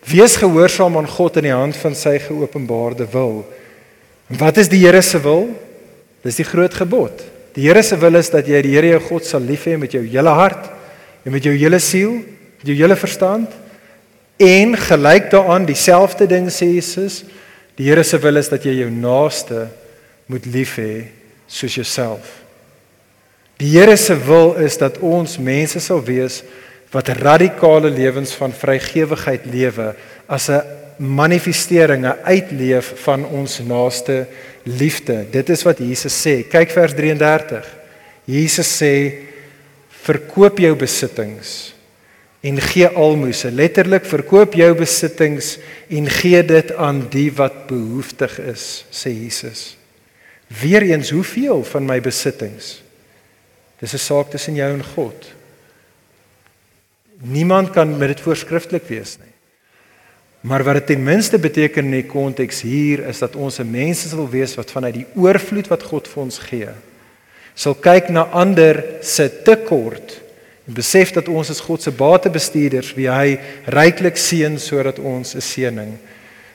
wees 0.09 0.35
gehoorsaam 0.39 0.97
aan 0.99 1.07
God 1.09 1.39
in 1.39 1.47
die 1.49 1.55
hand 1.55 1.77
van 1.79 1.95
sy 1.95 2.17
geopenbaarde 2.21 3.07
wil. 3.13 3.41
En 4.29 4.39
wat 4.41 4.59
is 4.61 4.69
die 4.71 4.83
Here 4.83 5.01
se 5.01 5.21
wil? 5.23 5.47
Dis 6.25 6.39
die 6.41 6.47
groot 6.47 6.73
gebod. 6.75 7.23
Die 7.55 7.67
Here 7.67 7.81
se 7.83 7.97
wil 7.99 8.19
is 8.19 8.29
dat 8.31 8.47
jy 8.47 8.61
die 8.63 8.75
Here 8.75 8.93
jou 8.93 9.01
God 9.07 9.27
sal 9.27 9.43
lief 9.45 9.65
hê 9.67 9.77
met 9.79 9.93
jou 9.95 10.03
hele 10.03 10.33
hart 10.35 10.69
en 11.25 11.33
met 11.33 11.43
jou 11.43 11.53
hele 11.55 11.79
siel, 11.83 12.19
met 12.59 12.67
jou 12.67 12.75
hele 12.77 12.97
verstand 12.99 13.55
en 14.39 14.75
gelyk 14.79 15.27
daaraan 15.33 15.65
dieselfde 15.67 16.23
ding 16.31 16.45
sê 16.47 16.69
Jesus, 16.71 17.23
die 17.75 17.89
Here 17.89 18.03
se 18.07 18.19
wil 18.19 18.39
is 18.39 18.51
dat 18.51 18.63
jy 18.67 18.77
jou 18.81 18.91
naaste 18.91 19.67
moet 20.31 20.45
lief 20.47 20.77
hê 20.79 21.09
soos 21.47 21.75
jouself. 21.75 22.37
Die 23.59 23.73
Here 23.73 23.97
se 23.99 24.15
wil 24.15 24.55
is 24.63 24.77
dat 24.79 25.01
ons 25.03 25.39
mense 25.39 25.81
sal 25.83 26.03
wees 26.07 26.43
wat 26.93 27.11
radikale 27.19 27.91
lewens 27.91 28.31
van 28.39 28.55
vrygewigheid 28.55 29.45
lewe 29.51 29.95
as 30.27 30.49
'n 30.49 30.63
manifestering, 30.99 32.05
'n 32.05 32.19
uitleef 32.23 32.93
van 33.03 33.25
ons 33.25 33.59
naaste 33.59 34.27
liefde. 34.27 34.48
Dit 34.65 35.49
is 35.49 35.63
wat 35.63 35.79
Jesus 35.79 36.13
sê. 36.13 36.43
Kyk 36.49 36.71
vers 36.75 36.93
33. 36.93 37.65
Jesus 38.29 38.69
sê 38.81 38.93
verkoop 40.05 40.59
jou 40.61 40.75
besittings 40.79 41.73
en 42.45 42.59
gee 42.63 42.87
almoses. 42.87 43.53
Letterlik 43.55 44.05
verkoop 44.07 44.55
jou 44.59 44.69
besittings 44.79 45.57
en 45.91 46.07
gee 46.19 46.43
dit 46.43 46.71
aan 46.79 47.03
die 47.11 47.29
wat 47.35 47.65
behoeftig 47.71 48.37
is, 48.51 48.85
sê 48.91 49.11
Jesus. 49.11 49.73
Weereens, 50.61 51.11
hoeveel 51.13 51.63
van 51.67 51.85
my 51.85 51.99
besittings? 52.01 52.79
Dis 53.79 53.93
'n 53.93 53.97
saak 53.97 54.31
tussen 54.31 54.55
jou 54.55 54.73
en 54.73 54.83
God. 54.83 55.33
Niemand 57.21 57.71
kan 57.71 57.97
met 57.97 58.07
dit 58.07 58.21
voorskrifklik 58.21 58.87
wees 58.87 59.17
nie. 59.17 59.28
Maar 60.41 60.63
wat 60.63 60.73
dit 60.73 60.85
ten 60.85 61.03
minste 61.03 61.39
beteken 61.39 61.89
in 61.89 61.97
die 61.97 62.07
konteks 62.07 62.61
hier 62.63 63.03
is 63.07 63.19
dat 63.19 63.35
ons 63.35 63.59
'n 63.59 63.71
mense 63.71 64.07
sal 64.07 64.29
wees 64.29 64.55
wat 64.55 64.71
vanuit 64.71 64.93
die 64.93 65.05
oorvloed 65.15 65.67
wat 65.67 65.83
God 65.83 66.07
vir 66.07 66.23
ons 66.23 66.37
gee, 66.37 66.69
sal 67.53 67.75
kyk 67.75 68.09
na 68.09 68.23
ander 68.31 68.83
se 69.01 69.27
tekort 69.43 70.21
en 70.67 70.73
besef 70.73 71.11
dat 71.11 71.27
ons 71.27 71.49
as 71.49 71.59
God 71.59 71.81
se 71.81 71.91
batebestuurders 71.91 72.93
wie 72.95 73.09
hy 73.09 73.39
ryklik 73.65 74.17
seën 74.17 74.59
sodat 74.59 74.99
ons 74.99 75.35
'n 75.35 75.41
seëning 75.41 75.97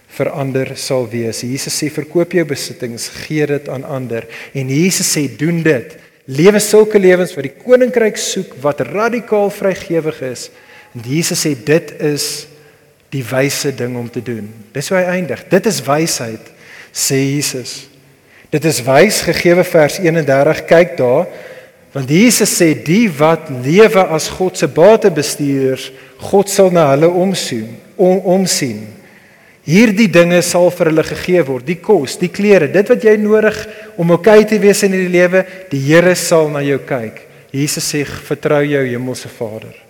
vir 0.09 0.30
ander 0.30 0.76
sal 0.76 1.09
wees. 1.11 1.43
Jesus 1.43 1.82
sê 1.82 1.91
verkoop 1.91 2.32
jou 2.32 2.45
besittings, 2.45 3.09
gee 3.26 3.47
dit 3.47 3.68
aan 3.68 3.85
ander 3.85 4.26
en 4.55 4.68
Jesus 4.68 5.16
sê 5.16 5.28
doen 5.37 5.62
dit. 5.62 5.97
Lewe 6.26 6.61
sulke 6.61 6.99
lewens 6.99 7.35
wat 7.35 7.45
die 7.45 7.59
koninkryk 7.64 8.16
soek 8.16 8.55
wat 8.62 8.80
radikaal 8.80 9.51
vrygewig 9.51 10.22
is. 10.22 10.51
En 10.95 11.03
Jesus 11.05 11.47
sê 11.47 11.55
dit 11.64 11.93
is 12.01 12.47
die 13.15 13.23
wyse 13.23 13.71
ding 13.77 13.95
om 13.97 14.11
te 14.11 14.23
doen. 14.25 14.49
Dis 14.75 14.91
hoe 14.91 14.99
hy 14.99 15.19
eindig. 15.21 15.45
Dit 15.53 15.69
is 15.71 15.83
wysheid, 15.87 16.49
sê 16.91 17.21
Jesus. 17.23 17.85
Dit 18.51 18.67
is 18.67 18.81
wys 18.87 19.23
gegeewe 19.27 19.65
vers 19.67 20.01
31. 20.03 20.65
Kyk 20.71 20.97
daar. 20.99 21.29
Want 21.95 22.11
Jesus 22.11 22.51
sê 22.59 22.73
die 22.75 23.07
wat 23.15 23.53
lewe 23.62 24.03
as 24.17 24.27
God 24.35 24.59
se 24.59 24.67
batebestuurders, 24.67 25.93
God 26.25 26.51
sal 26.51 26.73
na 26.75 26.89
hulle 26.91 27.07
omsien, 27.07 27.69
om, 27.95 28.19
omsien. 28.35 28.83
Hierdie 29.65 30.09
dinge 30.12 30.41
sal 30.45 30.67
vir 30.75 30.91
hulle 30.91 31.05
gegee 31.07 31.45
word, 31.47 31.69
die 31.71 31.79
kos, 31.79 32.19
die 32.21 32.33
klere, 32.35 32.67
dit 32.69 32.91
wat 32.91 33.07
jy 33.07 33.15
nodig 33.23 33.62
om 34.01 34.11
oukei 34.17 34.43
te 34.49 34.59
wees 34.61 34.83
in 34.85 34.93
hierdie 34.97 35.15
lewe, 35.15 35.45
die 35.71 35.81
Here 35.87 36.17
sal 36.19 36.51
na 36.53 36.65
jou 36.67 36.83
kyk. 36.85 37.23
Jesus 37.55 37.87
sê 37.95 38.03
vertrou 38.03 38.65
jou 38.67 38.83
hemelse 38.91 39.31
Vader. 39.39 39.84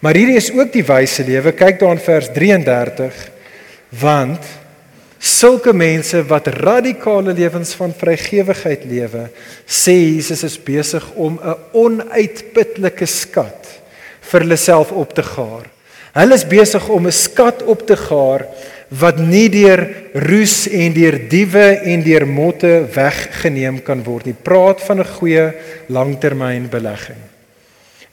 Maar 0.00 0.14
hierdie 0.14 0.36
is 0.36 0.52
ook 0.52 0.72
die 0.72 0.84
wyse 0.84 1.24
lewe. 1.24 1.52
Kyk 1.52 1.78
daar 1.80 1.96
in 1.96 2.02
vers 2.02 2.28
33. 2.32 3.30
Want 4.00 4.44
sulke 5.24 5.72
mense 5.72 6.20
wat 6.28 6.50
radikale 6.60 7.32
lewens 7.32 7.72
van 7.78 7.94
vrygewigheid 7.96 8.84
lewe, 8.84 9.28
sê 9.64 9.94
Jesus 9.96 10.44
is 10.44 10.58
besig 10.60 11.04
om 11.14 11.38
'n 11.40 11.56
onuitputlike 11.72 13.06
skat 13.06 13.80
vir 14.20 14.40
hulle 14.40 14.56
self 14.56 14.92
op 14.92 15.14
te 15.14 15.22
gaar. 15.22 15.70
Hulle 16.14 16.34
is 16.34 16.44
besig 16.46 16.88
om 16.88 17.06
'n 17.06 17.12
skat 17.12 17.62
op 17.62 17.86
te 17.86 17.96
gaar 17.96 18.46
wat 18.88 19.18
nie 19.18 19.48
deur 19.48 19.82
roes 20.12 20.68
en 20.68 20.92
deur 20.92 21.16
diewe 21.28 21.66
en 21.90 22.02
deur 22.02 22.26
motte 22.26 22.86
weggeneem 22.94 23.82
kan 23.82 24.04
word 24.04 24.26
nie. 24.26 24.36
Praat 24.36 24.82
van 24.82 25.00
'n 25.00 25.14
goeie 25.18 25.54
langtermynbelegging. 25.88 27.23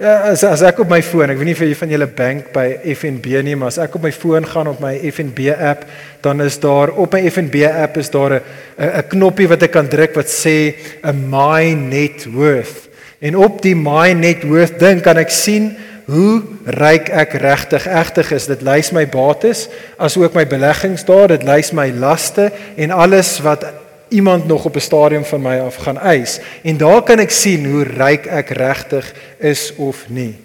Ja, 0.02 0.16
as 0.32 0.42
as 0.42 0.64
ek 0.66 0.80
op 0.82 0.90
my 0.90 0.98
foon, 1.06 1.30
ek 1.30 1.38
weet 1.38 1.52
nie 1.52 1.54
vir 1.60 1.76
van 1.78 1.92
julle 1.94 2.08
bank 2.18 2.48
by 2.56 2.64
FNB 2.90 3.44
nie, 3.46 3.54
maar 3.54 3.70
as 3.70 3.78
ek 3.84 4.00
op 4.00 4.08
my 4.08 4.10
foon 4.10 4.48
gaan 4.50 4.72
op 4.72 4.80
my 4.82 4.96
FNB 4.98 5.52
app, 5.54 5.84
dan 6.26 6.42
is 6.42 6.58
daar 6.64 6.90
op 7.04 7.14
my 7.14 7.20
FNB 7.30 7.68
app 7.70 8.00
is 8.02 8.10
daar 8.10 8.40
'n 8.40 8.42
'n 8.82 9.04
knoppie 9.14 9.48
wat 9.48 9.62
ek 9.62 9.72
kan 9.72 9.88
druk 9.88 10.16
wat 10.16 10.26
sê 10.26 10.74
'n 11.06 11.30
my 11.30 11.74
net 11.78 12.26
worth. 12.34 12.90
En 13.22 13.36
op 13.36 13.62
die 13.62 13.76
my 13.76 14.14
net 14.14 14.42
worth 14.44 14.80
ding 14.80 15.04
kan 15.04 15.18
ek 15.18 15.30
sien 15.30 15.78
hoe 16.08 16.42
ryk 16.66 17.10
ek 17.10 17.34
regtig 17.34 17.86
egtig 17.86 18.32
is. 18.32 18.48
Dit 18.48 18.62
lys 18.62 18.92
my 18.92 19.06
bates 19.06 19.70
as 20.00 20.18
ook 20.18 20.34
my 20.34 20.48
beleggings 20.48 21.06
daar, 21.06 21.28
dit 21.28 21.44
lys 21.44 21.72
my 21.72 21.92
laste 21.92 22.52
en 22.76 22.92
alles 22.92 23.40
wat 23.40 23.81
iemand 24.12 24.48
nog 24.48 24.66
op 24.66 24.76
'n 24.76 24.80
stadium 24.80 25.26
van 25.26 25.42
my 25.42 25.60
af 25.60 25.76
gaan 25.76 25.98
eis 25.98 26.40
en 26.64 26.78
daar 26.78 27.04
kan 27.04 27.20
ek 27.20 27.32
sien 27.32 27.66
hoe 27.66 27.84
ryk 27.84 28.26
ek 28.26 28.50
regtig 28.50 29.14
is 29.40 29.74
of 29.76 30.10
nie. 30.10 30.36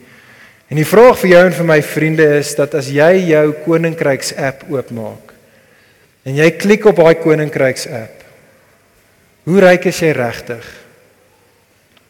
En 0.69 0.77
die 0.77 0.87
vraag 0.87 1.19
vir 1.19 1.31
jou 1.31 1.45
en 1.47 1.53
vir 1.53 1.65
my 1.65 1.83
vriende 1.83 2.37
is 2.39 2.55
dat 2.55 2.75
as 2.75 2.89
jy 2.89 3.27
jou 3.27 3.53
koninkryks 3.65 4.35
app 4.37 4.65
oopmaak 4.71 5.35
en 6.23 6.35
jy 6.35 6.51
klik 6.51 6.85
op 6.85 6.97
daai 6.97 7.15
koninkryks 7.15 7.87
app 7.87 8.25
hoe 9.45 9.61
ryk 9.61 9.85
is 9.85 10.01
jy 10.03 10.11
regtig? 10.11 10.65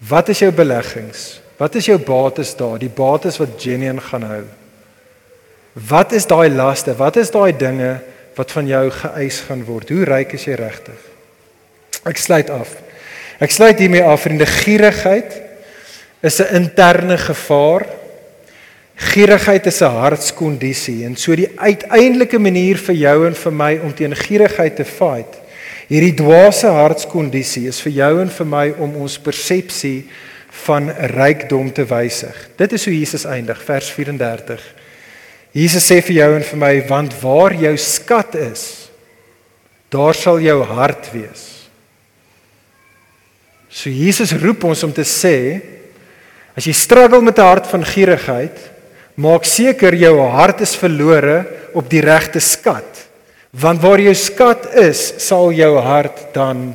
Wat 0.09 0.29
is 0.29 0.39
jou 0.39 0.53
beleggings? 0.53 1.41
Wat 1.57 1.75
is 1.75 1.87
jou 1.87 1.99
bates 1.99 2.57
daar? 2.57 2.79
Die 2.79 2.93
bates 2.93 3.37
wat 3.41 3.61
genuen 3.61 4.01
gaan 4.01 4.23
hou. 4.23 4.45
Wat 5.73 6.13
is 6.13 6.27
daai 6.27 6.49
laste? 6.51 6.95
Wat 6.97 7.17
is 7.17 7.31
daai 7.31 7.53
dinge 7.57 8.01
wat 8.37 8.53
van 8.53 8.67
jou 8.67 8.91
geëis 8.91 9.41
gaan 9.49 9.65
word? 9.65 9.89
Hoe 9.89 10.05
ryk 10.05 10.33
is 10.33 10.45
jy 10.45 10.57
regtig? 10.61 11.16
Ek 12.07 12.21
sluit 12.23 12.51
af. 12.55 12.71
Ek 13.43 13.51
sluit 13.51 13.79
hiermee 13.83 14.05
af 14.07 14.23
vriende 14.23 14.47
gierigheid 14.47 15.43
is 16.23 16.41
'n 16.41 16.55
interne 16.55 17.19
gevaar. 17.19 17.87
Gierigheid 18.95 19.67
is 19.67 19.83
'n 19.83 19.91
hartskondisie 19.91 21.05
en 21.05 21.17
so 21.17 21.35
die 21.35 21.51
uiteindelike 21.57 22.39
manier 22.39 22.77
vir 22.77 22.95
jou 22.95 23.27
en 23.27 23.35
vir 23.35 23.53
my 23.53 23.79
om 23.83 23.95
teen 23.95 24.17
gierigheid 24.17 24.77
te 24.77 24.85
fight. 24.85 25.35
Hierdie 25.89 26.15
dwaase 26.15 26.67
hartskondisie 26.67 27.69
is 27.69 27.81
vir 27.81 27.93
jou 27.93 28.21
en 28.21 28.31
vir 28.31 28.47
my 28.47 28.73
om 28.79 28.97
ons 28.97 29.19
persepsie 29.19 30.09
van 30.51 30.91
rykdom 30.91 31.73
te 31.73 31.85
wysig. 31.85 32.49
Dit 32.57 32.73
is 32.73 32.85
hoe 32.85 32.99
Jesus 32.99 33.25
eindig 33.25 33.63
vers 33.63 33.91
34. 33.91 34.61
Jesus 35.53 35.91
sê 35.91 36.03
vir 36.03 36.17
jou 36.17 36.35
en 36.37 36.43
vir 36.43 36.59
my 36.59 36.87
want 36.89 37.15
waar 37.23 37.55
jou 37.55 37.77
skat 37.77 38.35
is, 38.35 38.91
daar 39.89 40.15
sal 40.15 40.41
jou 40.41 40.63
hart 40.65 41.13
wees. 41.13 41.56
So 43.77 43.93
Jesus 43.93 44.33
roep 44.41 44.65
ons 44.65 44.87
om 44.87 44.93
te 44.95 45.05
sê 45.05 45.37
as 46.57 46.65
jy 46.65 46.73
struggle 46.73 47.21
met 47.21 47.37
'n 47.37 47.45
hart 47.45 47.67
van 47.69 47.85
gierigheid, 47.85 48.57
maak 49.17 49.45
seker 49.45 49.93
jou 49.93 50.17
hart 50.33 50.61
is 50.61 50.75
verlore 50.75 51.45
op 51.75 51.91
die 51.91 52.01
regte 52.01 52.41
skat. 52.41 53.05
Want 53.53 53.83
waar 53.83 54.01
jou 54.01 54.15
skat 54.15 54.75
is, 54.75 55.13
sal 55.19 55.53
jou 55.53 55.79
hart 55.79 56.33
dan 56.33 56.75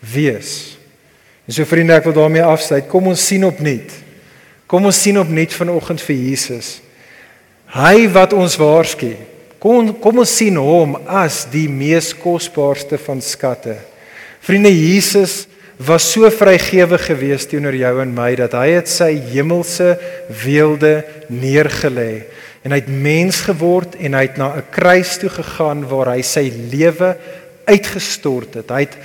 wees. 0.00 0.76
En 1.48 1.54
so 1.54 1.64
vriende, 1.64 1.94
ek 1.94 2.04
wil 2.04 2.12
daarmee 2.12 2.42
afsluit. 2.42 2.88
Kom 2.88 3.06
ons 3.06 3.26
sien 3.26 3.44
opnuut. 3.44 3.90
Kom 4.66 4.84
ons 4.84 5.02
sien 5.02 5.18
opnuut 5.18 5.52
vanoggend 5.52 6.00
vir 6.00 6.16
Jesus. 6.16 6.80
Hy 7.66 8.08
wat 8.08 8.32
ons 8.32 8.56
waarsku. 8.56 9.16
Kom 9.58 9.94
kom 10.00 10.18
ons 10.18 10.36
sien 10.36 10.56
hom 10.56 10.96
as 11.06 11.44
die 11.50 11.68
mees 11.68 12.14
kosbaarste 12.14 12.98
van 12.98 13.20
skatte. 13.20 13.76
Vriende, 14.40 14.70
Jesus 14.70 15.46
was 15.76 16.12
so 16.12 16.30
vrygewig 16.30 17.04
geweest 17.06 17.50
teenoor 17.52 17.76
jou 17.76 18.00
en 18.00 18.14
my 18.16 18.30
dat 18.38 18.56
hy 18.56 18.68
het 18.78 18.88
sy 18.88 19.12
hemelse 19.32 19.96
weelde 20.44 21.04
neergelê 21.28 22.24
en 22.66 22.72
hy 22.74 22.80
het 22.80 22.90
mens 22.90 23.42
geword 23.46 23.94
en 24.02 24.16
hy 24.16 24.24
het 24.26 24.38
na 24.40 24.56
'n 24.56 24.70
kruis 24.74 25.18
toe 25.18 25.30
gegaan 25.30 25.84
waar 25.86 26.16
hy 26.16 26.22
sy 26.22 26.50
lewe 26.72 27.16
uitgestort 27.66 28.54
het. 28.54 28.70
Hy 28.70 28.80
het 28.80 28.96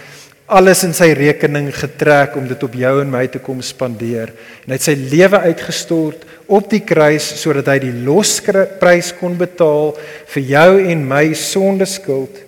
alles 0.45 0.83
in 0.83 0.93
sy 0.93 1.13
rekening 1.13 1.69
getrek 1.75 2.35
om 2.35 2.47
dit 2.47 2.63
op 2.63 2.73
jou 2.73 3.01
en 3.01 3.11
my 3.11 3.27
te 3.27 3.39
kom 3.39 3.61
spandeer. 3.61 4.33
En 4.65 4.73
hy 4.73 4.73
het 4.73 4.81
sy 4.81 4.95
lewe 4.95 5.39
uitgestort 5.39 6.25
op 6.47 6.69
die 6.69 6.81
kruis 6.83 7.41
sodat 7.41 7.67
hy 7.67 7.79
die 7.79 8.03
losprys 8.03 9.13
kon 9.19 9.37
betaal 9.37 9.95
vir 10.33 10.43
jou 10.43 10.71
en 10.91 11.07
my 11.07 11.33
sondeskuld 11.33 12.47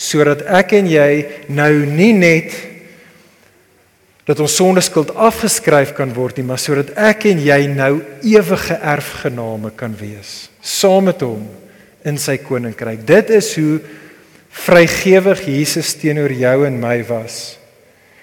sodat 0.00 0.42
ek 0.48 0.72
en 0.72 0.86
jy 0.88 1.26
nou 1.48 1.72
nie 1.84 2.12
net 2.16 2.69
dat 4.30 4.40
ons 4.42 4.54
sondeskuld 4.54 5.10
afgeskryf 5.18 5.90
kan 5.96 6.12
word 6.14 6.38
nie, 6.38 6.46
maar 6.46 6.60
sodat 6.62 6.92
ek 6.94 7.26
en 7.32 7.40
jy 7.42 7.60
nou 7.72 7.96
ewige 8.22 8.76
erfgename 8.78 9.72
kan 9.74 9.96
wees 9.98 10.50
saam 10.60 11.08
met 11.08 11.22
hom 11.24 11.46
in 12.06 12.18
sy 12.20 12.36
koninkryk. 12.40 13.02
Dit 13.08 13.32
is 13.32 13.48
hoe 13.58 13.80
vrygewig 14.66 15.42
Jesus 15.48 15.94
teenoor 16.00 16.32
jou 16.32 16.56
en 16.66 16.78
my 16.80 16.98
was. 17.08 17.56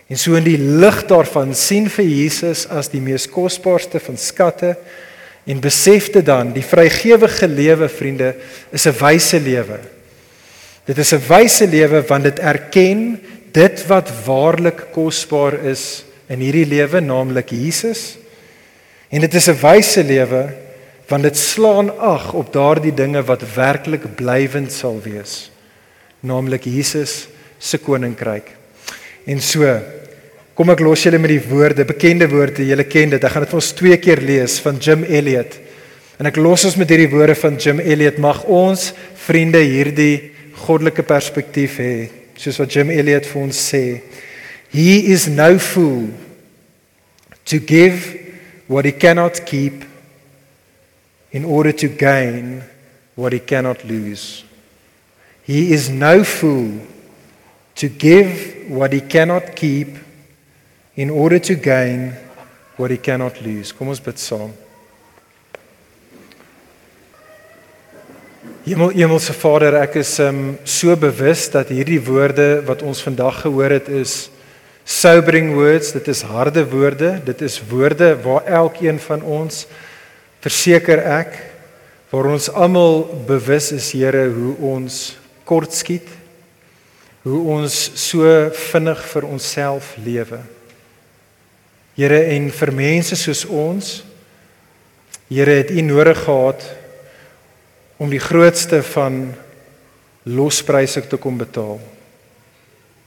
En 0.07 0.19
so 0.19 0.37
in 0.39 0.45
die 0.45 0.59
lig 0.59 1.01
daarvan 1.09 1.53
sien 1.57 1.89
vir 1.91 2.07
Jesus 2.07 2.65
as 2.71 2.89
die 2.93 3.01
mees 3.03 3.27
kosbaarste 3.29 3.99
van 4.03 4.19
skatte 4.21 4.75
en 5.47 5.63
besef 5.63 6.11
dit 6.13 6.25
dan 6.27 6.53
die 6.55 6.65
vrygewige 6.65 7.47
lewe 7.47 7.89
vriende 7.89 8.35
is 8.71 8.87
'n 8.87 8.95
wyse 8.99 9.39
lewe. 9.39 9.79
Dit 10.85 10.97
is 10.97 11.13
'n 11.13 11.23
wyse 11.27 11.67
lewe 11.67 12.01
want 12.07 12.23
dit 12.23 12.39
erken 12.39 13.19
dit 13.53 13.83
wat 13.87 14.11
waarlik 14.25 14.87
kosbaar 14.91 15.59
is 15.65 16.03
in 16.27 16.39
hierdie 16.43 16.67
lewe 16.67 17.01
naamlik 17.01 17.51
Jesus. 17.55 18.17
En 19.09 19.21
dit 19.21 19.33
is 19.33 19.47
'n 19.47 19.59
wyse 19.61 20.03
lewe 20.03 20.53
want 21.07 21.23
dit 21.23 21.37
slaan 21.37 21.89
ag 21.99 22.33
op 22.33 22.53
daardie 22.53 22.93
dinge 22.93 23.23
wat 23.23 23.53
werklik 23.55 24.15
blywend 24.15 24.71
sal 24.71 24.99
wees 25.03 25.51
naamlik 26.19 26.65
Jesus 26.65 27.27
se 27.59 27.77
koninkryk. 27.77 28.51
En 29.27 29.41
so 29.41 29.65
kom 30.57 30.71
ek 30.73 30.81
los 30.81 31.03
julle 31.05 31.19
met 31.21 31.35
die 31.35 31.43
woorde, 31.49 31.85
bekende 31.85 32.27
woorde, 32.29 32.65
julle 32.65 32.85
ken 32.89 33.13
dit. 33.13 33.23
Ek 33.23 33.33
gaan 33.33 33.45
dit 33.45 33.53
vir 33.53 33.59
ons 33.59 33.73
twee 33.77 33.97
keer 34.01 34.21
lees 34.25 34.57
van 34.63 34.79
Jim 34.81 35.03
Elliot. 35.05 35.59
En 36.17 36.25
ek 36.25 36.39
los 36.41 36.65
ons 36.65 36.77
met 36.79 36.89
hierdie 36.89 37.11
woorde 37.11 37.35
van 37.37 37.59
Jim 37.61 37.81
Elliot. 37.83 38.17
Mag 38.17 38.41
ons 38.49 38.89
vriende 39.27 39.61
hierdie 39.61 40.31
goddelike 40.65 41.05
perspektief 41.05 41.77
hê, 41.77 42.09
soos 42.37 42.59
wat 42.61 42.71
Jim 42.73 42.91
Elliot 42.93 43.25
vir 43.25 43.41
ons 43.41 43.57
sê. 43.57 44.01
He 44.69 45.11
is 45.11 45.27
no 45.27 45.57
fool 45.59 46.09
to 47.45 47.59
give 47.59 48.13
what 48.67 48.85
he 48.85 48.91
cannot 48.91 49.45
keep 49.45 49.83
in 51.31 51.45
order 51.45 51.71
to 51.71 51.87
gain 51.87 52.63
what 53.15 53.33
he 53.33 53.39
cannot 53.39 53.83
lose. 53.85 54.43
He 55.43 55.71
is 55.73 55.89
no 55.89 56.23
fool 56.23 56.81
to 57.75 57.87
give 57.89 58.65
what 58.67 58.93
he 58.93 59.01
cannot 59.01 59.55
keep 59.55 59.95
in 60.95 61.09
order 61.09 61.39
to 61.39 61.55
gain 61.55 62.13
what 62.75 62.91
he 62.91 62.97
cannot 62.97 63.41
lose. 63.41 63.71
Kom 63.71 63.89
ons 63.89 63.99
bid 63.99 64.19
saam. 64.21 64.51
Hemel 68.67 68.89
Hemelse 68.97 69.31
Vader, 69.31 69.77
ek 69.79 69.93
is 70.01 70.09
um, 70.19 70.57
so 70.67 70.91
bewus 70.99 71.45
dat 71.53 71.69
hierdie 71.71 72.01
woorde 72.03 72.65
wat 72.67 72.81
ons 72.83 72.99
vandag 72.99 73.37
gehoor 73.45 73.71
het 73.71 73.85
is 73.87 74.25
sobering 74.83 75.53
words, 75.55 75.93
dit 75.95 76.07
is 76.11 76.19
harde 76.27 76.65
woorde, 76.67 77.13
dit 77.23 77.43
is 77.47 77.55
woorde 77.69 78.09
waar 78.25 78.43
elkeen 78.59 78.99
van 78.99 79.21
ons 79.23 79.61
verseker 80.43 80.99
ek 80.99 81.37
waar 82.11 82.27
ons 82.33 82.49
almal 82.51 83.05
bewus 83.29 83.69
is 83.71 83.87
Here 83.95 84.25
hoe 84.33 84.57
ons 84.73 84.97
kort 85.47 85.71
skiet 85.71 86.09
hoe 87.23 87.39
ons 87.55 87.77
so 87.95 88.33
vinnig 88.67 89.05
vir 89.13 89.29
onsself 89.29 89.93
lewe. 90.03 90.41
Here 91.95 92.19
en 92.35 92.51
vir 92.59 92.73
mense 92.75 93.15
soos 93.15 93.45
ons 93.47 93.93
Here 95.31 95.55
het 95.61 95.71
U 95.71 95.87
nodig 95.87 96.19
gehad 96.27 96.67
om 97.97 98.09
die 98.09 98.21
grootste 98.21 98.83
van 98.83 99.35
lospryse 100.23 101.07
te 101.07 101.17
kom 101.17 101.37
betaal. 101.37 101.79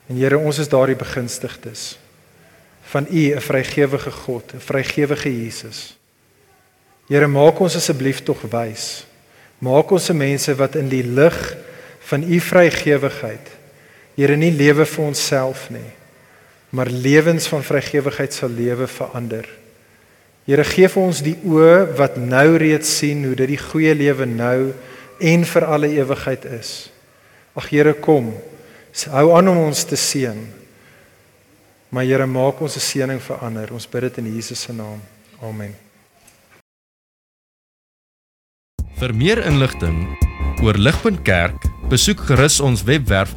En 0.09 0.17
Here, 0.17 0.39
ons 0.39 0.59
is 0.59 0.69
daardie 0.69 0.99
begunstigdes 0.99 1.99
van 2.91 3.07
U, 3.07 3.35
'n 3.35 3.41
vrygewige 3.41 4.11
God, 4.11 4.53
'n 4.55 4.61
vrygewige 4.61 5.31
Jesus. 5.31 5.97
Here, 7.09 7.27
maak 7.27 7.61
ons 7.61 7.77
asseblief 7.77 8.23
tog 8.23 8.41
wys. 8.51 9.07
Maak 9.59 9.91
ons 9.91 10.05
se 10.05 10.15
mense 10.15 10.55
wat 10.55 10.75
in 10.75 10.89
die 10.89 11.05
lig 11.05 11.57
van 12.11 12.23
u 12.23 12.41
vrygewigheid. 12.41 13.51
Here 14.17 14.37
nie 14.37 14.53
lewe 14.53 14.87
vir 14.87 15.05
onsself 15.05 15.69
nie, 15.71 15.91
maar 16.71 16.89
lewens 16.89 17.47
van 17.49 17.65
vrygewigheid 17.65 18.35
sal 18.35 18.49
lewe 18.49 18.87
verander. 18.87 19.47
Here 20.51 20.65
gee 20.67 20.89
vir 20.91 21.05
ons 21.07 21.21
die 21.23 21.37
oë 21.47 21.93
wat 21.95 22.17
nou 22.19 22.57
reeds 22.59 22.91
sien 22.99 23.21
hoe 23.23 23.37
dit 23.39 23.53
die 23.53 23.59
goeie 23.61 23.93
lewe 23.95 24.27
nou 24.27 24.73
en 25.23 25.45
vir 25.47 25.67
alle 25.67 25.91
ewigheid 25.95 26.49
is. 26.57 26.73
Ag 27.55 27.69
Here 27.71 27.93
kom, 28.03 28.33
hou 29.15 29.29
aan 29.37 29.51
om 29.53 29.61
ons 29.69 29.85
te 29.87 29.95
seën. 29.95 30.41
Maar 31.95 32.09
Here 32.09 32.27
maak 32.27 32.59
ons 32.67 32.75
se 32.75 32.83
seëning 32.83 33.23
verander. 33.23 33.71
Ons 33.71 33.87
bid 33.87 34.09
dit 34.09 34.19
in 34.25 34.33
Jesus 34.35 34.67
se 34.67 34.75
naam. 34.75 34.99
Amen. 35.39 35.71
Vir 38.99 39.15
meer 39.15 39.45
inligting 39.47 40.03
oor 40.67 40.75
Ligpunt 40.75 41.23
Kerk 41.23 41.71
Besoek 41.95 42.27
gerus 42.27 42.59
ons 42.59 42.83
webwerf 42.91 43.37